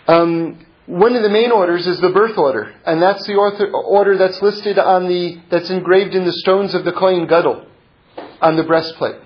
Um, 0.06 0.64
one 0.86 1.14
of 1.16 1.22
the 1.22 1.28
main 1.28 1.50
orders 1.50 1.86
is 1.86 2.00
the 2.00 2.08
birth 2.08 2.38
order, 2.38 2.74
and 2.86 3.02
that's 3.02 3.26
the 3.26 3.34
order 3.34 4.16
that's 4.16 4.40
listed 4.40 4.78
on 4.78 5.06
the, 5.06 5.38
that's 5.50 5.68
engraved 5.68 6.14
in 6.14 6.24
the 6.24 6.32
stones 6.32 6.74
of 6.74 6.84
the 6.84 6.92
Kohen 6.92 7.26
Gadol 7.26 7.66
on 8.40 8.56
the 8.56 8.64
breastplate. 8.64 9.16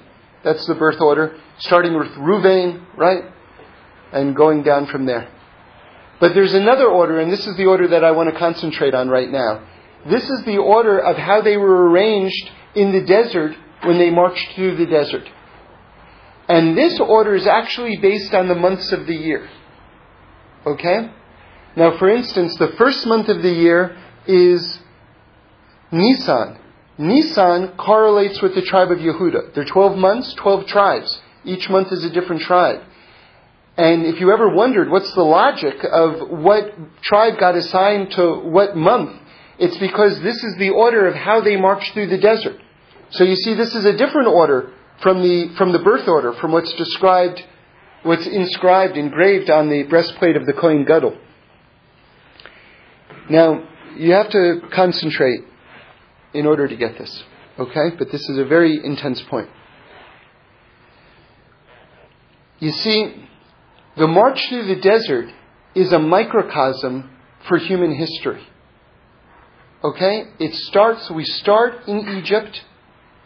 That's 0.42 0.66
the 0.66 0.74
birth 0.74 1.00
order, 1.00 1.38
starting 1.58 1.96
with 1.96 2.08
Ruvain, 2.12 2.84
right? 2.96 3.24
And 4.12 4.34
going 4.34 4.64
down 4.64 4.86
from 4.86 5.06
there. 5.06 5.28
But 6.18 6.34
there's 6.34 6.54
another 6.54 6.86
order, 6.86 7.20
and 7.20 7.30
this 7.30 7.46
is 7.46 7.56
the 7.56 7.66
order 7.66 7.86
that 7.88 8.02
I 8.02 8.10
want 8.10 8.32
to 8.32 8.38
concentrate 8.38 8.94
on 8.94 9.08
right 9.08 9.30
now. 9.30 9.68
This 10.08 10.28
is 10.28 10.44
the 10.44 10.58
order 10.58 10.98
of 10.98 11.16
how 11.16 11.42
they 11.42 11.56
were 11.56 11.90
arranged 11.90 12.50
in 12.74 12.92
the 12.92 13.04
desert 13.04 13.56
when 13.84 13.98
they 13.98 14.10
marched 14.10 14.54
through 14.54 14.76
the 14.76 14.86
desert. 14.86 15.28
And 16.48 16.76
this 16.76 16.98
order 17.00 17.34
is 17.34 17.46
actually 17.46 17.96
based 17.96 18.34
on 18.34 18.48
the 18.48 18.54
months 18.54 18.92
of 18.92 19.06
the 19.06 19.14
year. 19.14 19.48
Okay? 20.66 21.10
Now, 21.76 21.96
for 21.98 22.10
instance, 22.10 22.56
the 22.56 22.72
first 22.76 23.06
month 23.06 23.28
of 23.28 23.42
the 23.42 23.50
year 23.50 23.96
is 24.26 24.80
Nisan. 25.90 26.58
Nisan 26.98 27.76
correlates 27.76 28.42
with 28.42 28.54
the 28.54 28.62
tribe 28.62 28.90
of 28.90 28.98
Yehuda. 28.98 29.54
There 29.54 29.64
are 29.64 29.66
12 29.66 29.96
months, 29.96 30.34
12 30.34 30.66
tribes. 30.66 31.20
Each 31.44 31.68
month 31.70 31.90
is 31.92 32.04
a 32.04 32.10
different 32.10 32.42
tribe. 32.42 32.82
And 33.76 34.04
if 34.04 34.20
you 34.20 34.30
ever 34.30 34.54
wondered 34.54 34.90
what's 34.90 35.12
the 35.14 35.22
logic 35.22 35.82
of 35.82 36.28
what 36.28 36.74
tribe 37.02 37.38
got 37.38 37.56
assigned 37.56 38.10
to 38.12 38.34
what 38.40 38.76
month, 38.76 39.21
it's 39.62 39.78
because 39.78 40.20
this 40.22 40.42
is 40.42 40.56
the 40.56 40.70
order 40.70 41.06
of 41.06 41.14
how 41.14 41.40
they 41.40 41.54
marched 41.54 41.94
through 41.94 42.08
the 42.08 42.18
desert. 42.18 42.60
So 43.10 43.22
you 43.22 43.36
see, 43.36 43.54
this 43.54 43.76
is 43.76 43.84
a 43.84 43.96
different 43.96 44.26
order 44.26 44.72
from 45.00 45.22
the, 45.22 45.54
from 45.56 45.70
the 45.70 45.78
birth 45.78 46.08
order, 46.08 46.32
from 46.32 46.50
what's 46.50 46.72
described, 46.74 47.40
what's 48.02 48.26
inscribed, 48.26 48.96
engraved 48.96 49.50
on 49.50 49.68
the 49.68 49.84
breastplate 49.84 50.34
of 50.34 50.46
the 50.46 50.52
Kohen 50.52 50.84
Gadol. 50.84 51.16
Now, 53.30 53.68
you 53.96 54.10
have 54.14 54.30
to 54.30 54.62
concentrate 54.72 55.42
in 56.34 56.44
order 56.44 56.66
to 56.66 56.76
get 56.76 56.98
this, 56.98 57.22
okay? 57.56 57.94
But 57.96 58.10
this 58.10 58.28
is 58.28 58.38
a 58.38 58.44
very 58.44 58.84
intense 58.84 59.22
point. 59.30 59.48
You 62.58 62.72
see, 62.72 63.28
the 63.96 64.08
march 64.08 64.44
through 64.48 64.66
the 64.74 64.80
desert 64.80 65.32
is 65.76 65.92
a 65.92 66.00
microcosm 66.00 67.10
for 67.46 67.58
human 67.58 67.94
history. 67.94 68.44
Okay? 69.84 70.24
It 70.38 70.54
starts, 70.54 71.10
we 71.10 71.24
start 71.24 71.86
in 71.88 72.18
Egypt 72.18 72.62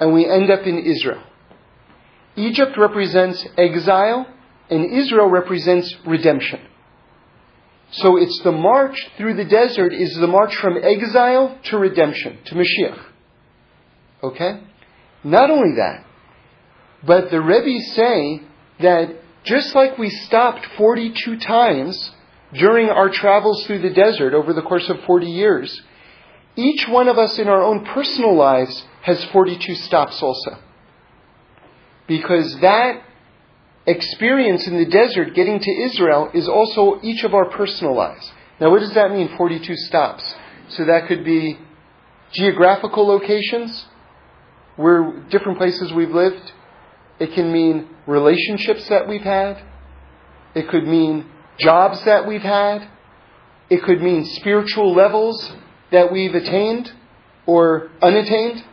and 0.00 0.12
we 0.12 0.28
end 0.28 0.50
up 0.50 0.66
in 0.66 0.78
Israel. 0.78 1.22
Egypt 2.36 2.76
represents 2.76 3.46
exile 3.56 4.26
and 4.70 4.92
Israel 4.92 5.28
represents 5.28 5.94
redemption. 6.06 6.60
So 7.92 8.16
it's 8.16 8.40
the 8.42 8.52
march 8.52 8.98
through 9.16 9.34
the 9.34 9.44
desert 9.44 9.92
is 9.92 10.14
the 10.16 10.26
march 10.26 10.54
from 10.56 10.76
exile 10.82 11.58
to 11.64 11.78
redemption, 11.78 12.38
to 12.46 12.54
Mashiach. 12.54 13.04
Okay? 14.22 14.60
Not 15.22 15.50
only 15.50 15.76
that, 15.76 16.04
but 17.04 17.30
the 17.30 17.40
Rebbe 17.40 17.80
say 17.94 18.42
that 18.80 19.16
just 19.44 19.74
like 19.74 19.96
we 19.96 20.10
stopped 20.10 20.66
42 20.76 21.38
times 21.38 22.10
during 22.52 22.88
our 22.88 23.10
travels 23.10 23.64
through 23.66 23.80
the 23.82 23.90
desert 23.90 24.34
over 24.34 24.52
the 24.52 24.62
course 24.62 24.88
of 24.88 25.00
40 25.06 25.26
years, 25.26 25.82
each 26.56 26.88
one 26.88 27.08
of 27.08 27.18
us 27.18 27.38
in 27.38 27.48
our 27.48 27.62
own 27.62 27.84
personal 27.84 28.34
lives 28.34 28.84
has 29.02 29.22
42 29.26 29.74
stops 29.74 30.22
also. 30.22 30.58
Because 32.06 32.58
that 32.60 33.02
experience 33.86 34.66
in 34.66 34.76
the 34.76 34.86
desert 34.86 35.34
getting 35.34 35.60
to 35.60 35.70
Israel 35.70 36.30
is 36.32 36.48
also 36.48 36.98
each 37.02 37.22
of 37.24 37.34
our 37.34 37.44
personal 37.50 37.94
lives. 37.94 38.32
Now, 38.58 38.70
what 38.70 38.80
does 38.80 38.94
that 38.94 39.12
mean, 39.12 39.36
42 39.36 39.76
stops? 39.76 40.34
So 40.68 40.86
that 40.86 41.06
could 41.06 41.24
be 41.24 41.58
geographical 42.32 43.06
locations, 43.06 43.86
where 44.76 45.20
different 45.30 45.58
places 45.58 45.92
we've 45.92 46.10
lived. 46.10 46.52
It 47.18 47.32
can 47.32 47.52
mean 47.52 47.88
relationships 48.06 48.88
that 48.88 49.08
we've 49.08 49.22
had. 49.22 49.62
It 50.54 50.68
could 50.68 50.86
mean 50.86 51.26
jobs 51.58 52.02
that 52.04 52.26
we've 52.26 52.42
had. 52.42 52.88
It 53.68 53.82
could 53.82 54.02
mean 54.02 54.24
spiritual 54.24 54.94
levels 54.94 55.52
that 55.92 56.12
we've 56.12 56.34
attained. 56.34 56.92
or 57.46 57.90
unattained, 58.02 58.64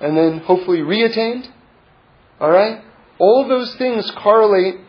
and 0.00 0.16
then 0.16 0.40
hopefully 0.40 0.78
reattained. 0.78 1.46
All 2.40 2.50
right? 2.50 2.82
All 3.18 3.46
those 3.48 3.74
things 3.76 4.10
correlate 4.16 4.80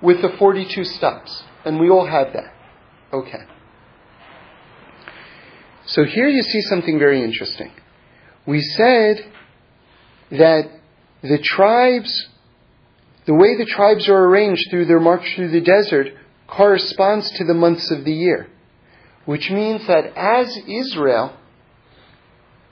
with 0.00 0.22
the 0.22 0.30
42 0.38 0.84
steps, 0.84 1.42
and 1.64 1.80
we 1.80 1.90
all 1.90 2.06
have 2.06 2.32
that. 2.32 2.52
Okay. 3.12 3.44
So 5.86 6.04
here 6.04 6.28
you 6.28 6.42
see 6.42 6.60
something 6.62 6.98
very 6.98 7.22
interesting. 7.22 7.72
We 8.46 8.60
said 8.60 9.30
that 10.30 10.70
the 11.22 11.38
tribes, 11.42 12.28
the 13.26 13.34
way 13.34 13.56
the 13.56 13.66
tribes 13.66 14.08
are 14.08 14.24
arranged 14.24 14.68
through 14.70 14.86
their 14.86 15.00
march 15.00 15.34
through 15.34 15.50
the 15.50 15.60
desert 15.60 16.06
corresponds 16.46 17.30
to 17.38 17.44
the 17.44 17.54
months 17.54 17.90
of 17.90 18.04
the 18.04 18.12
year, 18.12 18.48
which 19.24 19.50
means 19.50 19.86
that 19.86 20.16
as 20.16 20.56
Israel 20.66 21.36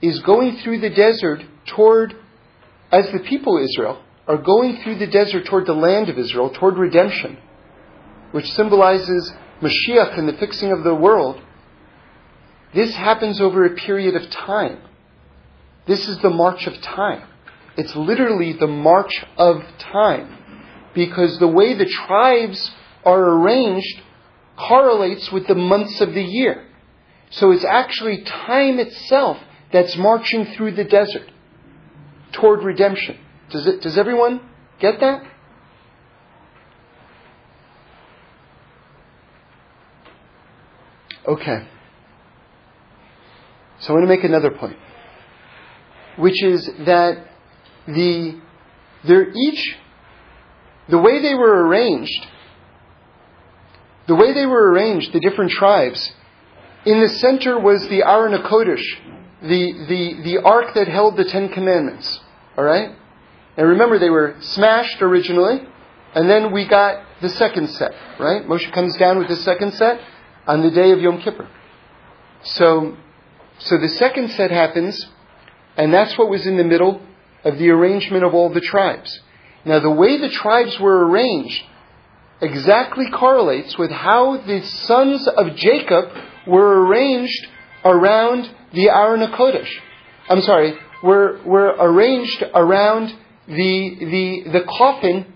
is 0.01 0.19
going 0.19 0.57
through 0.57 0.79
the 0.79 0.89
desert 0.89 1.43
toward, 1.65 2.15
as 2.91 3.11
the 3.11 3.19
people 3.19 3.57
of 3.57 3.63
Israel 3.63 4.01
are 4.27 4.37
going 4.37 4.77
through 4.77 4.97
the 4.97 5.07
desert 5.07 5.45
toward 5.45 5.65
the 5.65 5.73
land 5.73 6.09
of 6.09 6.17
Israel, 6.17 6.49
toward 6.49 6.77
redemption, 6.77 7.37
which 8.31 8.51
symbolizes 8.51 9.33
Mashiach 9.61 10.17
and 10.17 10.27
the 10.27 10.37
fixing 10.37 10.71
of 10.71 10.83
the 10.83 10.95
world, 10.95 11.41
this 12.73 12.95
happens 12.95 13.41
over 13.41 13.65
a 13.65 13.75
period 13.75 14.15
of 14.15 14.29
time. 14.29 14.79
This 15.87 16.07
is 16.07 16.17
the 16.19 16.29
march 16.29 16.67
of 16.67 16.81
time. 16.81 17.27
It's 17.77 17.95
literally 17.95 18.53
the 18.53 18.67
march 18.67 19.23
of 19.37 19.63
time. 19.79 20.37
Because 20.93 21.39
the 21.39 21.47
way 21.47 21.73
the 21.73 21.85
tribes 21.85 22.71
are 23.03 23.21
arranged 23.21 24.01
correlates 24.67 25.31
with 25.31 25.47
the 25.47 25.55
months 25.55 26.01
of 26.01 26.13
the 26.13 26.23
year. 26.23 26.65
So 27.31 27.51
it's 27.51 27.63
actually 27.63 28.23
time 28.23 28.79
itself 28.79 29.37
that's 29.71 29.95
marching 29.97 30.45
through 30.53 30.75
the 30.75 30.83
desert 30.83 31.31
toward 32.33 32.63
redemption. 32.63 33.17
Does, 33.51 33.65
it, 33.67 33.81
does 33.81 33.97
everyone 33.97 34.41
get 34.79 34.99
that? 34.99 35.23
Okay. 41.27 41.67
So 43.79 43.89
I 43.89 43.93
want 43.93 44.03
to 44.03 44.07
make 44.07 44.23
another 44.23 44.51
point, 44.51 44.77
which 46.17 46.43
is 46.43 46.69
that 46.85 47.27
the 47.87 48.39
they're 49.03 49.29
each 49.29 49.75
the 50.89 50.97
way 50.97 51.21
they 51.21 51.33
were 51.33 51.67
arranged, 51.67 52.27
the 54.11 54.15
way 54.15 54.33
they 54.33 54.45
were 54.45 54.73
arranged, 54.73 55.13
the 55.13 55.21
different 55.21 55.51
tribes. 55.51 56.11
In 56.85 56.99
the 56.99 57.07
center 57.07 57.57
was 57.57 57.87
the 57.87 58.03
Aron 58.03 58.33
Kodesh, 58.43 58.83
the, 59.41 59.71
the, 59.87 60.21
the 60.25 60.41
ark 60.43 60.73
that 60.75 60.89
held 60.89 61.15
the 61.15 61.23
Ten 61.23 61.47
Commandments. 61.47 62.19
All 62.57 62.65
right? 62.65 62.89
And 63.55 63.69
remember, 63.69 63.99
they 63.99 64.09
were 64.09 64.35
smashed 64.41 65.01
originally, 65.01 65.65
and 66.13 66.29
then 66.29 66.51
we 66.51 66.67
got 66.67 67.05
the 67.21 67.29
second 67.29 67.69
set, 67.69 67.91
right? 68.19 68.45
Moshe 68.45 68.69
comes 68.73 68.97
down 68.97 69.17
with 69.17 69.29
the 69.29 69.37
second 69.37 69.75
set 69.75 70.01
on 70.45 70.61
the 70.61 70.71
day 70.71 70.91
of 70.91 70.99
Yom 70.99 71.21
Kippur. 71.21 71.47
So, 72.43 72.97
so 73.59 73.77
the 73.77 73.87
second 73.87 74.31
set 74.31 74.51
happens, 74.51 75.07
and 75.77 75.93
that's 75.93 76.17
what 76.17 76.29
was 76.29 76.45
in 76.45 76.57
the 76.57 76.65
middle 76.65 77.01
of 77.45 77.57
the 77.57 77.69
arrangement 77.69 78.25
of 78.25 78.33
all 78.33 78.53
the 78.53 78.59
tribes. 78.59 79.21
Now, 79.63 79.79
the 79.79 79.89
way 79.89 80.17
the 80.17 80.27
tribes 80.31 80.77
were 80.81 81.07
arranged 81.07 81.63
exactly 82.41 83.05
correlates 83.11 83.77
with 83.77 83.91
how 83.91 84.37
the 84.37 84.61
sons 84.61 85.27
of 85.27 85.55
Jacob 85.55 86.05
were 86.47 86.85
arranged 86.85 87.47
around 87.85 88.49
the 88.73 88.89
Aron 88.89 89.21
Kodesh. 89.31 89.69
I'm 90.27 90.41
sorry, 90.41 90.73
were, 91.03 91.41
were 91.45 91.75
arranged 91.79 92.43
around 92.53 93.13
the, 93.47 93.95
the, 94.45 94.51
the 94.51 94.61
coffin 94.67 95.33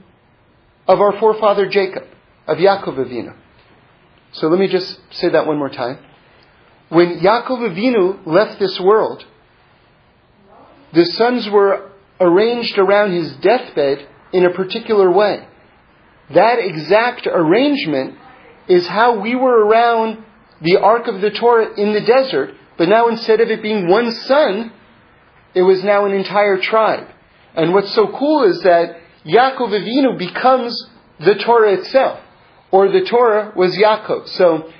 of 0.87 1.01
our 1.01 1.19
forefather 1.19 1.67
Jacob, 1.67 2.03
of 2.47 2.57
Yaakov 2.57 2.97
Avinu. 2.97 3.35
So 4.33 4.47
let 4.47 4.59
me 4.59 4.67
just 4.67 4.99
say 5.11 5.29
that 5.29 5.47
one 5.47 5.57
more 5.57 5.69
time. 5.69 5.99
When 6.89 7.19
Yaakov 7.19 7.71
Avinu 7.71 8.25
left 8.25 8.59
this 8.59 8.79
world, 8.79 9.25
the 10.93 11.05
sons 11.05 11.49
were 11.49 11.91
arranged 12.19 12.77
around 12.77 13.13
his 13.13 13.33
deathbed 13.37 14.07
in 14.31 14.45
a 14.45 14.51
particular 14.51 15.11
way. 15.11 15.47
That 16.33 16.59
exact 16.59 17.27
arrangement 17.27 18.17
is 18.67 18.87
how 18.87 19.19
we 19.19 19.35
were 19.35 19.65
around 19.65 20.23
the 20.61 20.77
Ark 20.77 21.07
of 21.07 21.21
the 21.21 21.31
Torah 21.31 21.79
in 21.79 21.93
the 21.93 22.01
desert, 22.01 22.55
but 22.77 22.89
now 22.89 23.07
instead 23.07 23.41
of 23.41 23.49
it 23.49 23.61
being 23.61 23.87
one 23.87 24.11
son, 24.11 24.71
it 25.53 25.61
was 25.61 25.83
now 25.83 26.05
an 26.05 26.13
entire 26.13 26.59
tribe. 26.59 27.07
And 27.55 27.73
what's 27.73 27.93
so 27.93 28.07
cool 28.07 28.43
is 28.43 28.61
that 28.63 28.97
Yaakov 29.25 29.69
Avinu 29.69 30.17
becomes 30.17 30.89
the 31.19 31.35
Torah 31.35 31.73
itself, 31.73 32.19
or 32.71 32.89
the 32.89 33.05
Torah 33.05 33.53
was 33.55 33.75
Yaakov. 33.77 34.27
So, 34.29 34.71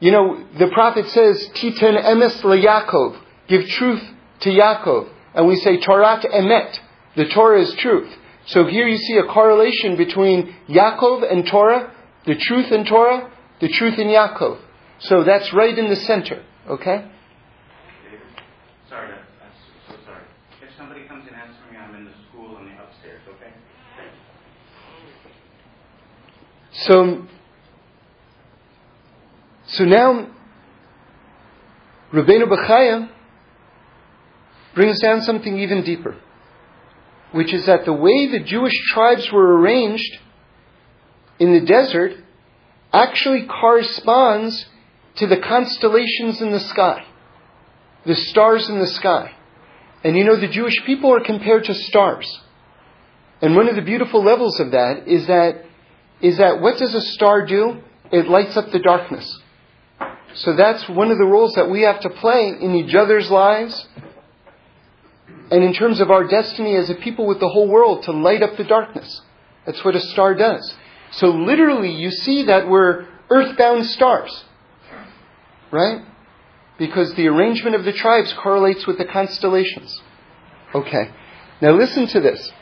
you 0.00 0.10
know, 0.10 0.44
the 0.58 0.68
prophet 0.68 1.08
says, 1.10 1.48
Titen 1.54 2.02
emes 2.02 2.40
Yaakov, 2.42 3.20
give 3.48 3.66
truth 3.68 4.02
to 4.40 4.50
Yaakov. 4.50 5.08
And 5.34 5.46
we 5.46 5.56
say 5.56 5.78
Torah 5.80 6.20
emet, 6.24 6.78
the 7.16 7.26
Torah 7.28 7.60
is 7.60 7.72
truth. 7.74 8.12
So 8.46 8.66
here 8.66 8.86
you 8.86 8.98
see 8.98 9.16
a 9.16 9.24
correlation 9.24 9.96
between 9.96 10.54
Yaakov 10.68 11.30
and 11.30 11.46
Torah, 11.46 11.92
the 12.26 12.34
truth 12.36 12.70
in 12.70 12.84
Torah, 12.84 13.30
the 13.60 13.68
truth 13.68 13.98
in 13.98 14.08
Yaakov. 14.08 14.60
So 15.00 15.24
that's 15.24 15.52
right 15.52 15.76
in 15.76 15.88
the 15.88 15.96
center, 15.96 16.44
okay? 16.68 17.10
Sorry, 18.88 19.12
I'm 19.12 19.50
so 19.88 19.94
sorry. 20.04 20.22
If 20.62 20.76
somebody 20.76 21.06
comes 21.08 21.26
and 21.26 21.36
asks 21.36 21.56
me, 21.70 21.76
I'm 21.76 21.94
in 21.94 22.04
the 22.04 22.12
school 22.28 22.56
on 22.56 22.66
the 22.66 22.82
upstairs, 22.82 23.22
okay? 23.28 23.52
So, 26.72 27.26
so 29.66 29.84
now, 29.84 30.28
Rabbeinu 32.12 32.46
Bechaya 32.46 33.08
brings 34.74 35.00
down 35.00 35.22
something 35.22 35.58
even 35.58 35.82
deeper, 35.82 36.16
which 37.34 37.52
is 37.52 37.66
that 37.66 37.84
the 37.84 37.92
way 37.92 38.28
the 38.30 38.44
Jewish 38.44 38.72
tribes 38.92 39.28
were 39.32 39.58
arranged 39.58 40.18
in 41.40 41.52
the 41.52 41.66
desert 41.66 42.12
actually 42.92 43.46
corresponds 43.46 44.66
to 45.16 45.26
the 45.26 45.38
constellations 45.38 46.40
in 46.40 46.52
the 46.52 46.60
sky, 46.60 47.04
the 48.06 48.14
stars 48.14 48.68
in 48.68 48.78
the 48.78 48.86
sky. 48.86 49.34
And 50.04 50.16
you 50.16 50.22
know, 50.22 50.36
the 50.36 50.46
Jewish 50.46 50.80
people 50.86 51.12
are 51.12 51.24
compared 51.24 51.64
to 51.64 51.74
stars. 51.74 52.40
And 53.42 53.56
one 53.56 53.68
of 53.68 53.74
the 53.74 53.82
beautiful 53.82 54.22
levels 54.22 54.60
of 54.60 54.70
that 54.70 55.08
is 55.08 55.26
that, 55.26 55.64
is 56.20 56.38
that 56.38 56.60
what 56.60 56.78
does 56.78 56.94
a 56.94 57.00
star 57.00 57.44
do? 57.46 57.82
It 58.12 58.28
lights 58.28 58.56
up 58.56 58.70
the 58.70 58.78
darkness. 58.78 59.40
So 60.34 60.54
that's 60.54 60.88
one 60.88 61.10
of 61.10 61.18
the 61.18 61.26
roles 61.26 61.54
that 61.54 61.68
we 61.68 61.82
have 61.82 61.98
to 62.02 62.10
play 62.10 62.54
in 62.60 62.76
each 62.76 62.94
other's 62.94 63.28
lives 63.28 63.88
and 65.50 65.62
in 65.62 65.72
terms 65.74 66.00
of 66.00 66.10
our 66.10 66.24
destiny 66.24 66.76
as 66.76 66.90
a 66.90 66.94
people 66.94 67.26
with 67.26 67.40
the 67.40 67.48
whole 67.48 67.68
world 67.68 68.04
to 68.04 68.12
light 68.12 68.42
up 68.42 68.56
the 68.56 68.64
darkness. 68.64 69.20
That's 69.66 69.84
what 69.84 69.96
a 69.96 70.00
star 70.00 70.34
does. 70.34 70.74
So 71.12 71.28
literally, 71.28 71.92
you 71.92 72.10
see 72.10 72.44
that 72.44 72.68
we're 72.68 73.06
earthbound 73.30 73.86
stars. 73.86 74.44
Right? 75.70 76.04
Because 76.78 77.14
the 77.14 77.28
arrangement 77.28 77.76
of 77.76 77.84
the 77.84 77.92
tribes 77.92 78.32
correlates 78.34 78.86
with 78.86 78.98
the 78.98 79.04
constellations. 79.04 80.00
Okay. 80.74 81.10
Now 81.60 81.72
listen 81.72 82.06
to 82.08 82.20
this. 82.20 82.52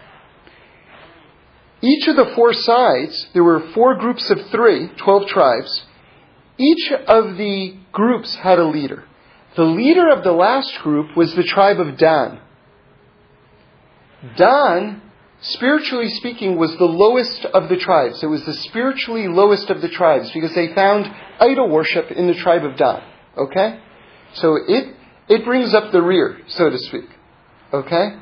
Each 1.81 2.07
of 2.07 2.17
the 2.17 2.33
four 2.37 2.53
sides, 2.53 3.29
there 3.35 3.43
were 3.43 3.73
four 3.75 3.97
groups 3.97 4.31
of 4.31 4.39
three, 4.51 4.89
12 4.99 5.27
tribes. 5.27 5.85
Each 6.59 6.93
of 6.93 7.37
the 7.37 7.77
groups 7.91 8.35
had 8.37 8.59
a 8.59 8.65
leader. 8.65 9.05
The 9.57 9.65
leader 9.65 10.09
of 10.11 10.23
the 10.23 10.33
last 10.33 10.79
group 10.81 11.17
was 11.17 11.35
the 11.35 11.43
tribe 11.43 11.81
of 11.81 11.97
Dan. 11.97 12.41
Dan, 14.37 15.03
spiritually 15.41 16.09
speaking, 16.11 16.57
was 16.57 16.77
the 16.77 16.85
lowest 16.85 17.45
of 17.47 17.69
the 17.69 17.77
tribes. 17.77 18.23
It 18.23 18.27
was 18.27 18.45
the 18.45 18.55
spiritually 18.55 19.29
lowest 19.29 19.71
of 19.71 19.81
the 19.81 19.89
tribes 19.89 20.31
because 20.33 20.55
they 20.55 20.75
found 20.75 21.13
idol 21.41 21.69
worship 21.69 22.11
in 22.11 22.29
the 22.29 22.35
tribe 22.35 22.65
of 22.65 22.77
Dan. 22.77 23.03
Okay? 23.37 23.81
So 24.35 24.57
it, 24.57 24.95
it 25.29 25.45
brings 25.45 25.75
up 25.75 25.93
the 25.93 26.03
rear, 26.03 26.39
so 26.49 26.71
to 26.71 26.79
speak. 26.79 27.09
Okay? 27.73 28.17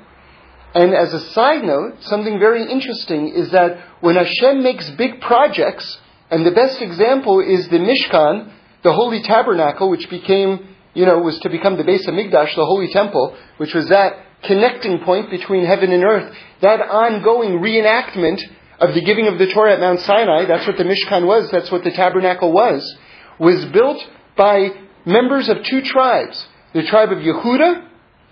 And 0.75 0.95
as 0.95 1.13
a 1.13 1.21
side 1.33 1.65
note, 1.65 1.97
something 2.03 2.39
very 2.39 2.71
interesting 2.71 3.29
is 3.35 3.51
that 3.51 3.79
when 4.01 4.17
Hashem 4.17 4.63
makes 4.63 4.89
big 4.91 5.21
projects, 5.21 5.99
and 6.31 6.47
the 6.47 6.53
best 6.53 6.81
example 6.81 7.41
is 7.41 7.69
the 7.69 7.79
Mishkan, 7.79 8.53
the 8.83 8.93
holy 8.93 9.23
tabernacle, 9.23 9.91
which 9.91 10.09
became, 10.09 10.77
you 10.95 11.05
know, 11.05 11.19
was 11.19 11.39
to 11.41 11.51
become 11.51 11.77
the 11.77 11.85
base 11.85 12.07
of 12.07 12.15
Hamikdash, 12.15 12.55
the 12.55 12.65
holy 12.65 12.89
temple, 12.93 13.37
which 13.59 13.75
was 13.75 13.89
that 13.89 14.25
connecting 14.43 15.01
point 15.01 15.31
between 15.31 15.65
heaven 15.65 15.93
and 15.93 16.05
earth, 16.05 16.35
that 16.63 16.81
ongoing 16.81 17.61
reenactment 17.61 18.41
of 18.79 18.95
the 18.95 19.03
giving 19.03 19.29
of 19.29 19.39
the 19.39 19.47
Torah 19.47 19.75
at 19.75 19.81
Mount 19.81 20.01
Sinai, 20.01 20.47
that's 20.47 20.67
what 20.67 20.79
the 20.79 20.85
Mishkan 20.85 21.27
was, 21.27 21.51
that's 21.51 21.71
what 21.71 21.85
the 21.85 21.91
tabernacle 21.91 22.53
was, 22.53 22.97
was 23.39 23.65
built 23.67 24.03
by 24.37 24.71
members 25.05 25.49
of 25.49 25.63
two 25.65 25.83
tribes, 25.83 26.47
the 26.73 26.85
tribe 26.85 27.13
of 27.13 27.19
Yehuda 27.19 27.89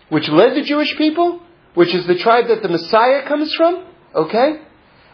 which 0.09 0.29
led 0.29 0.55
the 0.57 0.63
Jewish 0.63 0.97
people, 0.97 1.41
which 1.75 1.95
is 1.95 2.07
the 2.07 2.17
tribe 2.17 2.49
that 2.49 2.63
the 2.63 2.69
Messiah 2.69 3.27
comes 3.27 3.53
from, 3.55 3.85
okay? 4.15 4.61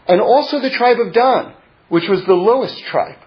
And 0.07 0.21
also 0.21 0.59
the 0.59 0.69
tribe 0.69 0.99
of 0.99 1.13
Dan, 1.13 1.53
which 1.89 2.07
was 2.07 2.23
the 2.25 2.33
lowest 2.33 2.77
tribe. 2.85 3.19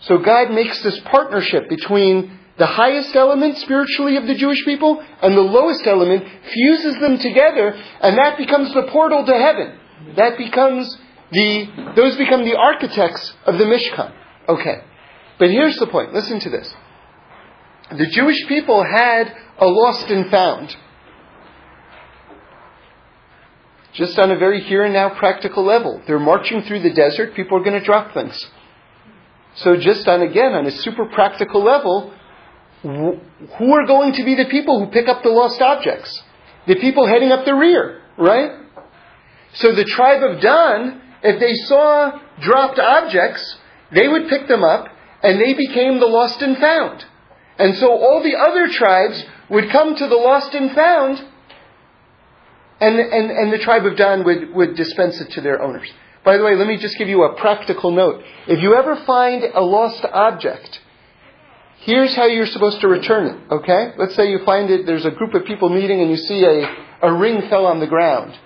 So 0.00 0.18
God 0.18 0.50
makes 0.50 0.82
this 0.82 0.98
partnership 1.00 1.68
between 1.68 2.38
the 2.58 2.66
highest 2.66 3.14
element 3.16 3.58
spiritually 3.58 4.16
of 4.16 4.26
the 4.26 4.34
Jewish 4.34 4.64
people 4.64 5.02
and 5.22 5.36
the 5.36 5.40
lowest 5.40 5.86
element, 5.86 6.26
fuses 6.52 6.98
them 7.00 7.18
together, 7.18 7.74
and 8.00 8.18
that 8.18 8.36
becomes 8.36 8.72
the 8.74 8.82
portal 8.84 9.24
to 9.24 9.32
heaven. 9.32 9.78
That 10.16 10.36
becomes 10.36 10.96
the, 11.30 11.92
those 11.96 12.16
become 12.16 12.44
the 12.44 12.56
architects 12.56 13.32
of 13.46 13.58
the 13.58 13.64
Mishkan. 13.64 14.12
Okay. 14.48 14.82
But 15.38 15.50
here's 15.50 15.76
the 15.76 15.86
point. 15.86 16.12
Listen 16.12 16.40
to 16.40 16.50
this. 16.50 16.72
The 17.90 18.06
Jewish 18.06 18.46
people 18.46 18.84
had 18.84 19.34
a 19.58 19.66
lost 19.66 20.10
and 20.10 20.30
found. 20.30 20.76
Just 23.94 24.18
on 24.18 24.30
a 24.30 24.38
very 24.38 24.62
here 24.62 24.84
and 24.84 24.94
now 24.94 25.10
practical 25.10 25.64
level. 25.64 26.02
They're 26.06 26.18
marching 26.18 26.62
through 26.62 26.80
the 26.80 26.92
desert, 26.92 27.34
people 27.34 27.58
are 27.58 27.64
going 27.64 27.78
to 27.78 27.84
drop 27.84 28.14
things. 28.14 28.38
So 29.56 29.76
just 29.76 30.08
on, 30.08 30.22
again, 30.22 30.52
on 30.52 30.66
a 30.66 30.70
super 30.70 31.06
practical 31.06 31.62
level, 31.62 32.14
who 32.82 33.72
are 33.72 33.86
going 33.86 34.12
to 34.14 34.24
be 34.24 34.34
the 34.34 34.46
people 34.46 34.84
who 34.84 34.90
pick 34.90 35.08
up 35.08 35.22
the 35.22 35.30
lost 35.30 35.60
objects? 35.60 36.22
The 36.66 36.76
people 36.76 37.06
heading 37.06 37.32
up 37.32 37.44
the 37.44 37.54
rear, 37.54 38.02
right? 38.18 38.52
So 39.54 39.74
the 39.74 39.84
tribe 39.84 40.22
of 40.22 40.40
Dan, 40.40 41.00
if 41.22 41.40
they 41.40 41.54
saw 41.54 42.18
dropped 42.40 42.78
objects, 42.78 43.56
they 43.92 44.08
would 44.08 44.28
pick 44.28 44.48
them 44.48 44.64
up 44.64 44.88
and 45.22 45.40
they 45.40 45.54
became 45.54 46.00
the 46.00 46.06
lost 46.06 46.42
and 46.42 46.56
found. 46.58 47.04
And 47.58 47.76
so 47.76 47.90
all 47.90 48.22
the 48.22 48.36
other 48.36 48.68
tribes 48.72 49.24
would 49.48 49.70
come 49.70 49.94
to 49.94 50.06
the 50.06 50.16
lost 50.16 50.54
and 50.54 50.74
found 50.74 51.28
and, 52.82 52.98
and, 52.98 53.30
and 53.30 53.52
the 53.52 53.58
tribe 53.58 53.86
of 53.86 53.96
Dan 53.96 54.24
would, 54.24 54.52
would 54.54 54.74
dispense 54.74 55.20
it 55.20 55.30
to 55.32 55.40
their 55.40 55.62
owners. 55.62 55.88
By 56.24 56.36
the 56.36 56.44
way, 56.44 56.56
let 56.56 56.66
me 56.66 56.78
just 56.78 56.98
give 56.98 57.08
you 57.08 57.22
a 57.22 57.34
practical 57.34 57.92
note. 57.92 58.24
If 58.48 58.60
you 58.60 58.74
ever 58.74 58.96
find 59.06 59.44
a 59.44 59.60
lost 59.60 60.04
object, 60.04 60.80
here's 61.84 62.14
how 62.14 62.26
you're 62.26 62.46
supposed 62.46 62.80
to 62.80 62.88
return 62.88 63.26
it, 63.26 63.52
okay? 63.52 63.92
Let's 63.98 64.14
say 64.14 64.30
you 64.30 64.44
find 64.44 64.70
it, 64.70 64.86
there's 64.86 65.04
a 65.04 65.10
group 65.10 65.34
of 65.34 65.44
people 65.44 65.68
meeting 65.68 66.00
and 66.00 66.10
you 66.10 66.16
see 66.16 66.44
a, 66.44 66.76
a 67.02 67.12
ring 67.12 67.48
fell 67.48 67.66
on 67.66 67.80
the 67.80 67.86
ground. 67.86 68.38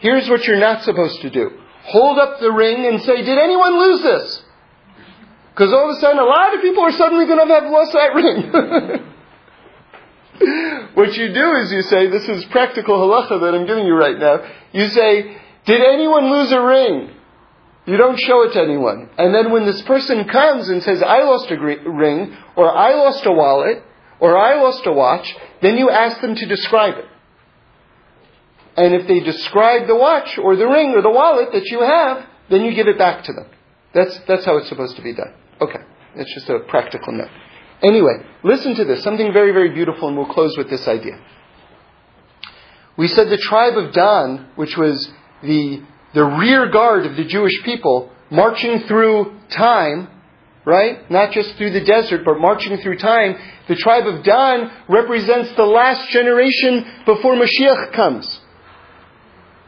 Here's 0.00 0.28
what 0.28 0.44
you're 0.46 0.60
not 0.60 0.82
supposed 0.82 1.20
to 1.22 1.30
do. 1.30 1.50
Hold 1.84 2.18
up 2.18 2.40
the 2.40 2.52
ring 2.52 2.86
and 2.86 3.00
say, 3.02 3.22
did 3.22 3.38
anyone 3.38 3.78
lose 3.78 4.02
this? 4.02 4.42
Because 5.50 5.72
all 5.72 5.90
of 5.90 5.96
a 5.96 6.00
sudden, 6.00 6.18
a 6.18 6.24
lot 6.24 6.54
of 6.54 6.60
people 6.60 6.82
are 6.82 6.92
suddenly 6.92 7.24
going 7.24 7.46
to 7.46 7.54
have 7.54 7.64
lost 7.70 7.92
that 7.92 8.14
ring. 8.14 8.52
what 10.94 11.16
you 11.16 11.32
do 11.32 11.52
is 11.56 11.72
you 11.72 11.82
say, 11.82 12.08
this 12.08 12.28
is 12.28 12.44
practical 12.46 12.98
halacha 12.98 13.40
that 13.40 13.54
I'm 13.54 13.66
giving 13.66 13.86
you 13.86 13.94
right 13.94 14.18
now. 14.18 14.44
You 14.72 14.88
say, 14.88 15.38
did 15.64 15.80
anyone 15.80 16.30
lose 16.30 16.52
a 16.52 16.60
ring? 16.60 17.15
You 17.86 17.96
don't 17.96 18.18
show 18.18 18.42
it 18.42 18.52
to 18.54 18.60
anyone. 18.60 19.08
And 19.16 19.34
then 19.34 19.52
when 19.52 19.64
this 19.64 19.80
person 19.82 20.26
comes 20.28 20.68
and 20.68 20.82
says, 20.82 21.02
I 21.02 21.22
lost 21.22 21.50
a 21.50 21.58
ring, 21.58 22.36
or 22.56 22.76
I 22.76 22.94
lost 22.94 23.24
a 23.24 23.32
wallet, 23.32 23.82
or 24.18 24.36
I 24.36 24.60
lost 24.60 24.84
a 24.86 24.92
watch, 24.92 25.32
then 25.62 25.78
you 25.78 25.88
ask 25.90 26.20
them 26.20 26.34
to 26.34 26.46
describe 26.46 26.94
it. 26.98 27.04
And 28.76 28.94
if 28.94 29.06
they 29.06 29.20
describe 29.20 29.86
the 29.86 29.94
watch, 29.94 30.36
or 30.36 30.56
the 30.56 30.66
ring, 30.66 30.94
or 30.94 31.02
the 31.02 31.10
wallet 31.10 31.52
that 31.52 31.66
you 31.66 31.80
have, 31.80 32.26
then 32.50 32.64
you 32.64 32.74
give 32.74 32.88
it 32.88 32.98
back 32.98 33.24
to 33.24 33.32
them. 33.32 33.46
That's, 33.94 34.18
that's 34.26 34.44
how 34.44 34.56
it's 34.58 34.68
supposed 34.68 34.96
to 34.96 35.02
be 35.02 35.14
done. 35.14 35.32
Okay. 35.60 35.80
It's 36.16 36.34
just 36.34 36.48
a 36.48 36.60
practical 36.60 37.12
note. 37.12 37.30
Anyway, 37.82 38.14
listen 38.42 38.74
to 38.74 38.84
this. 38.84 39.02
Something 39.02 39.32
very, 39.32 39.52
very 39.52 39.70
beautiful, 39.70 40.08
and 40.08 40.16
we'll 40.16 40.32
close 40.32 40.56
with 40.56 40.68
this 40.70 40.88
idea. 40.88 41.18
We 42.96 43.08
said 43.08 43.28
the 43.28 43.36
tribe 43.36 43.76
of 43.76 43.92
Dan, 43.92 44.48
which 44.56 44.76
was 44.76 45.10
the, 45.42 45.82
the 46.16 46.24
rear 46.24 46.70
guard 46.70 47.04
of 47.04 47.14
the 47.14 47.24
Jewish 47.24 47.62
people, 47.62 48.10
marching 48.30 48.80
through 48.88 49.38
time, 49.50 50.08
right? 50.64 51.08
Not 51.10 51.32
just 51.32 51.54
through 51.56 51.72
the 51.72 51.84
desert, 51.84 52.24
but 52.24 52.40
marching 52.40 52.78
through 52.78 52.96
time. 52.96 53.36
The 53.68 53.76
tribe 53.76 54.06
of 54.06 54.24
Dan 54.24 54.72
represents 54.88 55.52
the 55.52 55.66
last 55.66 56.08
generation 56.08 56.86
before 57.04 57.36
Mashiach 57.36 57.92
comes. 57.92 58.40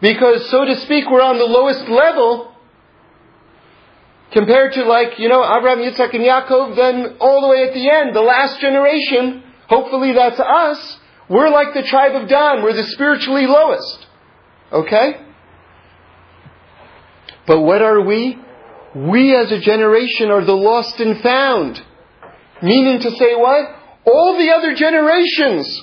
Because, 0.01 0.49
so 0.49 0.65
to 0.65 0.81
speak, 0.81 1.05
we're 1.11 1.21
on 1.21 1.37
the 1.37 1.45
lowest 1.45 1.87
level 1.89 2.55
Compared 4.31 4.75
to 4.75 4.85
like, 4.85 5.19
you 5.19 5.29
know, 5.29 5.43
Abraham, 5.43 5.79
Yitzhak, 5.79 6.15
and 6.15 6.23
Yaakov, 6.23 6.77
then 6.77 7.17
all 7.19 7.41
the 7.41 7.49
way 7.49 7.67
at 7.67 7.73
the 7.73 7.89
end, 7.89 8.15
the 8.15 8.21
last 8.21 8.61
generation, 8.61 9.43
hopefully 9.69 10.13
that's 10.13 10.39
us, 10.39 10.99
we're 11.31 11.49
like 11.49 11.73
the 11.73 11.83
tribe 11.83 12.15
of 12.15 12.29
Dan, 12.29 12.63
we're 12.63 12.75
the 12.75 12.85
spiritually 12.85 13.47
lowest. 13.47 14.07
Okay? 14.71 15.28
But 17.49 17.63
what 17.63 17.81
are 17.81 18.03
we? 18.03 18.39
We 18.95 19.35
as 19.35 19.51
a 19.51 19.59
generation 19.59 20.31
are 20.31 20.45
the 20.45 20.53
lost 20.53 21.01
and 21.01 21.21
found. 21.21 21.83
Meaning 22.63 23.01
to 23.01 23.11
say 23.13 23.35
what? 23.35 23.75
All 24.05 24.37
the 24.39 24.51
other 24.51 24.75
generations. 24.75 25.83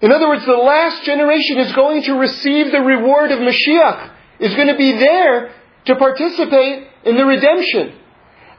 In 0.00 0.10
other 0.10 0.28
words, 0.28 0.44
the 0.44 0.52
last 0.52 1.04
generation 1.04 1.58
is 1.58 1.72
going 1.72 2.02
to 2.02 2.14
receive 2.14 2.72
the 2.72 2.80
reward 2.80 3.30
of 3.30 3.38
Mashiach, 3.38 4.10
is 4.40 4.54
going 4.56 4.66
to 4.66 4.76
be 4.76 4.92
there 4.98 5.54
to 5.84 5.94
participate 5.94 6.88
in 7.04 7.16
the 7.16 7.24
redemption. 7.24 7.94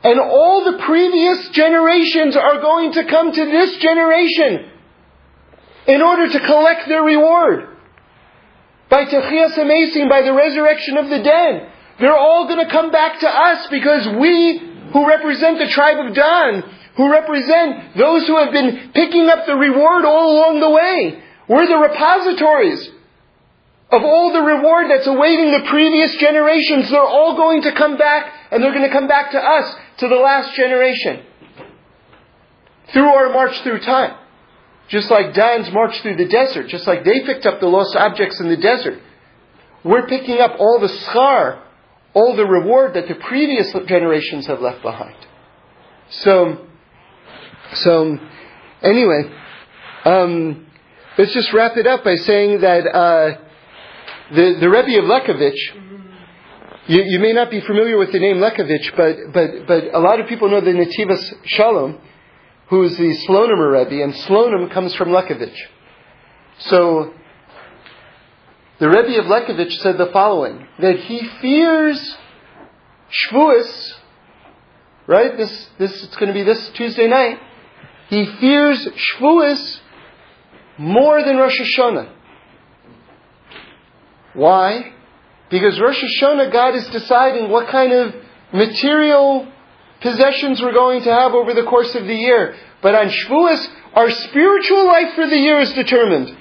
And 0.04 0.20
all 0.20 0.72
the 0.72 0.84
previous 0.86 1.50
generations 1.50 2.38
are 2.38 2.62
going 2.62 2.94
to 2.94 3.06
come 3.06 3.34
to 3.34 3.46
this 3.46 3.78
generation 3.78 4.72
in 5.88 6.02
order 6.02 6.30
to 6.30 6.40
collect 6.40 6.88
their 6.88 7.04
reward. 7.04 7.73
By 8.94 9.06
Techias 9.06 9.58
Hameisim, 9.58 10.08
by 10.08 10.22
the 10.22 10.34
resurrection 10.34 10.98
of 10.98 11.10
the 11.10 11.18
dead. 11.18 11.68
They're 12.00 12.16
all 12.16 12.46
going 12.46 12.64
to 12.64 12.72
come 12.72 12.92
back 12.92 13.22
to 13.22 13.28
us 13.28 13.66
because 13.72 14.08
we, 14.20 14.60
who 14.94 15.08
represent 15.08 15.58
the 15.58 15.70
tribe 15.70 15.98
of 16.06 16.14
Dan, 16.14 16.64
who 16.96 17.12
represent 17.12 17.98
those 17.98 18.28
who 18.28 18.38
have 18.38 18.54
been 18.54 18.92
picking 18.94 19.30
up 19.30 19.48
the 19.48 19.56
reward 19.56 20.06
all 20.06 20.38
along 20.38 20.60
the 20.60 20.70
way, 20.70 21.24
we're 21.50 21.66
the 21.66 21.78
repositories 21.78 22.88
of 23.90 24.04
all 24.04 24.32
the 24.32 24.44
reward 24.44 24.92
that's 24.92 25.08
awaiting 25.08 25.50
the 25.50 25.68
previous 25.72 26.16
generations, 26.18 26.92
they're 26.92 27.02
all 27.02 27.36
going 27.36 27.64
to 27.64 27.72
come 27.72 27.98
back 27.98 28.32
and 28.52 28.64
they're 28.64 28.74
going 28.74 28.88
to 28.88 28.94
come 28.94 29.08
back 29.08 29.32
to 29.32 29.40
us, 29.40 29.76
to 29.98 30.08
the 30.08 30.18
last 30.18 30.54
generation. 30.56 31.24
Through 32.92 33.10
our 33.10 33.34
march 33.34 33.60
through 33.64 33.80
time. 33.80 34.18
Just 34.94 35.10
like 35.10 35.34
Dan's 35.34 35.72
march 35.72 36.00
through 36.04 36.18
the 36.18 36.28
desert, 36.28 36.68
just 36.68 36.86
like 36.86 37.04
they 37.04 37.22
picked 37.22 37.48
up 37.48 37.60
the 37.60 37.66
lost 37.66 37.96
objects 37.96 38.40
in 38.40 38.48
the 38.48 38.58
desert. 38.58 39.02
We're 39.84 40.06
picking 40.06 40.40
up 40.40 40.52
all 40.60 40.80
the 40.80 40.88
schar, 40.88 41.64
all 42.14 42.36
the 42.36 42.46
reward 42.46 42.94
that 42.94 43.08
the 43.08 43.16
previous 43.16 43.74
generations 43.88 44.46
have 44.46 44.62
left 44.62 44.84
behind. 44.84 45.16
So, 46.10 46.68
so 47.74 48.20
anyway, 48.84 49.32
um, 50.06 50.68
let's 51.18 51.34
just 51.34 51.52
wrap 51.54 51.76
it 51.76 51.88
up 51.88 52.04
by 52.04 52.16
saying 52.16 52.62
that 52.62 52.86
uh, 52.86 53.38
the, 54.30 54.58
the 54.60 54.70
Rebbe 54.70 55.00
of 55.00 55.06
Lekavetz, 55.06 55.58
you, 56.86 57.02
you, 57.04 57.18
may 57.18 57.34
not 57.34 57.50
be 57.50 57.62
familiar 57.62 57.98
with 57.98 58.12
the 58.12 58.20
name 58.20 58.36
Lekavetz, 58.36 58.96
but, 58.96 59.34
but, 59.34 59.66
but 59.66 59.96
a 59.96 60.00
lot 60.00 60.20
of 60.20 60.28
people 60.28 60.52
know 60.52 60.62
the 60.62 60.70
Nativas 60.70 61.34
Shalom, 61.46 62.00
who 62.74 62.82
is 62.82 62.98
the 62.98 63.16
Slonim 63.28 63.60
Rebbe, 63.72 64.04
and 64.04 64.16
Slonim 64.16 64.74
comes 64.74 64.96
from 64.96 65.10
Lekavetz. 65.10 65.56
So, 66.58 67.14
the 68.80 68.90
Rebbe 68.90 69.20
of 69.20 69.26
Lekavetz 69.26 69.74
said 69.74 70.00
the 70.00 70.08
following, 70.08 70.68
that 70.80 70.98
he 71.02 71.20
fears 71.40 72.18
Shavuos, 73.12 73.94
right? 75.06 75.38
This, 75.38 75.70
this, 75.78 76.04
it's 76.04 76.16
going 76.16 76.30
to 76.30 76.34
be 76.34 76.42
this 76.42 76.68
Tuesday 76.70 77.08
night. 77.08 77.38
He 78.10 78.26
fears 78.42 78.88
Shavuos 78.88 79.80
more 80.80 81.24
than 81.24 81.38
Rosh 81.38 81.62
Hashanah. 81.62 82.12
Why? 84.34 84.94
Because 85.52 85.80
Rosh 85.80 86.04
Hashanah, 86.04 86.52
God 86.52 86.74
is 86.74 86.88
deciding 86.88 87.52
what 87.52 87.68
kind 87.68 87.94
of 87.94 88.16
material 88.52 89.53
possessions 90.04 90.62
we're 90.62 90.74
going 90.74 91.02
to 91.04 91.12
have 91.12 91.34
over 91.34 91.56
the 91.56 91.64
course 91.64 91.96
of 91.96 92.06
the 92.06 92.16
year. 92.16 92.56
But 92.84 92.94
on 92.94 93.08
Shavuos, 93.08 93.66
our 93.94 94.12
spiritual 94.12 94.86
life 94.86 95.16
for 95.16 95.26
the 95.26 95.38
year 95.38 95.60
is 95.62 95.74
determined. 95.74 96.38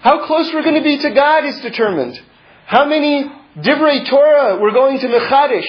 How 0.00 0.26
close 0.26 0.52
we're 0.52 0.62
going 0.62 0.76
to 0.76 0.82
be 0.82 0.98
to 0.98 1.10
God 1.10 1.44
is 1.44 1.58
determined. 1.60 2.20
How 2.66 2.86
many 2.86 3.30
divrei 3.56 4.08
Torah 4.08 4.58
we're 4.60 4.72
going 4.72 4.98
to 5.00 5.06
Mechadish. 5.06 5.66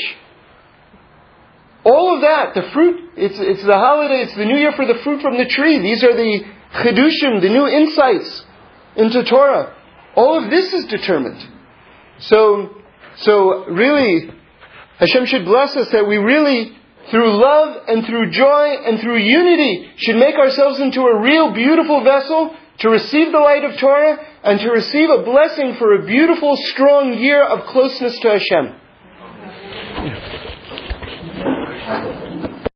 All 1.83 2.15
of 2.15 2.21
that, 2.21 2.53
the 2.55 2.69
fruit, 2.71 3.11
it's, 3.17 3.37
it's 3.39 3.63
the 3.63 3.73
holiday, 3.73 4.21
it's 4.23 4.35
the 4.35 4.45
new 4.45 4.55
year 4.55 4.71
for 4.71 4.85
the 4.85 4.99
fruit 5.03 5.21
from 5.21 5.37
the 5.37 5.45
tree. 5.45 5.79
These 5.79 6.03
are 6.03 6.15
the 6.15 6.39
chidushim, 6.75 7.41
the 7.41 7.49
new 7.49 7.67
insights 7.67 8.45
into 8.95 9.23
Torah. 9.25 9.75
All 10.15 10.41
of 10.41 10.49
this 10.49 10.71
is 10.73 10.85
determined. 10.85 11.43
So, 12.19 12.69
so 13.17 13.65
really, 13.65 14.31
Hashem 14.99 15.25
should 15.25 15.43
bless 15.43 15.75
us 15.75 15.89
that 15.91 16.07
we 16.07 16.17
really, 16.17 16.77
through 17.09 17.41
love 17.41 17.83
and 17.87 18.05
through 18.05 18.31
joy 18.31 18.75
and 18.85 18.99
through 18.99 19.17
unity, 19.17 19.91
should 19.97 20.15
make 20.15 20.35
ourselves 20.35 20.79
into 20.79 21.01
a 21.01 21.21
real 21.21 21.53
beautiful 21.53 22.03
vessel 22.03 22.55
to 22.79 22.89
receive 22.89 23.31
the 23.31 23.39
light 23.39 23.63
of 23.63 23.77
Torah, 23.77 24.17
and 24.43 24.59
to 24.59 24.69
receive 24.69 25.09
a 25.09 25.23
blessing 25.23 25.75
for 25.77 25.93
a 25.93 26.05
beautiful, 26.05 26.57
strong 26.57 27.13
year 27.13 27.43
of 27.43 27.65
closeness 27.67 28.19
to 28.19 28.29
Hashem. 28.29 28.75